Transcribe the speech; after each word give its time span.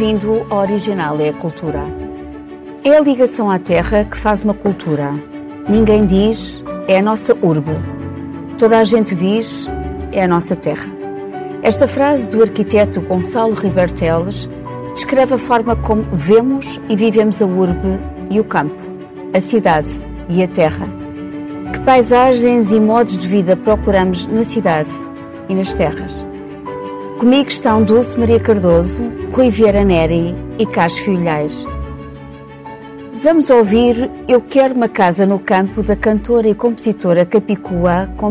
Bem-vindo 0.00 0.46
ao 0.48 0.60
Original 0.60 1.20
é 1.20 1.28
a 1.28 1.32
Cultura. 1.34 1.84
É 2.82 2.96
a 2.96 3.00
ligação 3.00 3.50
à 3.50 3.58
terra 3.58 4.02
que 4.02 4.16
faz 4.16 4.42
uma 4.42 4.54
cultura. 4.54 5.10
Ninguém 5.68 6.06
diz, 6.06 6.64
é 6.88 7.00
a 7.00 7.02
nossa 7.02 7.36
urbe. 7.42 7.72
Toda 8.56 8.78
a 8.78 8.84
gente 8.84 9.14
diz, 9.14 9.68
é 10.10 10.24
a 10.24 10.26
nossa 10.26 10.56
terra. 10.56 10.90
Esta 11.62 11.86
frase 11.86 12.30
do 12.30 12.40
arquiteto 12.40 13.02
Gonçalo 13.02 13.52
Ribeiro 13.52 13.92
descreve 14.94 15.34
a 15.34 15.38
forma 15.38 15.76
como 15.76 16.06
vemos 16.10 16.80
e 16.88 16.96
vivemos 16.96 17.42
a 17.42 17.44
urbe 17.44 18.00
e 18.30 18.40
o 18.40 18.44
campo, 18.44 18.82
a 19.34 19.40
cidade 19.40 20.00
e 20.30 20.42
a 20.42 20.48
terra. 20.48 20.88
Que 21.74 21.80
paisagens 21.82 22.72
e 22.72 22.80
modos 22.80 23.18
de 23.18 23.28
vida 23.28 23.54
procuramos 23.54 24.26
na 24.28 24.44
cidade 24.44 24.92
e 25.46 25.54
nas 25.54 25.74
terras. 25.74 26.29
Comigo 27.20 27.50
estão 27.50 27.82
Dulce 27.82 28.18
Maria 28.18 28.40
Cardoso, 28.40 29.02
Rui 29.30 29.50
Vieira 29.50 29.84
Neri 29.84 30.34
e 30.58 30.64
Carlos 30.64 30.98
Filhais. 31.00 31.52
Vamos 33.22 33.50
ouvir 33.50 34.10
Eu 34.26 34.40
Quero 34.40 34.74
Uma 34.74 34.88
Casa 34.88 35.26
no 35.26 35.38
Campo 35.38 35.82
da 35.82 35.94
cantora 35.94 36.48
e 36.48 36.54
compositora 36.54 37.26
capicua 37.26 38.10
com 38.16 38.30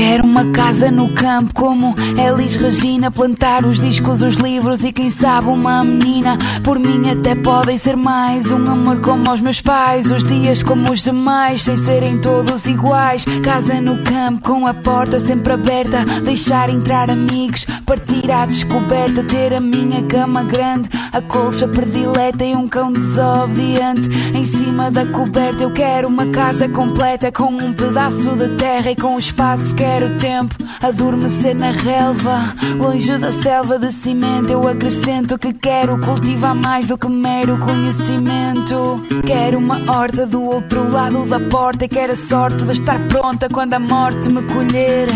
quiero 0.00 0.29
Isaac. 0.30 0.60
casa 0.70 0.90
no 0.90 1.08
campo 1.14 1.52
como 1.52 1.96
Elis 2.16 2.54
Regina 2.54 3.10
Plantar 3.10 3.64
os 3.64 3.80
discos, 3.80 4.22
os 4.22 4.36
livros 4.36 4.84
e 4.84 4.92
quem 4.92 5.10
sabe 5.10 5.48
uma 5.48 5.82
menina. 5.82 6.38
Por 6.62 6.78
mim 6.78 7.10
até 7.10 7.34
podem 7.34 7.76
ser 7.76 7.96
mais 7.96 8.52
Um 8.52 8.70
amor 8.70 9.00
como 9.00 9.32
os 9.32 9.40
meus 9.40 9.60
pais. 9.60 10.12
Os 10.12 10.22
dias 10.24 10.62
como 10.62 10.92
os 10.92 11.02
demais 11.02 11.62
Sem 11.62 11.76
serem 11.76 12.20
todos 12.20 12.66
iguais. 12.66 13.24
Casa 13.42 13.80
no 13.80 13.98
campo 14.02 14.42
com 14.42 14.66
a 14.66 14.74
porta 14.74 15.18
sempre 15.18 15.54
aberta. 15.54 16.04
Deixar 16.24 16.70
entrar 16.70 17.10
amigos 17.10 17.66
Partir 17.84 18.30
à 18.30 18.46
descoberta. 18.46 19.24
Ter 19.24 19.54
a 19.54 19.60
minha 19.60 20.02
cama 20.02 20.44
grande 20.44 20.88
A 21.12 21.20
colcha 21.20 21.66
predileta 21.66 22.44
e 22.44 22.54
um 22.54 22.68
cão 22.68 22.92
desobediente 22.92 24.08
Em 24.34 24.44
cima 24.44 24.90
da 24.90 25.06
coberta 25.06 25.64
eu 25.64 25.72
quero 25.72 26.08
uma 26.08 26.26
casa 26.26 26.68
completa 26.68 27.32
Com 27.32 27.52
um 27.52 27.72
pedaço 27.72 28.30
de 28.36 28.48
terra 28.56 28.90
e 28.92 28.96
com 28.96 29.18
espaço 29.18 29.74
quero 29.74 30.16
tempo 30.20 30.54
Adormecer 30.82 31.54
na 31.54 31.72
relva, 31.72 32.54
longe 32.78 33.18
da 33.18 33.30
selva 33.32 33.78
de 33.78 33.92
cimento. 33.92 34.50
Eu 34.50 34.66
acrescento 34.66 35.38
que 35.38 35.52
quero 35.52 35.98
cultivar 36.00 36.54
mais 36.54 36.88
do 36.88 36.96
que 36.96 37.06
mero 37.06 37.58
conhecimento. 37.58 39.02
Quero 39.26 39.58
uma 39.58 39.78
horta 39.94 40.26
do 40.26 40.42
outro 40.42 40.90
lado 40.90 41.28
da 41.28 41.38
porta 41.38 41.84
e 41.84 41.88
quero 41.88 42.12
a 42.12 42.16
sorte 42.16 42.64
de 42.64 42.72
estar 42.72 42.98
pronta 43.08 43.46
quando 43.50 43.74
a 43.74 43.78
morte 43.78 44.32
me 44.32 44.42
colher. 44.44 45.08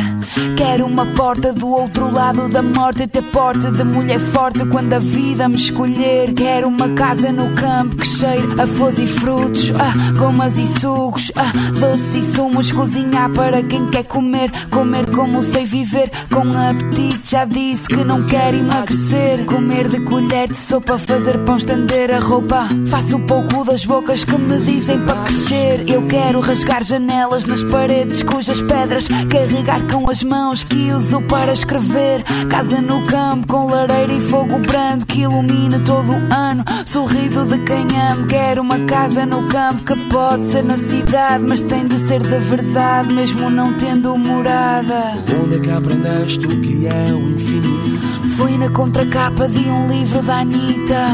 Quero 0.57 0.85
uma 0.85 1.07
porta 1.07 1.53
do 1.53 1.69
outro 1.69 2.13
lado 2.13 2.49
da 2.49 2.63
morte 2.63 3.05
e 3.05 3.07
ter 3.07 3.23
porte 3.23 3.71
de 3.71 3.85
mulher 3.85 4.21
forte 4.21 4.67
quando 4.67 4.93
a 4.93 4.99
vida 4.99 5.49
me 5.49 5.57
escolher. 5.57 6.35
Quero 6.35 6.69
uma 6.69 6.91
casa 6.91 7.33
no 7.33 7.55
campo 7.55 7.97
que 7.97 8.07
cheire 8.07 8.61
a 8.61 8.67
flores 8.67 8.99
e 8.99 9.07
frutos, 9.07 9.71
ah, 9.71 10.13
gomas 10.19 10.59
e 10.59 10.67
sucos, 10.67 11.33
ah, 11.37 11.53
doces 11.81 12.15
e 12.17 12.35
sumos. 12.35 12.71
Cozinhar 12.71 13.31
para 13.31 13.63
quem 13.63 13.87
quer 13.87 14.05
comer, 14.05 14.51
comer 14.71 14.94
como 15.15 15.43
sei 15.43 15.65
viver 15.65 16.11
com 16.33 16.41
apetite. 16.41 17.31
Já 17.31 17.45
disse 17.45 17.87
que 17.87 18.05
não 18.05 18.27
quero 18.27 18.57
emagrecer. 18.57 19.45
Comer 19.47 19.89
de 19.89 20.01
colher 20.01 20.49
de 20.49 20.57
sopa, 20.57 20.99
fazer 20.99 21.39
pão, 21.45 21.57
estender 21.57 22.13
a 22.13 22.21
roupa. 22.21 22.69
Faço 22.89 23.19
pouco 23.21 23.65
das 23.65 23.85
bocas 23.85 24.25
que 24.25 24.37
me 24.39 24.59
dizem 24.61 25.01
para 25.05 25.23
crescer. 25.25 25.85
Quero 26.15 26.39
rasgar 26.39 26.85
janelas 26.85 27.45
nas 27.45 27.65
paredes 27.65 28.23
cujas 28.23 28.63
pedras 28.63 29.09
carregar 29.09 29.85
com 29.91 30.09
as 30.09 30.23
mãos 30.23 30.63
que 30.63 30.93
uso 30.93 31.21
para 31.23 31.53
escrever. 31.53 32.23
Casa 32.49 32.81
no 32.81 33.05
campo 33.05 33.49
com 33.49 33.67
lareira 33.67 34.13
e 34.13 34.21
fogo 34.21 34.61
brando 34.61 35.05
que 35.07 35.23
ilumina 35.23 35.81
todo 35.81 36.13
o 36.13 36.33
ano. 36.33 36.65
Sorriso 36.87 37.45
de 37.47 37.59
quem 37.65 37.89
amo. 38.13 38.29
Quero 38.29 38.63
uma 38.63 38.79
casa 38.85 39.27
no 39.27 39.49
campo 39.49 39.83
que 39.85 40.09
pode 40.09 40.45
ser 40.53 40.63
na 40.63 40.79
cidade, 40.79 41.45
mas 41.49 41.61
tem 41.63 41.85
de 41.85 41.99
ser 42.07 42.23
de 42.23 42.39
verdade, 42.39 43.13
mesmo 43.13 43.51
não 43.51 43.73
tendo 43.73 44.17
morada. 44.17 45.21
Onde 45.43 45.57
é 45.57 45.59
que 45.59 45.71
aprendeste 45.73 46.47
o 46.47 46.61
que 46.61 46.87
é 46.87 47.13
o 47.13 47.29
infinito? 47.29 48.07
Fui 48.37 48.57
na 48.57 48.71
contracapa 48.71 49.49
de 49.49 49.69
um 49.69 49.89
livro 49.89 50.23
da 50.23 50.43
Anitta. 50.43 51.07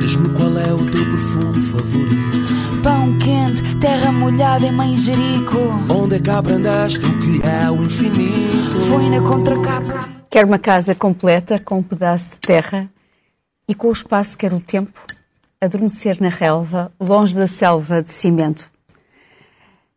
Diz-me 0.00 0.28
qual 0.30 0.58
é 0.58 0.72
o 0.72 0.90
teu 0.90 1.04
perfume 1.04 1.62
favorito. 1.68 2.29
Quente, 3.18 3.78
terra 3.80 4.12
molhada 4.12 4.66
em 4.66 4.72
manjerico. 4.72 5.58
Onde 5.88 6.16
é 6.16 6.18
que 6.18 6.30
aprendeste 6.30 7.04
o 7.04 7.20
que 7.20 7.46
é 7.46 7.70
o 7.70 7.82
infinito? 7.82 8.80
Fui 8.88 9.08
na 9.08 9.20
contracapa. 9.20 10.08
Quero 10.30 10.46
uma 10.46 10.58
casa 10.58 10.94
completa 10.94 11.58
com 11.58 11.78
um 11.78 11.82
pedaço 11.82 12.34
de 12.34 12.40
terra 12.40 12.90
e 13.66 13.74
com 13.74 13.88
o 13.88 13.92
espaço 13.92 14.36
quero 14.36 14.56
o 14.56 14.60
tempo, 14.60 15.04
adormecer 15.60 16.20
na 16.20 16.28
relva, 16.28 16.92
longe 17.00 17.34
da 17.34 17.46
selva 17.46 18.02
de 18.02 18.10
cimento. 18.10 18.70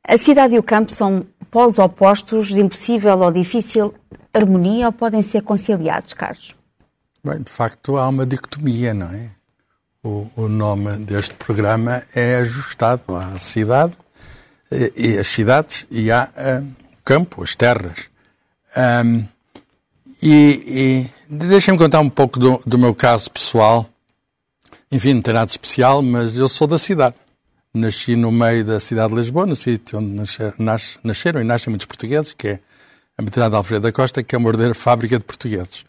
A 0.04 0.18
cidade 0.18 0.56
e 0.56 0.60
o 0.60 0.64
campo 0.64 0.92
são 0.92 1.26
polos 1.50 1.78
opostos 1.80 2.48
de 2.48 2.60
impossível 2.60 3.20
ou 3.20 3.32
difícil 3.32 3.94
harmonia 4.34 4.88
ou 4.88 4.92
podem 4.92 5.22
ser 5.22 5.44
conciliados, 5.44 6.14
Carlos? 6.14 6.56
Bem, 7.24 7.42
de 7.42 7.52
facto 7.52 7.98
há 7.98 8.10
uma 8.10 8.26
dicotomia, 8.26 8.94
não 8.94 9.08
é? 9.08 9.32
O, 10.04 10.30
o 10.36 10.50
nome 10.50 10.98
deste 10.98 11.34
programa 11.36 12.04
é 12.14 12.36
ajustado 12.36 13.16
à 13.16 13.40
cidade 13.40 13.94
e, 14.70 15.18
as 15.18 15.28
cidades 15.28 15.86
e 15.90 16.12
há 16.12 16.30
uh, 16.36 16.62
o 16.94 16.98
campo, 17.06 17.42
as 17.42 17.56
terras. 17.56 18.10
Um, 18.76 19.24
e, 20.22 21.10
e 21.30 21.36
deixem-me 21.48 21.78
contar 21.78 22.02
um 22.02 22.10
pouco 22.10 22.38
do, 22.38 22.62
do 22.66 22.78
meu 22.78 22.94
caso 22.94 23.32
pessoal. 23.32 23.90
Enfim, 24.92 25.14
não 25.14 25.22
tem 25.22 25.34
nada 25.34 25.46
de 25.46 25.54
especial, 25.54 26.02
mas 26.02 26.38
eu 26.38 26.50
sou 26.50 26.68
da 26.68 26.78
cidade. 26.78 27.16
Nasci 27.74 28.18
no 28.18 28.30
meio 28.30 28.66
da 28.66 28.82
cidade 28.82 29.14
de 29.14 29.20
Lisboa, 29.20 29.46
no 29.46 29.56
sítio 29.56 30.00
onde 30.00 30.14
nascer, 30.14 30.54
nas, 30.60 31.00
nasceram 31.02 31.40
e 31.40 31.46
nascem 31.46 31.72
muitos 31.72 31.88
portugueses, 31.88 32.34
que 32.34 32.50
é 32.50 32.60
a 33.18 33.22
maternidade 33.22 33.56
Alfredo 33.56 33.84
da 33.84 33.92
Costa, 33.94 34.22
que 34.22 34.36
é 34.36 34.38
uma 34.38 34.50
verdadeira 34.50 34.76
fábrica 34.76 35.18
de 35.18 35.24
portugueses. 35.24 35.86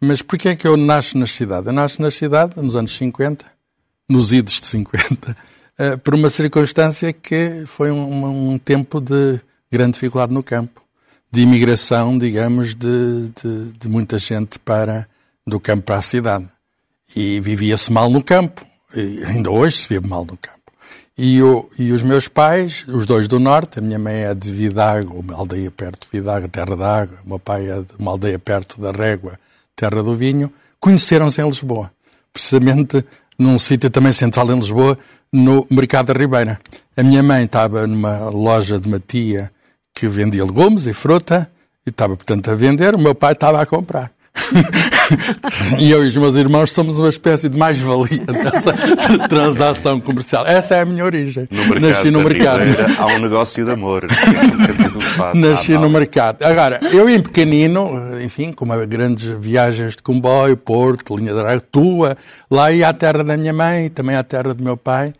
Mas 0.00 0.22
porquê 0.22 0.50
é 0.50 0.56
que 0.56 0.66
eu 0.66 0.76
nasço 0.76 1.18
na 1.18 1.26
cidade? 1.26 1.66
Eu 1.66 1.72
nasço 1.72 2.00
na 2.00 2.10
cidade 2.10 2.54
nos 2.56 2.74
anos 2.74 2.96
50, 2.96 3.44
nos 4.08 4.32
idos 4.32 4.54
de 4.54 4.66
50, 4.66 5.36
eh, 5.78 5.96
por 5.98 6.14
uma 6.14 6.30
circunstância 6.30 7.12
que 7.12 7.64
foi 7.66 7.90
um, 7.90 8.52
um 8.52 8.58
tempo 8.58 9.00
de 9.00 9.38
grande 9.70 9.92
dificuldade 9.92 10.32
no 10.32 10.42
campo, 10.42 10.82
de 11.30 11.42
imigração, 11.42 12.18
digamos, 12.18 12.74
de, 12.74 13.30
de, 13.42 13.72
de 13.78 13.88
muita 13.88 14.18
gente 14.18 14.58
para 14.58 15.06
do 15.46 15.60
campo 15.60 15.82
para 15.82 15.96
a 15.96 16.02
cidade. 16.02 16.48
E 17.14 17.38
vivia-se 17.40 17.92
mal 17.92 18.08
no 18.08 18.22
campo, 18.22 18.64
e 18.94 19.22
ainda 19.24 19.50
hoje 19.50 19.78
se 19.78 19.88
vive 19.88 20.06
mal 20.06 20.24
no 20.24 20.36
campo. 20.36 20.58
E, 21.16 21.42
o, 21.42 21.68
e 21.78 21.92
os 21.92 22.02
meus 22.02 22.28
pais, 22.28 22.84
os 22.88 23.04
dois 23.04 23.28
do 23.28 23.38
norte, 23.38 23.78
a 23.78 23.82
minha 23.82 23.98
mãe 23.98 24.24
é 24.24 24.34
de 24.34 24.50
Vidago, 24.50 25.20
uma 25.20 25.34
aldeia 25.34 25.70
perto 25.70 26.06
de 26.06 26.18
Vidago, 26.18 26.48
terra 26.48 26.74
da 26.74 27.02
água, 27.02 27.18
o 27.24 27.28
meu 27.28 27.38
pai 27.38 27.68
é 27.68 27.80
de 27.80 27.86
uma 27.98 28.12
aldeia 28.12 28.38
perto 28.38 28.80
da 28.80 28.90
Régua, 28.90 29.38
terra 29.80 30.02
do 30.02 30.14
vinho, 30.14 30.52
conheceram-se 30.78 31.40
em 31.40 31.46
Lisboa. 31.46 31.90
Precisamente 32.32 33.02
num 33.38 33.58
sítio 33.58 33.88
também 33.88 34.12
central 34.12 34.50
em 34.50 34.54
Lisboa, 34.54 34.98
no 35.32 35.66
Mercado 35.70 36.12
da 36.12 36.18
Ribeira. 36.18 36.60
A 36.94 37.02
minha 37.02 37.22
mãe 37.22 37.44
estava 37.44 37.86
numa 37.86 38.28
loja 38.28 38.78
de 38.78 38.86
uma 38.86 39.00
tia 39.00 39.50
que 39.94 40.06
vendia 40.06 40.44
legumes 40.44 40.86
e 40.86 40.92
fruta, 40.92 41.50
e 41.86 41.90
estava, 41.90 42.14
portanto, 42.14 42.50
a 42.50 42.54
vender, 42.54 42.94
o 42.94 42.98
meu 42.98 43.14
pai 43.14 43.32
estava 43.32 43.62
a 43.62 43.66
comprar. 43.66 44.12
e 45.78 45.90
eu 45.90 46.04
e 46.04 46.08
os 46.08 46.16
meus 46.16 46.34
irmãos 46.34 46.72
somos 46.72 46.98
uma 46.98 47.08
espécie 47.08 47.48
de 47.48 47.56
mais-valia 47.56 48.24
dessa 48.26 48.72
transação 49.28 50.00
comercial. 50.00 50.46
Essa 50.46 50.76
é 50.76 50.80
a 50.80 50.84
minha 50.84 51.04
origem. 51.04 51.48
No 51.50 51.64
mercado 51.66 51.80
Nasci 51.80 52.10
no 52.10 52.22
mercado. 52.22 52.58
Ribeira, 52.60 52.86
há 52.98 53.06
um 53.06 53.18
negócio 53.18 53.64
de 53.64 53.70
amor. 53.70 54.06
Nasci 55.34 55.72
no 55.72 55.90
mercado. 55.90 56.42
Agora, 56.42 56.80
eu 56.92 57.08
em 57.08 57.20
pequenino, 57.20 58.20
enfim, 58.22 58.52
com 58.52 58.66
grandes 58.86 59.26
viagens 59.38 59.96
de 59.96 60.02
comboio, 60.02 60.56
Porto, 60.56 61.16
linha 61.16 61.32
de 61.32 61.40
Arago, 61.40 61.62
Tua, 61.70 62.16
lá 62.50 62.70
ia 62.72 62.88
à 62.88 62.92
terra 62.92 63.24
da 63.24 63.36
minha 63.36 63.52
mãe, 63.52 63.88
também 63.88 64.16
à 64.16 64.22
terra 64.22 64.54
do 64.54 64.62
meu 64.62 64.76
pai, 64.76 65.12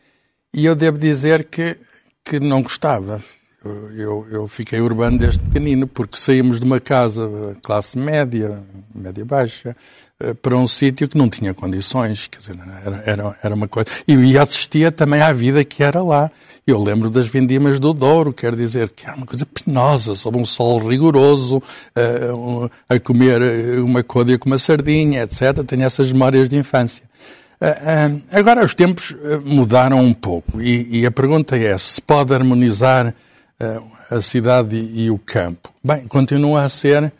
e 0.54 0.64
eu 0.64 0.74
devo 0.74 0.98
dizer 0.98 1.44
que, 1.44 1.76
que 2.24 2.38
não 2.40 2.62
gostava 2.62 3.20
eu, 3.94 4.26
eu, 4.30 4.48
fiquei 4.48 4.80
urbano 4.80 5.18
desde 5.18 5.38
pequenino, 5.38 5.86
porque 5.86 6.16
saímos 6.16 6.58
de 6.58 6.64
uma 6.64 6.80
casa 6.80 7.56
classe 7.62 7.98
média, 7.98 8.58
média 8.94 9.22
baixa, 9.22 9.76
eh, 10.18 10.32
para 10.32 10.56
um 10.56 10.66
sítio 10.66 11.06
que 11.06 11.18
não 11.18 11.28
tinha 11.28 11.52
condições, 11.52 12.26
quer 12.26 12.38
dizer, 12.38 12.56
era, 12.84 13.02
era, 13.04 13.38
era 13.42 13.54
uma 13.54 13.68
coisa. 13.68 13.86
E 14.08 14.38
assistia 14.38 14.90
também 14.90 15.20
à 15.20 15.30
vida 15.32 15.62
que 15.62 15.82
era 15.82 16.02
lá. 16.02 16.30
Eu 16.66 16.82
lembro 16.82 17.10
das 17.10 17.26
vindimas 17.26 17.78
do 17.78 17.92
Douro, 17.92 18.32
quer 18.32 18.54
dizer 18.54 18.90
que 18.90 19.06
era 19.06 19.16
uma 19.16 19.26
coisa 19.26 19.46
penosa, 19.46 20.14
sob 20.14 20.38
um 20.38 20.44
sol 20.44 20.78
rigoroso, 20.78 21.56
uh, 21.58 22.70
a 22.88 22.98
comer 23.00 23.42
uma 23.80 24.02
côdea 24.02 24.38
com 24.38 24.48
uma 24.48 24.58
sardinha, 24.58 25.22
etc. 25.22 25.64
Tenho 25.66 25.82
essas 25.82 26.12
memórias 26.12 26.48
de 26.48 26.56
infância. 26.56 27.02
Agora 28.32 28.64
os 28.64 28.74
tempos 28.74 29.14
mudaram 29.44 30.00
um 30.00 30.14
pouco 30.14 30.62
e, 30.62 31.04
a 31.04 31.10
pergunta 31.10 31.58
é 31.58 31.76
se 31.76 32.00
pode 32.00 32.32
harmonizar 32.32 33.14
a 34.10 34.20
cidade 34.20 34.76
e, 34.76 35.10
o 35.10 35.18
campo. 35.18 35.70
Bem, 35.84 36.06
continua 36.06 36.64
a 36.64 36.68
ser 36.68 37.12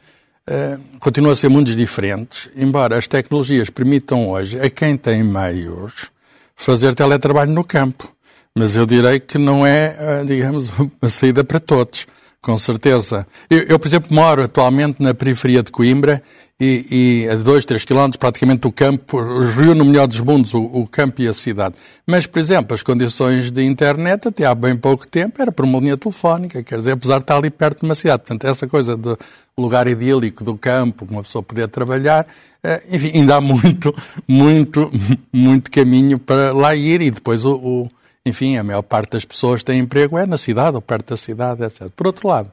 continua 0.99 1.31
a 1.31 1.37
ser 1.37 1.49
mundos 1.49 1.77
diferentes, 1.77 2.49
embora 2.57 2.99
as 2.99 3.07
tecnologias 3.07 3.71
permitam 3.71 4.29
hoje 4.31 4.59
a 4.59 4.69
quem 4.69 4.97
tem 4.97 5.23
meios 5.23 6.11
fazer 6.57 6.95
teletrabalho 6.95 7.53
no 7.53 7.65
campo. 7.65 8.13
Mas 8.55 8.77
eu 8.77 8.85
direi 8.85 9.21
que 9.21 9.39
não 9.39 9.67
é, 9.67 9.97
eh, 9.99 10.25
digamos, 10.27 10.71
uma 10.79 11.09
saída 11.09 11.45
para 11.45 11.61
todos, 11.61 12.07
com 12.43 12.57
certeza. 12.59 13.27
Eu, 13.49 13.61
eu 13.61 13.79
por 13.79 13.89
exemplo, 13.89 14.15
moro 14.15 14.43
atualmente 14.43 15.03
na 15.03 15.15
periferia 15.15 15.63
de 15.63 15.71
Coimbra 15.71 16.23
e, 16.61 17.25
e 17.25 17.29
a 17.31 17.37
2, 17.37 17.65
3 17.65 17.85
quilómetros 17.85 18.19
praticamente 18.19 18.61
do 18.61 18.71
campo, 18.71 19.19
reúne 19.57 19.81
o 19.81 19.85
melhor 19.85 20.07
dos 20.07 20.21
mundos, 20.21 20.53
o, 20.53 20.63
o, 20.63 20.87
campo 20.87 21.23
e 21.23 21.29
a 21.29 21.33
cidade. 21.33 21.75
Mas, 22.07 22.27
por 22.27 22.39
exemplo, 22.39 22.75
as 22.75 22.83
condições 22.83 23.51
de 23.51 23.65
internet 23.65 24.29
até 24.29 24.45
há 24.45 24.55
bem 24.55 24.77
pouco 24.77 25.09
tempo 25.09 25.41
era 25.41 25.51
por 25.51 25.65
uma 25.65 25.79
linha 25.79 25.97
telefónica, 25.97 26.63
quer 26.63 26.77
dizer, 26.77 26.93
apesar 26.93 27.17
de 27.17 27.25
estar 27.25 27.37
ali 27.37 27.51
perto 27.51 27.81
de 27.81 27.87
uma 27.87 27.95
cidade. 27.95 28.25
Portanto, 28.25 28.47
essa 28.47 28.67
coisa 28.67 28.95
do 28.95 29.19
lugar 29.57 29.89
idílico 29.89 30.45
do 30.45 30.57
campo, 30.57 31.07
uma 31.11 31.23
pessoa 31.23 31.43
poder 31.43 31.67
trabalhar, 31.69 32.27
eh, 32.63 32.83
enfim, 32.91 33.11
ainda 33.15 33.37
há 33.37 33.41
muito, 33.41 33.95
muito, 34.29 34.93
muito 35.33 35.71
caminho 35.71 36.19
para 36.19 36.53
lá 36.53 36.77
ir 36.77 37.01
e 37.01 37.11
depois 37.11 37.47
o, 37.47 37.55
o 37.55 37.91
enfim, 38.25 38.59
a 38.59 38.63
maior 38.63 38.83
parte 38.83 39.13
das 39.13 39.25
pessoas 39.25 39.63
tem 39.63 39.79
emprego 39.79 40.19
é 40.19 40.27
na 40.27 40.37
cidade 40.37 40.77
ou 40.77 40.83
perto 40.83 41.11
da 41.11 41.17
cidade, 41.17 41.65
etc. 41.65 41.89
Por 41.97 42.07
outro 42.07 42.29
lado, 42.29 42.53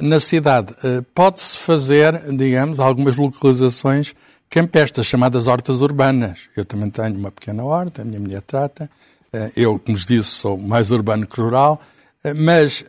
na 0.00 0.20
cidade 0.20 0.74
eh, 0.84 1.02
pode-se 1.14 1.58
fazer, 1.58 2.20
digamos, 2.36 2.78
algumas 2.78 3.16
localizações 3.16 4.14
campestres, 4.48 5.06
chamadas 5.06 5.48
hortas 5.48 5.80
urbanas. 5.80 6.48
Eu 6.56 6.64
também 6.64 6.90
tenho 6.90 7.16
uma 7.16 7.32
pequena 7.32 7.64
horta, 7.64 8.02
a 8.02 8.04
minha 8.04 8.20
mulher 8.20 8.42
trata. 8.42 8.88
Eh, 9.32 9.50
eu, 9.56 9.78
como 9.78 9.96
vos 9.96 10.06
disse, 10.06 10.30
sou 10.30 10.56
mais 10.56 10.92
urbano 10.92 11.26
que 11.26 11.40
rural, 11.40 11.80
mas 12.36 12.84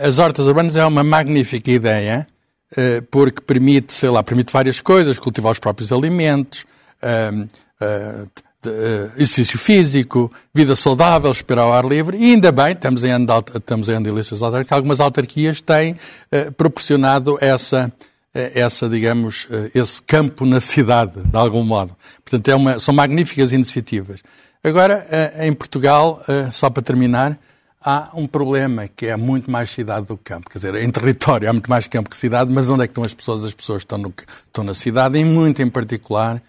as 0.00 0.18
hortas 0.18 0.46
urbanas 0.46 0.76
é 0.76 0.86
uma 0.86 1.04
magnífica 1.04 1.70
ideia, 1.70 2.26
porque 3.10 3.42
permite, 3.42 3.92
sei 3.92 4.08
lá, 4.08 4.22
permite 4.22 4.50
várias 4.50 4.80
coisas, 4.80 5.18
cultivar 5.18 5.52
os 5.52 5.58
próprios 5.58 5.92
alimentos, 5.92 6.64
exercício 9.16 9.58
físico, 9.58 10.32
vida 10.54 10.74
saudável, 10.74 11.30
esperar 11.30 11.62
ao 11.62 11.72
ar 11.72 11.84
livre, 11.84 12.16
e 12.16 12.32
ainda 12.32 12.52
bem, 12.52 12.72
estamos 12.72 13.04
em 13.04 13.10
ano 13.10 13.26
de, 13.26 13.56
estamos 13.56 13.88
em 13.88 13.92
ano 13.92 14.04
de 14.04 14.10
eleições 14.10 14.42
autárquicas, 14.42 14.76
algumas 14.76 15.00
autarquias 15.00 15.60
têm 15.60 15.92
uh, 15.92 16.52
proporcionado 16.52 17.38
essa, 17.40 17.92
uh, 18.34 18.38
essa, 18.54 18.88
digamos, 18.88 19.48
esse 19.74 20.02
campo 20.02 20.44
na 20.44 20.60
cidade, 20.60 21.20
de 21.20 21.36
algum 21.36 21.62
modo. 21.64 21.96
Portanto, 22.24 22.48
é 22.48 22.54
uma, 22.54 22.78
são 22.78 22.94
magníficas 22.94 23.52
iniciativas. 23.52 24.20
Agora, 24.62 25.06
em 25.38 25.52
Portugal, 25.52 26.20
só 26.50 26.68
para 26.68 26.82
terminar, 26.82 27.38
há 27.80 28.10
um 28.12 28.26
problema 28.26 28.88
que 28.88 29.06
é 29.06 29.16
muito 29.16 29.50
mais 29.50 29.70
cidade 29.70 30.06
do 30.06 30.16
que 30.16 30.24
campo. 30.24 30.50
Quer 30.50 30.58
dizer, 30.58 30.74
em 30.74 30.90
território 30.90 31.48
há 31.48 31.52
muito 31.52 31.70
mais 31.70 31.86
campo 31.86 32.10
que 32.10 32.16
cidade, 32.16 32.52
mas 32.52 32.68
onde 32.68 32.82
é 32.82 32.86
que 32.86 32.90
estão 32.90 33.04
as 33.04 33.14
pessoas? 33.14 33.44
As 33.44 33.54
pessoas 33.54 33.82
estão, 33.82 33.98
no, 33.98 34.12
estão 34.46 34.64
na 34.64 34.74
cidade, 34.74 35.16
e 35.16 35.24
muito 35.24 35.62
em 35.62 35.70
particular 35.70 36.42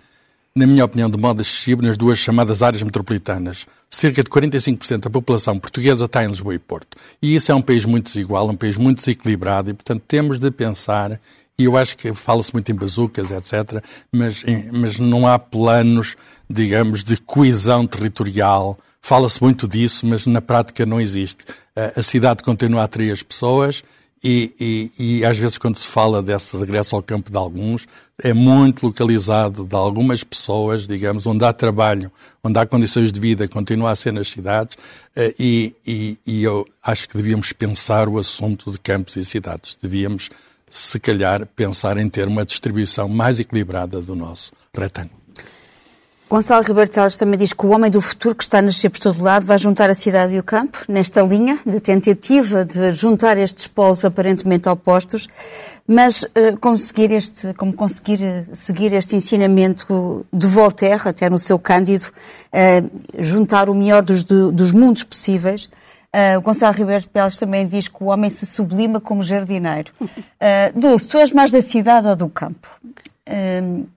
na 0.55 0.67
minha 0.67 0.83
opinião, 0.83 1.09
de 1.09 1.17
modo 1.17 1.41
excessivo 1.41 1.81
nas 1.81 1.95
duas 1.95 2.17
chamadas 2.17 2.61
áreas 2.63 2.83
metropolitanas. 2.83 3.65
Cerca 3.89 4.23
de 4.23 4.29
45% 4.29 5.01
da 5.01 5.09
população 5.09 5.57
portuguesa 5.57 6.05
está 6.05 6.23
em 6.23 6.27
Lisboa 6.27 6.55
e 6.55 6.59
Porto. 6.59 6.97
E 7.21 7.35
isso 7.35 7.51
é 7.51 7.55
um 7.55 7.61
país 7.61 7.85
muito 7.85 8.05
desigual, 8.05 8.49
um 8.49 8.55
país 8.55 8.77
muito 8.77 8.97
desequilibrado 8.97 9.69
e, 9.69 9.73
portanto, 9.73 10.03
temos 10.07 10.39
de 10.39 10.51
pensar, 10.51 11.19
e 11.57 11.63
eu 11.63 11.77
acho 11.77 11.97
que 11.97 12.13
fala-se 12.13 12.53
muito 12.53 12.71
em 12.71 12.75
bazucas, 12.75 13.31
etc., 13.31 13.83
mas, 14.11 14.43
mas 14.71 14.99
não 14.99 15.27
há 15.27 15.39
planos, 15.39 16.15
digamos, 16.49 17.03
de 17.03 17.17
coesão 17.17 17.87
territorial. 17.87 18.77
Fala-se 19.01 19.41
muito 19.41 19.67
disso, 19.67 20.05
mas 20.05 20.25
na 20.25 20.41
prática 20.41 20.85
não 20.85 20.99
existe. 20.99 21.45
A 21.95 22.01
cidade 22.01 22.43
continua 22.43 22.81
a 22.81 22.83
atrair 22.83 23.11
as 23.11 23.23
pessoas, 23.23 23.83
e, 24.24 24.54
e, 24.60 25.19
e, 25.19 25.25
às 25.25 25.38
vezes 25.38 25.57
quando 25.57 25.75
se 25.75 25.88
fala 25.88 26.21
desse 26.21 26.56
regresso 26.57 26.95
ao 26.95 27.01
campo 27.01 27.31
de 27.31 27.38
alguns, 27.38 27.88
é 28.21 28.33
muito 28.33 28.86
localizado 28.86 29.66
de 29.66 29.75
algumas 29.75 30.24
pessoas, 30.24 30.86
digamos, 30.86 31.25
onde 31.25 31.45
há 31.45 31.54
trabalho, 31.54 32.12
onde 32.44 32.60
há 32.60 32.66
condições 32.66 33.13
de 33.13 33.19
vida, 33.19 33.48
continua 33.48 33.92
a 33.92 33.95
ser 33.95 34.12
nas 34.12 34.27
cidades, 34.27 34.77
eh, 35.16 35.33
e, 35.39 36.18
e 36.25 36.44
eu 36.44 36.68
acho 36.83 37.07
que 37.07 37.16
devíamos 37.16 37.54
pensar 37.54 38.10
o 38.10 38.18
assunto 38.18 38.71
de 38.71 38.80
campos 38.80 39.16
e 39.16 39.24
cidades. 39.24 39.77
Devíamos, 39.81 40.30
se 40.69 41.00
calhar, 41.00 41.45
pensar 41.56 41.98
em 41.98 42.10
ter 42.10 42.27
uma 42.27 42.45
distribuição 42.45 43.07
mais 43.07 43.39
equilibrada 43.39 44.01
do 44.01 44.16
nosso 44.16 44.51
retângulo. 44.74 45.19
Gonçalo 46.29 46.63
Ribeiro 46.63 46.91
Teles 46.91 47.17
também 47.17 47.39
diz 47.39 47.53
que 47.53 47.65
o 47.65 47.69
homem 47.69 47.89
do 47.89 47.99
futuro 47.99 48.35
que 48.35 48.43
está 48.43 48.59
a 48.59 48.61
nascer 48.61 48.89
por 48.91 48.99
todo 48.99 49.23
lado 49.23 49.47
vai 49.47 49.57
juntar 49.57 49.89
a 49.89 49.95
cidade 49.95 50.35
e 50.35 50.39
o 50.39 50.43
campo, 50.43 50.77
nesta 50.87 51.23
linha 51.23 51.57
de 51.65 51.79
tentativa 51.79 52.63
de 52.63 52.93
juntar 52.93 53.35
estes 53.35 53.65
polos 53.65 54.05
aparentemente 54.05 54.69
opostos, 54.69 55.27
mas 55.87 56.21
uh, 56.21 56.55
conseguir 56.61 57.11
este, 57.11 57.51
como 57.55 57.73
conseguir 57.73 58.19
uh, 58.21 58.55
seguir 58.55 58.93
este 58.93 59.15
ensinamento 59.15 60.23
de 60.31 60.45
Voltaire, 60.45 61.01
até 61.09 61.27
no 61.31 61.39
seu 61.39 61.57
Cândido, 61.57 62.05
uh, 62.05 62.89
juntar 63.17 63.67
o 63.67 63.73
melhor 63.73 64.03
dos, 64.03 64.23
dos 64.23 64.71
mundos 64.71 65.03
possíveis. 65.03 65.67
Uh, 66.15 66.39
Gonçalo 66.41 66.77
Ribeiro 66.77 67.07
Teles 67.07 67.39
também 67.39 67.65
diz 67.65 67.87
que 67.87 68.03
o 68.03 68.07
homem 68.07 68.29
se 68.29 68.45
sublima 68.45 69.01
como 69.01 69.23
jardineiro. 69.23 69.91
Uh, 69.99 70.79
Dulce, 70.79 71.07
tu 71.07 71.17
és 71.17 71.31
mais 71.31 71.49
da 71.49 71.61
cidade 71.61 72.07
ou 72.07 72.15
do 72.15 72.29
campo? 72.29 72.69
Uh, 73.27 73.87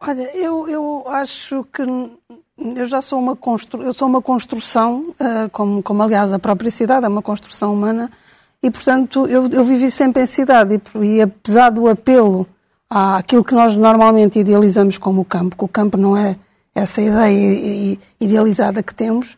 Olha, 0.00 0.36
eu, 0.36 0.68
eu 0.68 1.04
acho 1.08 1.64
que 1.72 1.82
eu 1.82 2.86
já 2.86 3.00
sou 3.00 3.18
uma, 3.18 3.34
constru... 3.34 3.82
eu 3.82 3.94
sou 3.94 4.06
uma 4.06 4.20
construção, 4.20 5.14
uh, 5.20 5.48
como, 5.50 5.82
como 5.82 6.02
aliás 6.02 6.32
a 6.32 6.38
própria 6.38 6.70
cidade 6.70 7.06
é 7.06 7.08
uma 7.08 7.22
construção 7.22 7.72
humana, 7.72 8.10
e 8.62 8.70
portanto 8.70 9.26
eu, 9.26 9.48
eu 9.48 9.64
vivi 9.64 9.90
sempre 9.90 10.22
em 10.22 10.26
cidade, 10.26 10.80
e, 10.94 10.98
e 10.98 11.22
apesar 11.22 11.70
do 11.70 11.88
apelo 11.88 12.46
àquilo 12.90 13.42
que 13.42 13.54
nós 13.54 13.74
normalmente 13.74 14.38
idealizamos 14.38 14.98
como 14.98 15.22
o 15.22 15.24
campo, 15.24 15.56
que 15.56 15.64
o 15.64 15.68
campo 15.68 15.96
não 15.96 16.16
é 16.16 16.36
essa 16.74 17.00
ideia 17.00 17.98
idealizada 18.20 18.82
que 18.82 18.94
temos, 18.94 19.34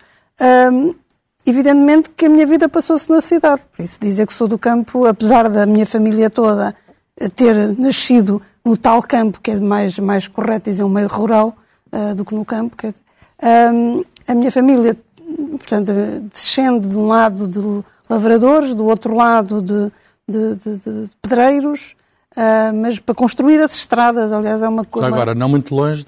um, 0.72 0.92
evidentemente 1.46 2.10
que 2.10 2.26
a 2.26 2.28
minha 2.28 2.46
vida 2.46 2.68
passou-se 2.68 3.08
na 3.08 3.20
cidade. 3.20 3.62
Por 3.74 3.82
isso 3.82 3.98
dizer 4.00 4.26
que 4.26 4.32
sou 4.32 4.48
do 4.48 4.58
campo, 4.58 5.06
apesar 5.06 5.48
da 5.48 5.64
minha 5.64 5.86
família 5.86 6.28
toda 6.28 6.74
ter 7.34 7.78
nascido 7.78 8.40
no 8.64 8.76
tal 8.76 9.02
campo, 9.02 9.40
que 9.40 9.50
é 9.50 9.60
mais, 9.60 9.98
mais 9.98 10.28
correto 10.28 10.70
dizer 10.70 10.84
um 10.84 10.88
meio 10.88 11.08
rural 11.08 11.56
uh, 11.92 12.14
do 12.14 12.24
que 12.24 12.34
no 12.34 12.44
campo. 12.44 12.76
Que, 12.76 12.88
um, 13.42 14.04
a 14.26 14.34
minha 14.34 14.52
família, 14.52 14.96
portanto, 15.52 15.92
descende 16.32 16.88
de 16.88 16.96
um 16.96 17.06
lado 17.06 17.48
de 17.48 17.84
lavradores, 18.08 18.74
do 18.74 18.84
outro 18.84 19.14
lado 19.14 19.62
de, 19.62 19.90
de, 20.28 20.56
de, 20.56 20.76
de 20.76 21.10
pedreiros, 21.22 21.94
uh, 22.36 22.74
mas 22.74 22.98
para 22.98 23.14
construir 23.14 23.60
as 23.60 23.74
estradas, 23.74 24.32
aliás, 24.32 24.62
é 24.62 24.68
uma 24.68 24.84
coisa... 24.84 25.08
Agora, 25.08 25.34
não 25.34 25.48
muito 25.48 25.74
longe 25.74 26.04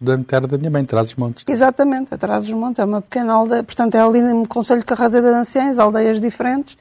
da 0.00 0.18
terra 0.18 0.46
da 0.46 0.56
minha 0.56 0.70
mãe, 0.70 0.84
Trás-os-Montes. 0.84 1.44
Exatamente, 1.48 2.14
a 2.14 2.16
Trás-os-Montes 2.16 2.78
é 2.78 2.84
uma 2.84 3.02
pequena 3.02 3.32
aldeia, 3.34 3.62
portanto, 3.64 3.94
é 3.96 4.00
ali 4.00 4.20
no 4.20 4.46
Conselho 4.46 4.80
de 4.80 4.86
Carrazeira 4.86 5.30
de 5.30 5.36
Anciães, 5.36 5.78
aldeias 5.78 6.20
diferentes, 6.20 6.76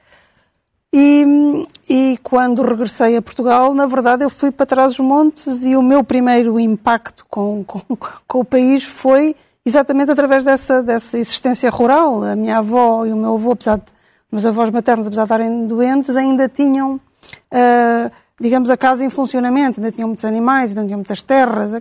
e, 0.94 1.66
e, 1.90 2.18
quando 2.24 2.64
regressei 2.64 3.18
a 3.18 3.22
Portugal, 3.22 3.74
na 3.74 3.86
verdade, 3.86 4.24
eu 4.24 4.30
fui 4.30 4.52
para 4.52 4.66
trás 4.66 4.96
dos 4.96 5.06
montes 5.06 5.64
e 5.64 5.76
o 5.76 5.82
meu 5.82 6.04
primeiro 6.04 6.58
impacto 6.60 7.26
com, 7.30 7.64
com, 7.66 7.82
com 8.28 8.40
o 8.40 8.46
país 8.46 8.86
foi 8.86 9.36
exatamente 9.66 10.12
através 10.12 10.46
dessa, 10.46 10.82
dessa 10.82 11.18
existência 11.18 11.70
rural. 11.70 12.24
A 12.24 12.36
minha 12.36 12.60
avó 12.60 13.06
e 13.06 13.12
o 13.12 13.18
meu 13.18 13.36
avô, 13.36 13.52
apesar 13.52 13.78
de 13.78 13.84
meus 14.32 14.46
avós 14.46 14.70
maternos, 14.70 15.08
apesar 15.08 15.24
de 15.24 15.26
estarem 15.26 15.68
doentes, 15.68 16.16
ainda 16.16 16.48
tinham, 16.48 16.96
uh, 16.96 18.12
digamos, 18.40 18.70
a 18.70 18.78
casa 18.78 19.04
em 19.04 19.10
funcionamento, 19.10 19.82
ainda 19.82 19.92
tinham 19.92 20.08
muitos 20.08 20.24
animais, 20.24 20.70
ainda 20.70 20.86
tinham 20.86 21.00
muitas 21.00 21.22
terras, 21.22 21.74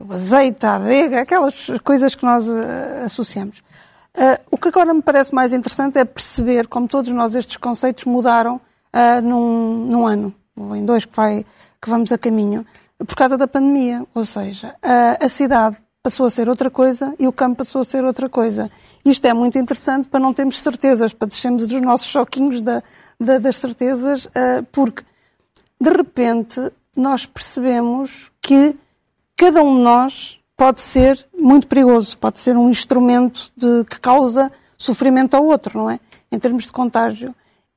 o 0.00 0.12
azeite, 0.12 0.64
a 0.64 0.76
adega, 0.76 1.20
aquelas 1.20 1.70
coisas 1.84 2.14
que 2.14 2.24
nós 2.24 2.48
uh, 2.48 3.04
associamos. 3.04 3.62
Uh, 4.18 4.36
o 4.50 4.58
que 4.58 4.66
agora 4.66 4.92
me 4.92 5.00
parece 5.00 5.32
mais 5.32 5.52
interessante 5.52 5.96
é 5.96 6.04
perceber 6.04 6.66
como 6.66 6.88
todos 6.88 7.12
nós 7.12 7.36
estes 7.36 7.56
conceitos 7.56 8.04
mudaram 8.04 8.56
uh, 8.56 9.22
num, 9.22 9.86
num, 9.86 10.06
ano, 10.08 10.34
ou 10.56 10.74
em 10.74 10.84
dois 10.84 11.04
que, 11.04 11.14
vai, 11.14 11.46
que 11.80 11.88
vamos 11.88 12.10
a 12.10 12.18
caminho, 12.18 12.66
por 12.98 13.14
causa 13.14 13.36
da 13.36 13.46
pandemia. 13.46 14.04
Ou 14.12 14.24
seja, 14.24 14.74
uh, 14.84 15.24
a 15.24 15.28
cidade 15.28 15.76
passou 16.02 16.26
a 16.26 16.30
ser 16.30 16.48
outra 16.48 16.68
coisa 16.68 17.14
e 17.16 17.28
o 17.28 17.32
campo 17.32 17.58
passou 17.58 17.80
a 17.80 17.84
ser 17.84 18.04
outra 18.04 18.28
coisa. 18.28 18.68
Isto 19.04 19.24
é 19.28 19.32
muito 19.32 19.56
interessante 19.56 20.08
para 20.08 20.18
não 20.18 20.34
termos 20.34 20.58
certezas, 20.58 21.12
para 21.12 21.28
deixarmos 21.28 21.68
dos 21.68 21.80
nossos 21.80 22.08
choquinhos 22.08 22.60
da, 22.60 22.82
da, 23.20 23.38
das 23.38 23.56
certezas, 23.56 24.28
porque 24.72 25.04
de 25.80 25.90
repente 25.90 26.72
nós 26.96 27.24
percebemos 27.24 28.32
que 28.42 28.76
cada 29.36 29.62
um 29.62 29.76
de 29.76 29.82
nós 29.82 30.40
pode 30.58 30.80
ser 30.80 31.24
muito 31.32 31.68
perigoso, 31.68 32.18
pode 32.18 32.40
ser 32.40 32.56
um 32.56 32.68
instrumento 32.68 33.52
de, 33.56 33.84
que 33.84 34.00
causa 34.00 34.50
sofrimento 34.76 35.34
ao 35.34 35.44
outro, 35.44 35.78
não 35.78 35.88
é? 35.88 36.00
Em 36.32 36.38
termos 36.38 36.64
de 36.64 36.72
contágio. 36.72 37.32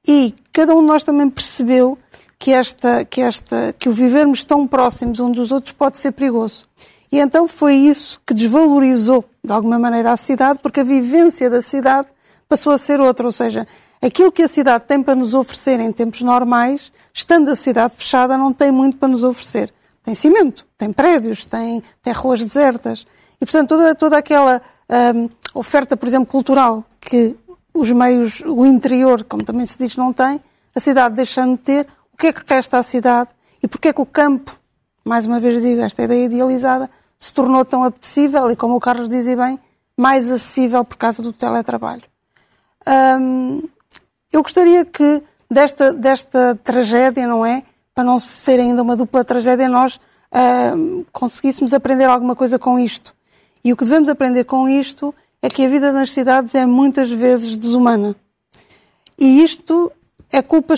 E 0.05 0.33
cada 0.51 0.75
um 0.75 0.81
de 0.81 0.87
nós 0.87 1.03
também 1.03 1.29
percebeu 1.29 1.95
que, 2.39 2.51
esta, 2.51 3.05
que, 3.05 3.21
esta, 3.21 3.71
que 3.77 3.87
o 3.87 3.91
vivermos 3.91 4.43
tão 4.43 4.65
próximos 4.65 5.19
uns 5.19 5.35
dos 5.35 5.51
outros 5.51 5.73
pode 5.73 5.99
ser 5.99 6.11
perigoso. 6.11 6.65
E 7.11 7.19
então 7.19 7.47
foi 7.47 7.75
isso 7.75 8.19
que 8.25 8.33
desvalorizou, 8.33 9.25
de 9.43 9.53
alguma 9.53 9.77
maneira, 9.77 10.11
a 10.11 10.17
cidade, 10.17 10.57
porque 10.57 10.79
a 10.79 10.83
vivência 10.83 11.51
da 11.51 11.61
cidade 11.61 12.07
passou 12.49 12.73
a 12.73 12.79
ser 12.79 12.99
outra. 12.99 13.27
Ou 13.27 13.31
seja, 13.31 13.67
aquilo 14.01 14.31
que 14.31 14.41
a 14.41 14.47
cidade 14.47 14.85
tem 14.85 15.03
para 15.03 15.13
nos 15.13 15.35
oferecer 15.35 15.79
em 15.79 15.91
tempos 15.91 16.21
normais, 16.21 16.91
estando 17.13 17.49
a 17.49 17.55
cidade 17.55 17.95
fechada, 17.95 18.35
não 18.39 18.51
tem 18.51 18.71
muito 18.71 18.97
para 18.97 19.09
nos 19.09 19.23
oferecer. 19.23 19.71
Tem 20.03 20.15
cimento, 20.15 20.65
tem 20.77 20.91
prédios, 20.91 21.45
tem, 21.45 21.83
tem 22.01 22.13
ruas 22.13 22.43
desertas. 22.43 23.05
E, 23.39 23.45
portanto, 23.45 23.69
toda, 23.69 23.95
toda 23.95 24.17
aquela 24.17 24.61
hum, 25.15 25.29
oferta, 25.53 25.95
por 25.95 26.07
exemplo, 26.07 26.27
cultural 26.27 26.83
que 26.99 27.35
os 27.73 27.91
meios, 27.91 28.41
o 28.45 28.65
interior, 28.65 29.23
como 29.23 29.43
também 29.43 29.65
se 29.65 29.77
diz, 29.77 29.95
não 29.95 30.11
tem, 30.11 30.41
a 30.75 30.79
cidade 30.79 31.15
deixando 31.15 31.57
de 31.57 31.63
ter, 31.63 31.87
o 32.13 32.17
que 32.17 32.27
é 32.27 32.33
que 32.33 32.41
resta 32.45 32.77
à 32.77 32.83
cidade 32.83 33.29
e 33.61 33.67
porquê 33.67 33.89
é 33.89 33.93
que 33.93 34.01
o 34.01 34.05
campo, 34.05 34.51
mais 35.05 35.25
uma 35.25 35.39
vez 35.39 35.61
digo, 35.61 35.81
esta 35.81 36.03
ideia 36.03 36.25
idealizada, 36.25 36.89
se 37.17 37.33
tornou 37.33 37.63
tão 37.63 37.83
apetecível 37.83 38.49
e, 38.51 38.55
como 38.55 38.75
o 38.75 38.79
Carlos 38.79 39.09
dizia 39.09 39.35
bem, 39.35 39.59
mais 39.95 40.31
acessível 40.31 40.83
por 40.83 40.97
causa 40.97 41.21
do 41.21 41.31
teletrabalho. 41.31 42.03
Hum, 43.19 43.61
eu 44.31 44.41
gostaria 44.41 44.83
que 44.85 45.21
desta, 45.49 45.93
desta 45.93 46.55
tragédia, 46.63 47.27
não 47.27 47.45
é? 47.45 47.63
Para 48.01 48.07
não 48.07 48.17
ser 48.17 48.59
ainda 48.59 48.81
uma 48.81 48.95
dupla 48.95 49.23
tragédia, 49.23 49.69
nós 49.69 49.99
hum, 50.75 51.05
conseguíssemos 51.11 51.71
aprender 51.71 52.05
alguma 52.05 52.35
coisa 52.35 52.57
com 52.57 52.79
isto. 52.79 53.13
E 53.63 53.71
o 53.71 53.77
que 53.77 53.83
devemos 53.83 54.09
aprender 54.09 54.43
com 54.43 54.67
isto 54.67 55.13
é 55.39 55.47
que 55.47 55.63
a 55.63 55.69
vida 55.69 55.91
nas 55.91 56.09
cidades 56.11 56.55
é 56.55 56.65
muitas 56.65 57.11
vezes 57.11 57.55
desumana. 57.59 58.15
E 59.19 59.43
isto 59.43 59.91
é 60.31 60.41
culpa 60.41 60.73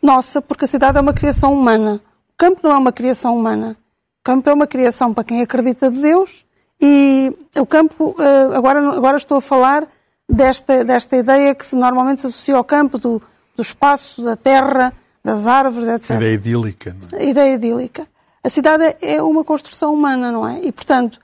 nossa, 0.00 0.40
porque 0.40 0.66
a 0.66 0.68
cidade 0.68 0.96
é 0.96 1.00
uma 1.00 1.12
criação 1.12 1.52
humana. 1.52 2.00
O 2.32 2.36
campo 2.36 2.60
não 2.62 2.70
é 2.70 2.78
uma 2.78 2.92
criação 2.92 3.36
humana. 3.36 3.76
O 4.20 4.22
campo 4.22 4.48
é 4.48 4.52
uma 4.52 4.68
criação 4.68 5.12
para 5.12 5.24
quem 5.24 5.42
acredita 5.42 5.90
de 5.90 6.00
Deus 6.00 6.46
e 6.80 7.36
o 7.56 7.66
campo, 7.66 8.14
eh, 8.20 8.56
agora, 8.56 8.90
agora 8.90 9.16
estou 9.16 9.38
a 9.38 9.42
falar 9.42 9.84
desta, 10.28 10.84
desta 10.84 11.16
ideia 11.16 11.56
que 11.56 11.66
se 11.66 11.74
normalmente 11.74 12.20
se 12.20 12.28
associa 12.28 12.54
ao 12.54 12.62
campo 12.62 12.98
do, 12.98 13.20
do 13.56 13.62
espaço, 13.62 14.22
da 14.22 14.36
terra, 14.36 14.92
das 15.28 15.46
árvores, 15.46 15.88
etc. 15.88 16.16
Ideia 16.16 16.34
idílica. 16.34 16.96
Não 16.98 17.18
é? 17.18 17.28
Ideia 17.28 17.54
idílica. 17.54 18.06
A 18.42 18.48
cidade 18.48 18.96
é 19.02 19.22
uma 19.22 19.44
construção 19.44 19.92
humana, 19.92 20.32
não 20.32 20.48
é? 20.48 20.60
E, 20.64 20.72
portanto, 20.72 21.20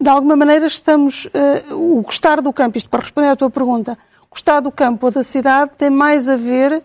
de 0.00 0.08
alguma 0.08 0.36
maneira 0.36 0.66
estamos. 0.66 1.24
Uh, 1.26 1.98
o 1.98 2.02
gostar 2.02 2.40
do 2.40 2.52
campo, 2.52 2.78
isto 2.78 2.88
para 2.88 3.00
responder 3.00 3.28
à 3.28 3.36
tua 3.36 3.50
pergunta, 3.50 3.98
gostar 4.30 4.60
do 4.60 4.70
campo 4.70 5.06
ou 5.06 5.12
da 5.12 5.24
cidade 5.24 5.76
tem 5.76 5.90
mais 5.90 6.28
a 6.28 6.36
ver 6.36 6.80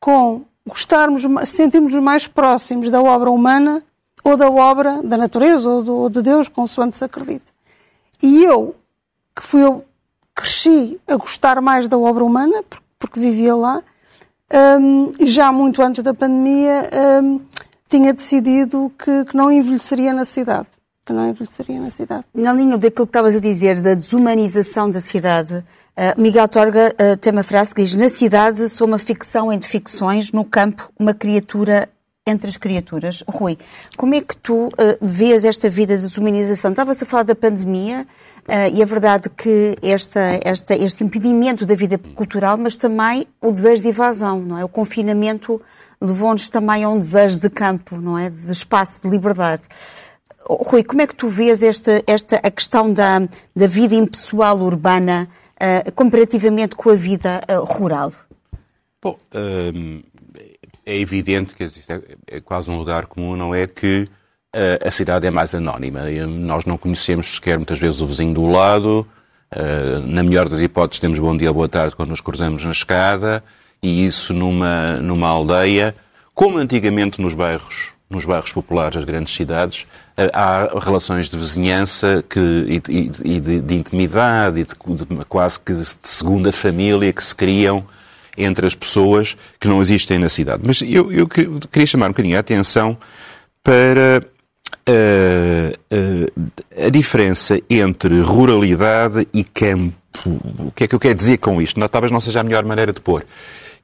com 0.00 0.46
gostarmos, 0.66 1.24
sentirmos 1.46 1.92
mais 1.94 2.26
próximos 2.26 2.90
da 2.90 3.02
obra 3.02 3.30
humana 3.30 3.82
ou 4.24 4.36
da 4.36 4.48
obra 4.48 5.02
da 5.02 5.18
natureza 5.18 5.68
ou, 5.68 5.82
do, 5.82 5.94
ou 5.94 6.08
de 6.08 6.22
Deus, 6.22 6.48
consoante 6.48 6.96
se 6.96 7.04
acredita. 7.04 7.52
E 8.22 8.44
eu, 8.44 8.74
que 9.36 9.42
fui 9.42 9.62
eu, 9.62 9.84
cresci 10.34 10.98
a 11.06 11.16
gostar 11.16 11.60
mais 11.60 11.86
da 11.86 11.98
obra 11.98 12.24
humana, 12.24 12.64
porque 12.98 13.20
vivia 13.20 13.54
lá, 13.54 13.82
um, 14.52 15.12
e 15.18 15.26
já 15.26 15.50
muito 15.50 15.80
antes 15.82 16.02
da 16.02 16.12
pandemia 16.12 16.88
um, 17.22 17.40
tinha 17.88 18.12
decidido 18.12 18.92
que, 18.98 19.24
que 19.24 19.36
não 19.36 19.50
envelheceria 19.50 20.12
na 20.12 20.24
cidade 20.24 20.68
que 21.04 21.12
não 21.12 21.28
envelheceria 21.28 21.80
na 21.80 21.90
cidade. 21.90 22.24
Na 22.34 22.52
linha 22.52 22.78
daquilo 22.78 23.06
que 23.06 23.10
estavas 23.10 23.34
a 23.34 23.40
dizer, 23.40 23.80
da 23.80 23.94
desumanização 23.94 24.90
da 24.90 25.00
cidade, 25.00 25.56
uh, 25.56 26.20
Miguel 26.20 26.48
Torga 26.48 26.94
uh, 26.94 27.16
tem 27.16 27.32
uma 27.32 27.42
frase 27.42 27.74
que 27.74 27.82
diz: 27.82 27.94
Na 27.94 28.08
cidade 28.08 28.68
sou 28.68 28.86
uma 28.86 28.98
ficção 28.98 29.52
entre 29.52 29.68
ficções, 29.68 30.30
no 30.30 30.44
campo, 30.44 30.90
uma 30.98 31.12
criatura 31.12 31.88
entre 32.26 32.48
as 32.48 32.56
criaturas. 32.56 33.24
Rui, 33.26 33.58
como 33.96 34.14
é 34.14 34.20
que 34.20 34.36
tu 34.36 34.66
uh, 34.66 34.70
vês 35.00 35.44
esta 35.44 35.68
vida 35.68 35.96
de 35.96 36.02
desumanização? 36.02 36.70
Estavas 36.70 37.02
a 37.02 37.06
falar 37.06 37.24
da 37.24 37.34
pandemia 37.34 38.06
uh, 38.48 38.74
e 38.74 38.82
é 38.82 38.84
verdade 38.84 39.28
que 39.30 39.76
esta, 39.82 40.20
esta, 40.44 40.74
este 40.74 41.04
impedimento 41.04 41.64
da 41.64 41.74
vida 41.74 41.98
cultural, 41.98 42.56
mas 42.56 42.76
também 42.76 43.26
o 43.40 43.50
desejo 43.50 43.82
de 43.82 43.88
evasão, 43.88 44.42
não 44.42 44.58
é? 44.58 44.64
O 44.64 44.68
confinamento 44.68 45.60
levou-nos 46.00 46.48
também 46.48 46.84
a 46.84 46.88
um 46.88 46.98
desejo 46.98 47.40
de 47.40 47.48
campo, 47.48 47.96
não 47.96 48.18
é? 48.18 48.28
De 48.28 48.52
espaço, 48.52 49.02
de 49.02 49.08
liberdade. 49.08 49.62
Rui, 50.48 50.82
como 50.82 51.02
é 51.02 51.06
que 51.06 51.14
tu 51.14 51.28
vês 51.28 51.62
esta, 51.62 52.02
esta 52.06 52.36
a 52.36 52.50
questão 52.50 52.92
da, 52.92 53.20
da 53.54 53.66
vida 53.66 53.94
impessoal 53.94 54.58
urbana 54.58 55.28
uh, 55.56 55.92
comparativamente 55.92 56.74
com 56.74 56.90
a 56.90 56.96
vida 56.96 57.40
uh, 57.48 57.64
rural? 57.64 58.12
Bom, 59.00 59.16
é 60.84 60.98
evidente 60.98 61.54
que 61.54 61.64
é, 61.64 61.68
é, 62.26 62.40
quase 62.40 62.70
um 62.70 62.78
lugar 62.78 63.06
comum, 63.06 63.36
não 63.36 63.54
é 63.54 63.66
que 63.66 64.08
a 64.84 64.90
cidade 64.90 65.26
é 65.26 65.30
mais 65.30 65.54
anónima. 65.54 66.00
Nós 66.26 66.64
não 66.64 66.76
conhecemos 66.76 67.34
sequer 67.34 67.56
muitas 67.56 67.78
vezes 67.78 68.00
o 68.00 68.06
vizinho 68.06 68.34
do 68.34 68.46
lado. 68.46 69.06
na 70.06 70.22
melhor 70.22 70.48
das 70.48 70.60
hipóteses, 70.60 71.00
temos 71.00 71.18
bom 71.18 71.36
dia, 71.36 71.52
boa 71.52 71.68
tarde 71.68 71.96
quando 71.96 72.10
nos 72.10 72.20
cruzamos 72.20 72.64
na 72.64 72.70
escada. 72.70 73.42
E 73.82 74.06
isso 74.06 74.32
numa, 74.32 74.98
numa 74.98 75.28
aldeia, 75.28 75.94
como 76.34 76.58
antigamente 76.58 77.20
nos 77.20 77.34
bairros, 77.34 77.94
nos 78.08 78.24
bairros 78.24 78.52
populares 78.52 78.94
das 78.94 79.04
grandes 79.04 79.34
cidades, 79.34 79.86
há 80.32 80.78
relações 80.78 81.28
de 81.28 81.36
vizinhança 81.36 82.24
que, 82.28 82.38
e, 82.38 83.10
e 83.24 83.40
de, 83.40 83.60
de, 83.60 83.74
intimidade 83.74 84.60
e 84.60 84.64
de, 84.64 85.04
de, 85.04 85.24
quase 85.24 85.58
que 85.58 85.72
de 85.72 85.84
segunda 86.02 86.52
família 86.52 87.12
que 87.12 87.24
se 87.24 87.34
criam 87.34 87.84
entre 88.36 88.66
as 88.66 88.74
pessoas 88.74 89.36
que 89.58 89.68
não 89.68 89.80
existem 89.80 90.18
na 90.18 90.28
cidade. 90.28 90.62
Mas 90.64 90.82
eu, 90.82 91.12
eu 91.12 91.26
queria 91.26 91.86
chamar 91.86 92.06
um 92.06 92.10
bocadinho 92.10 92.36
a 92.36 92.40
atenção 92.40 92.96
para 93.62 94.22
a 96.76 96.90
diferença 96.90 97.60
entre 97.68 98.20
ruralidade 98.20 99.26
e 99.32 99.44
campo. 99.44 99.94
O 100.58 100.70
que 100.72 100.84
é 100.84 100.88
que 100.88 100.94
eu 100.94 101.00
quero 101.00 101.14
dizer 101.14 101.38
com 101.38 101.60
isto? 101.60 101.80
Talvez 101.88 102.12
não 102.12 102.20
seja 102.20 102.40
a 102.40 102.42
melhor 102.42 102.64
maneira 102.64 102.92
de 102.92 103.00
pôr. 103.00 103.24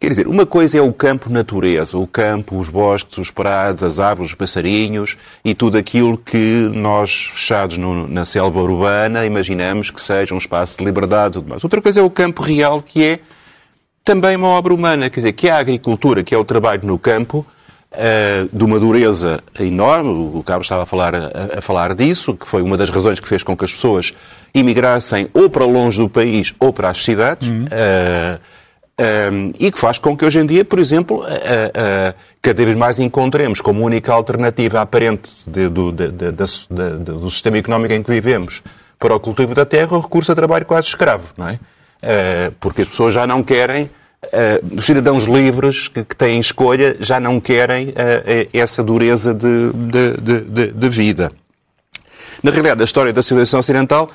Quer 0.00 0.10
dizer, 0.10 0.28
uma 0.28 0.46
coisa 0.46 0.78
é 0.78 0.80
o 0.80 0.92
campo 0.92 1.28
natureza, 1.28 1.98
o 1.98 2.06
campo, 2.06 2.56
os 2.56 2.68
bosques, 2.68 3.18
os 3.18 3.32
prados, 3.32 3.82
as 3.82 3.98
árvores, 3.98 4.30
os 4.30 4.36
passarinhos 4.36 5.16
e 5.44 5.56
tudo 5.56 5.76
aquilo 5.76 6.16
que 6.16 6.70
nós, 6.72 7.28
fechados 7.32 7.76
no, 7.76 8.06
na 8.06 8.24
selva 8.24 8.60
urbana, 8.60 9.26
imaginamos 9.26 9.90
que 9.90 10.00
seja 10.00 10.32
um 10.36 10.38
espaço 10.38 10.78
de 10.78 10.84
liberdade 10.84 11.30
e 11.30 11.40
tudo 11.40 11.48
mais. 11.48 11.64
Outra 11.64 11.82
coisa 11.82 11.98
é 11.98 12.02
o 12.02 12.10
campo 12.10 12.42
real, 12.42 12.80
que 12.80 13.02
é 13.02 13.18
também 14.04 14.36
uma 14.36 14.48
obra 14.48 14.72
humana, 14.72 15.10
quer 15.10 15.18
dizer, 15.18 15.32
que 15.32 15.48
a 15.48 15.58
agricultura, 15.58 16.22
que 16.22 16.32
é 16.32 16.38
o 16.38 16.44
trabalho 16.44 16.86
no 16.86 16.96
campo, 16.96 17.44
uh, 17.92 18.48
de 18.56 18.64
uma 18.64 18.78
dureza 18.78 19.42
enorme, 19.58 20.10
o 20.34 20.42
Carlos 20.42 20.66
estava 20.66 20.82
a 20.82 20.86
falar, 20.86 21.14
a, 21.14 21.58
a, 21.58 21.60
falar 21.60 21.94
disso, 21.94 22.34
que 22.34 22.46
foi 22.46 22.62
uma 22.62 22.76
das 22.76 22.90
razões 22.90 23.20
que 23.20 23.28
fez 23.28 23.42
com 23.42 23.56
que 23.56 23.64
as 23.64 23.72
pessoas 23.72 24.14
imigrassem 24.54 25.28
ou 25.32 25.48
para 25.48 25.64
longe 25.64 25.98
do 25.98 26.08
país 26.08 26.54
ou 26.58 26.72
para 26.72 26.90
as 26.90 27.02
cidades. 27.02 27.48
Uhum. 27.48 27.64
Uh, 27.64 28.58
um, 29.32 29.52
e 29.60 29.70
que 29.70 29.78
faz 29.78 29.96
com 29.96 30.16
que 30.16 30.24
hoje 30.24 30.40
em 30.40 30.46
dia, 30.46 30.64
por 30.64 30.80
exemplo, 30.80 31.18
uh, 31.18 31.22
uh, 31.22 32.14
cada 32.42 32.64
vez 32.64 32.76
mais 32.76 32.98
encontremos 32.98 33.60
como 33.60 33.84
única 33.84 34.12
alternativa 34.12 34.80
aparente 34.80 35.30
de, 35.46 35.68
do, 35.68 35.92
de, 35.92 36.08
de, 36.10 36.32
do 36.32 37.30
sistema 37.30 37.58
económico 37.58 37.94
em 37.94 38.02
que 38.02 38.10
vivemos 38.10 38.60
para 38.98 39.14
o 39.14 39.20
cultivo 39.20 39.54
da 39.54 39.64
terra 39.64 39.96
o 39.96 40.00
recurso 40.00 40.32
a 40.32 40.34
trabalho 40.34 40.66
quase 40.66 40.88
escravo, 40.88 41.32
não 41.36 41.48
é? 41.48 41.52
Uh, 41.54 42.52
porque 42.58 42.82
as 42.82 42.88
pessoas 42.88 43.14
já 43.14 43.24
não 43.24 43.42
querem, 43.42 43.88
os 44.76 44.84
cidadãos 44.84 45.24
livres 45.24 45.88
que, 45.88 46.04
que, 46.04 46.16
têm 46.16 46.40
escolha 46.40 46.96
já 47.00 47.20
não 47.20 47.40
querem 47.40 47.94
essa 48.52 48.82
dureza 48.82 49.32
de, 49.32 49.72
de, 50.42 50.72
de 50.72 50.88
vida. 50.88 51.32
Na 52.42 52.50
realidade, 52.50 52.82
a 52.82 52.84
história 52.84 53.12
da 53.12 53.22
civilização 53.22 53.60
ocidental 53.60 54.10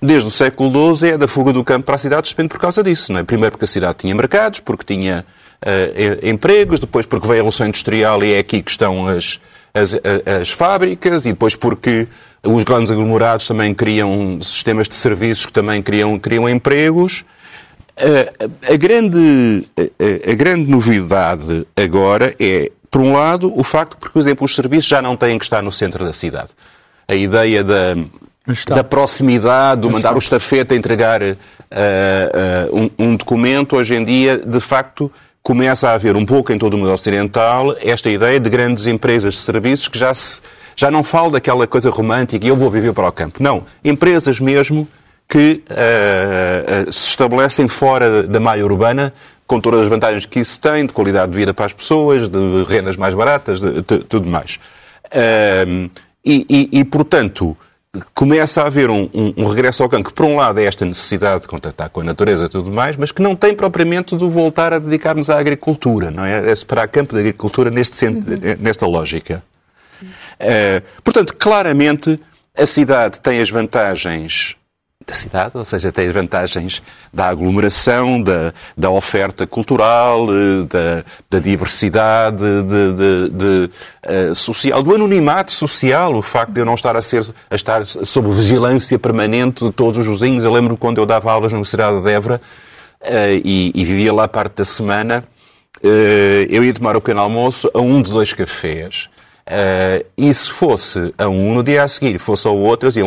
desde 0.00 0.28
o 0.28 0.30
século 0.30 0.94
XII, 0.94 1.10
é 1.10 1.18
da 1.18 1.26
fuga 1.26 1.52
do 1.52 1.64
campo 1.64 1.86
para 1.86 1.96
a 1.96 1.98
cidade, 1.98 2.30
depende 2.30 2.48
por 2.48 2.58
causa 2.58 2.82
disso. 2.82 3.12
Não 3.12 3.20
é? 3.20 3.24
Primeiro 3.24 3.52
porque 3.52 3.64
a 3.64 3.68
cidade 3.68 3.98
tinha 3.98 4.14
mercados, 4.14 4.60
porque 4.60 4.94
tinha 4.94 5.24
uh, 5.62 6.26
empregos, 6.26 6.80
depois 6.80 7.04
porque 7.04 7.26
veio 7.26 7.36
a 7.36 7.42
Revolução 7.42 7.66
Industrial 7.66 8.22
e 8.22 8.32
é 8.32 8.38
aqui 8.38 8.62
que 8.62 8.70
estão 8.70 9.08
as, 9.08 9.40
as, 9.74 9.94
as 10.40 10.50
fábricas, 10.50 11.26
e 11.26 11.30
depois 11.30 11.56
porque 11.56 12.06
os 12.42 12.62
grandes 12.62 12.90
aglomerados 12.90 13.46
também 13.48 13.74
criam 13.74 14.40
sistemas 14.40 14.88
de 14.88 14.94
serviços 14.94 15.46
que 15.46 15.52
também 15.52 15.82
criam, 15.82 16.18
criam 16.18 16.48
empregos. 16.48 17.24
A, 18.68 18.76
grande, 18.76 19.66
a, 19.76 20.30
a 20.30 20.34
grande 20.34 20.70
novidade 20.70 21.66
agora 21.76 22.34
é, 22.38 22.70
por 22.90 23.00
um 23.00 23.12
lado, 23.12 23.52
o 23.58 23.64
facto 23.64 23.98
de 23.98 24.06
que, 24.06 24.12
por 24.12 24.18
exemplo, 24.18 24.44
os 24.44 24.54
serviços 24.54 24.86
já 24.86 25.02
não 25.02 25.16
têm 25.16 25.38
que 25.38 25.44
estar 25.44 25.62
no 25.62 25.72
centro 25.72 26.04
da 26.04 26.12
cidade. 26.12 26.50
A 27.06 27.14
ideia 27.14 27.64
da, 27.64 27.94
da 28.68 28.84
proximidade, 28.84 29.82
do 29.82 29.90
mandar 29.90 30.14
o 30.14 30.18
estafeta 30.18 30.74
entregar 30.74 31.22
uh, 31.22 31.36
uh, 32.72 32.76
um, 32.76 32.90
um, 32.98 33.16
documento, 33.16 33.76
hoje 33.76 33.94
em 33.94 34.04
dia, 34.04 34.38
de 34.38 34.60
facto, 34.60 35.10
começa 35.42 35.88
a 35.88 35.94
haver 35.94 36.16
um 36.16 36.24
pouco 36.24 36.52
em 36.52 36.58
todo 36.58 36.74
o 36.74 36.78
mundo 36.78 36.92
ocidental 36.92 37.74
esta 37.80 38.10
ideia 38.10 38.38
de 38.38 38.50
grandes 38.50 38.86
empresas 38.86 39.34
de 39.34 39.40
serviços 39.40 39.88
que 39.88 39.98
já 39.98 40.12
se 40.12 40.40
Já 40.76 40.90
não 40.90 41.02
falo 41.02 41.30
daquela 41.30 41.66
coisa 41.66 41.90
romântica 41.90 42.46
e 42.46 42.48
eu 42.48 42.56
vou 42.56 42.70
viver 42.70 42.92
para 42.92 43.08
o 43.08 43.12
campo. 43.12 43.42
Não. 43.42 43.64
Empresas 43.84 44.38
mesmo 44.38 44.86
que 45.28 45.62
uh, 45.70 46.88
uh, 46.88 46.92
se 46.92 47.08
estabelecem 47.08 47.68
fora 47.68 48.22
da 48.22 48.40
malha 48.40 48.64
urbana 48.64 49.12
com 49.46 49.60
todas 49.60 49.82
as 49.82 49.88
vantagens 49.88 50.26
que 50.26 50.40
isso 50.40 50.60
tem, 50.60 50.86
de 50.86 50.92
qualidade 50.92 51.32
de 51.32 51.38
vida 51.38 51.54
para 51.54 51.64
as 51.64 51.72
pessoas, 51.72 52.28
de 52.28 52.64
rendas 52.68 52.96
mais 52.96 53.14
baratas, 53.14 53.58
de, 53.58 53.80
de 53.80 53.98
tudo 54.04 54.28
mais. 54.28 54.58
Uh, 55.06 55.90
e, 56.22 56.46
e, 56.50 56.80
e, 56.80 56.84
portanto, 56.84 57.56
começa 58.14 58.62
a 58.62 58.66
haver 58.66 58.90
um, 58.90 59.08
um, 59.14 59.34
um, 59.38 59.46
regresso 59.46 59.82
ao 59.82 59.88
campo, 59.88 60.10
que 60.10 60.12
por 60.12 60.26
um 60.26 60.36
lado 60.36 60.60
é 60.60 60.64
esta 60.64 60.84
necessidade 60.84 61.42
de 61.42 61.48
contactar 61.48 61.88
com 61.88 62.02
a 62.02 62.04
natureza 62.04 62.44
e 62.44 62.48
tudo 62.50 62.70
mais, 62.70 62.98
mas 62.98 63.10
que 63.10 63.22
não 63.22 63.34
tem 63.34 63.54
propriamente 63.54 64.14
de 64.14 64.28
voltar 64.28 64.74
a 64.74 64.78
dedicar-nos 64.78 65.30
à 65.30 65.38
agricultura, 65.38 66.10
não 66.10 66.24
é? 66.26 66.50
É 66.50 66.54
separar 66.54 66.86
campo 66.88 67.14
da 67.14 67.20
agricultura 67.20 67.70
neste, 67.70 68.04
uhum. 68.04 68.22
nesta 68.60 68.86
lógica. 68.86 69.42
Uh, 70.02 70.82
portanto, 71.02 71.34
claramente, 71.34 72.20
a 72.54 72.66
cidade 72.66 73.18
tem 73.20 73.40
as 73.40 73.48
vantagens 73.48 74.57
da 75.08 75.14
cidade, 75.14 75.56
ou 75.56 75.64
seja, 75.64 75.90
tem 75.90 76.06
as 76.06 76.12
vantagens 76.12 76.82
da 77.12 77.28
aglomeração, 77.28 78.20
da, 78.20 78.52
da 78.76 78.90
oferta 78.90 79.46
cultural, 79.46 80.26
eh, 80.30 80.66
da, 80.68 81.04
da 81.30 81.38
diversidade 81.38 82.36
de, 82.42 82.92
de, 82.92 83.28
de, 83.30 83.70
uh, 84.06 84.34
social, 84.34 84.82
do 84.82 84.94
anonimato 84.94 85.50
social, 85.50 86.14
o 86.14 86.20
facto 86.20 86.52
de 86.52 86.60
eu 86.60 86.66
não 86.66 86.74
estar 86.74 86.94
a, 86.94 87.00
ser, 87.00 87.26
a 87.50 87.54
estar 87.54 87.86
sob 87.86 88.30
vigilância 88.30 88.98
permanente 88.98 89.64
de 89.64 89.72
todos 89.72 89.98
os 89.98 90.06
vizinhos. 90.06 90.44
Eu 90.44 90.52
lembro 90.52 90.76
quando 90.76 90.98
eu 90.98 91.06
dava 91.06 91.32
aulas 91.32 91.52
na 91.52 91.56
Universidade 91.56 92.02
de 92.02 92.10
Évora 92.10 92.38
uh, 93.00 93.08
e, 93.42 93.72
e, 93.74 93.84
vivia 93.86 94.12
lá 94.12 94.28
parte 94.28 94.56
da 94.56 94.64
semana, 94.64 95.24
uh, 95.82 96.46
eu 96.50 96.62
ia 96.62 96.74
tomar 96.74 96.94
o 96.96 97.00
pequeno 97.00 97.20
almoço 97.20 97.70
a 97.72 97.80
um 97.80 98.02
de 98.02 98.10
dois 98.10 98.34
cafés. 98.34 99.08
Uh, 99.48 100.04
e 100.14 100.32
se 100.34 100.50
fosse 100.50 101.14
a 101.16 101.26
um 101.26 101.54
no 101.54 101.62
dia 101.62 101.82
a 101.82 101.88
seguir, 101.88 102.18
fosse 102.18 102.46
ao 102.46 102.54
outro, 102.54 102.86
eu 102.86 102.90
dizia, 102.90 103.04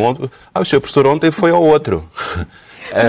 ah, 0.53 0.60
o 0.60 0.65
seu 0.65 0.81
professor 0.81 1.05
ontem 1.05 1.29
foi 1.29 1.51
ao 1.51 1.62
outro. 1.62 2.03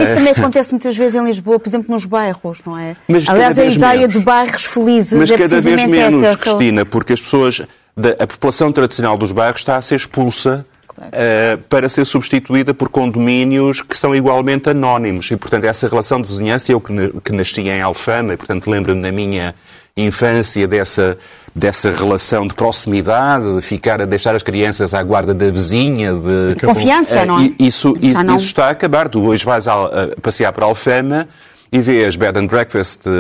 Isso 0.03 0.15
também 0.15 0.33
acontece 0.33 0.71
muitas 0.71 0.95
vezes 0.95 1.15
em 1.15 1.25
Lisboa, 1.25 1.59
por 1.59 1.67
exemplo, 1.67 1.93
nos 1.93 2.05
bairros, 2.05 2.59
não 2.65 2.79
é? 2.79 2.95
Mas 3.09 3.27
Aliás, 3.27 3.59
a 3.59 3.65
ideia 3.65 4.01
menos. 4.01 4.13
de 4.15 4.21
bairros 4.21 4.65
felizes 4.67 5.19
Mas 5.19 5.31
é 5.31 5.39
cada 5.39 5.61
vez 5.63 5.87
menos, 5.87 6.23
essa. 6.23 6.43
Cristina, 6.45 6.85
porque 6.85 7.15
as 7.15 7.23
pessoas, 7.23 7.63
a 8.19 8.27
população 8.27 8.71
tradicional 8.71 9.17
dos 9.17 9.33
bairros 9.33 9.63
está 9.63 9.77
a 9.77 9.83
ser 9.83 9.97
expulsa 9.97 10.67
claro. 10.87 11.11
uh, 11.11 11.59
para 11.71 11.89
ser 11.89 12.05
substituída 12.05 12.75
por 12.75 12.91
condomínios 12.91 13.81
que 13.81 13.97
são 13.97 14.15
igualmente 14.15 14.69
anónimos. 14.69 15.31
E, 15.31 15.37
portanto, 15.39 15.65
essa 15.65 15.89
relação 15.89 16.21
de 16.21 16.29
vizinhança, 16.29 16.71
eu 16.71 16.81
que, 16.81 16.93
que 17.25 17.33
nasci 17.33 17.63
em 17.63 17.81
Alfama, 17.81 18.35
e, 18.35 18.37
portanto, 18.37 18.71
lembro-me 18.71 19.01
na 19.01 19.11
minha 19.11 19.55
infância 19.97 20.67
dessa, 20.67 21.19
dessa 21.55 21.91
relação 21.91 22.47
de 22.47 22.55
proximidade, 22.55 23.57
de 23.57 23.63
ficar 23.63 24.01
a 24.01 24.07
deixar 24.07 24.35
as 24.35 24.43
crianças 24.43 24.95
à 24.95 25.03
guarda 25.03 25.35
da 25.35 25.51
vizinha, 25.51 26.15
de, 26.15 26.55
de 26.55 26.67
confiança, 26.67 27.23
uh, 27.23 27.27
não 27.27 27.41
é? 27.41 27.53
Isso, 27.59 27.93
isso, 28.01 28.23
não... 28.23 28.37
isso, 28.37 28.47
está 28.47 28.67
a 28.67 28.71
acabar. 28.71 29.09
Tu 29.09 29.21
hoje 29.21 29.45
vais 29.45 29.69
a, 29.69 29.75
a 29.75 30.21
passear 30.21 30.53
para 30.53 30.65
Alfama 30.65 31.29
e 31.73 31.81
vês 31.81 32.17
bed 32.17 32.39
and 32.39 32.47
breakfast, 32.49 33.07
uh, 33.07 33.11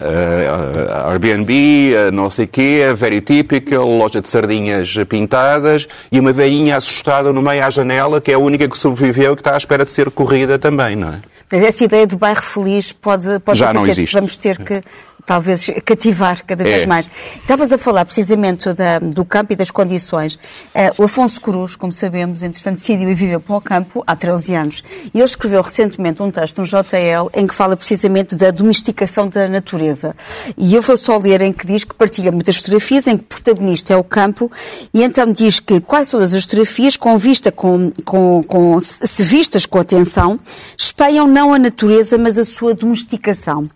uh, 0.00 1.10
Airbnb, 1.10 1.94
uh, 1.94 2.10
não 2.10 2.30
sei 2.30 2.46
quê, 2.46 2.84
very 2.96 3.20
typical, 3.20 3.86
loja 3.86 4.22
de 4.22 4.30
sardinhas 4.30 4.94
pintadas 5.06 5.86
e 6.10 6.18
uma 6.18 6.32
velhinha 6.32 6.78
assustada 6.78 7.30
no 7.30 7.42
meio 7.42 7.62
à 7.64 7.68
janela, 7.68 8.18
que 8.18 8.30
é 8.30 8.34
a 8.34 8.38
única 8.38 8.66
que 8.66 8.78
sobreviveu 8.78 9.34
e 9.34 9.36
que 9.36 9.42
está 9.42 9.52
à 9.52 9.58
espera 9.58 9.84
de 9.84 9.90
ser 9.90 10.10
corrida 10.10 10.58
também, 10.58 10.96
não 10.96 11.08
é? 11.08 11.20
Essa 11.52 11.84
ideia 11.84 12.06
do 12.06 12.16
bairro 12.16 12.40
feliz 12.40 12.92
pode, 12.92 13.38
pode 13.40 13.58
Já 13.58 13.74
não 13.74 13.86
existe. 13.86 14.14
Vamos 14.14 14.38
ter 14.38 14.56
que 14.56 14.80
talvez 15.24 15.70
cativar 15.84 16.44
cada 16.44 16.64
vez 16.64 16.82
é. 16.82 16.86
mais. 16.86 17.08
Estavas 17.40 17.72
a 17.72 17.78
falar 17.78 18.04
precisamente 18.04 18.72
da, 18.72 18.98
do 18.98 19.24
campo 19.24 19.52
e 19.52 19.56
das 19.56 19.70
condições. 19.70 20.34
Uh, 20.34 21.02
o 21.02 21.04
Afonso 21.04 21.40
Cruz, 21.40 21.76
como 21.76 21.92
sabemos, 21.92 22.42
entretanto 22.42 22.78
decidiu 22.78 23.10
e 23.10 23.14
viveu 23.14 23.40
para 23.40 23.56
o 23.56 23.60
campo 23.60 24.02
há 24.06 24.16
13 24.16 24.54
anos. 24.54 24.82
E 25.12 25.18
ele 25.18 25.24
escreveu 25.24 25.62
recentemente 25.62 26.22
um 26.22 26.30
texto 26.30 26.58
no 26.58 26.64
JL 26.64 27.30
em 27.34 27.46
que 27.46 27.54
fala 27.54 27.76
precisamente 27.76 28.34
da 28.36 28.50
domesticação 28.50 29.28
da 29.28 29.48
natureza. 29.48 30.14
E 30.56 30.74
eu 30.74 30.82
vou 30.82 30.96
só 30.96 31.16
ler 31.16 31.40
em 31.42 31.52
que 31.52 31.66
diz 31.66 31.84
que 31.84 31.94
partilha 31.94 32.32
muitas 32.32 32.56
fotografias 32.56 33.06
em 33.06 33.16
que 33.16 33.24
o 33.24 33.26
protagonista 33.26 33.92
é 33.92 33.96
o 33.96 34.04
campo 34.04 34.50
e 34.92 35.02
então 35.02 35.32
diz 35.32 35.60
que 35.60 35.80
quase 35.80 36.10
todas 36.10 36.34
as 36.34 36.42
fotografias, 36.42 36.96
com 36.96 37.16
vista, 37.18 37.50
com, 37.52 37.90
com, 38.04 38.42
com 38.42 38.80
se 38.80 39.22
vistas 39.22 39.66
com 39.66 39.78
atenção, 39.78 40.38
espelham 40.76 41.26
não 41.26 41.54
a 41.54 41.58
natureza, 41.58 42.18
mas 42.18 42.38
a 42.38 42.44
sua 42.44 42.74
domesticação. 42.74 43.68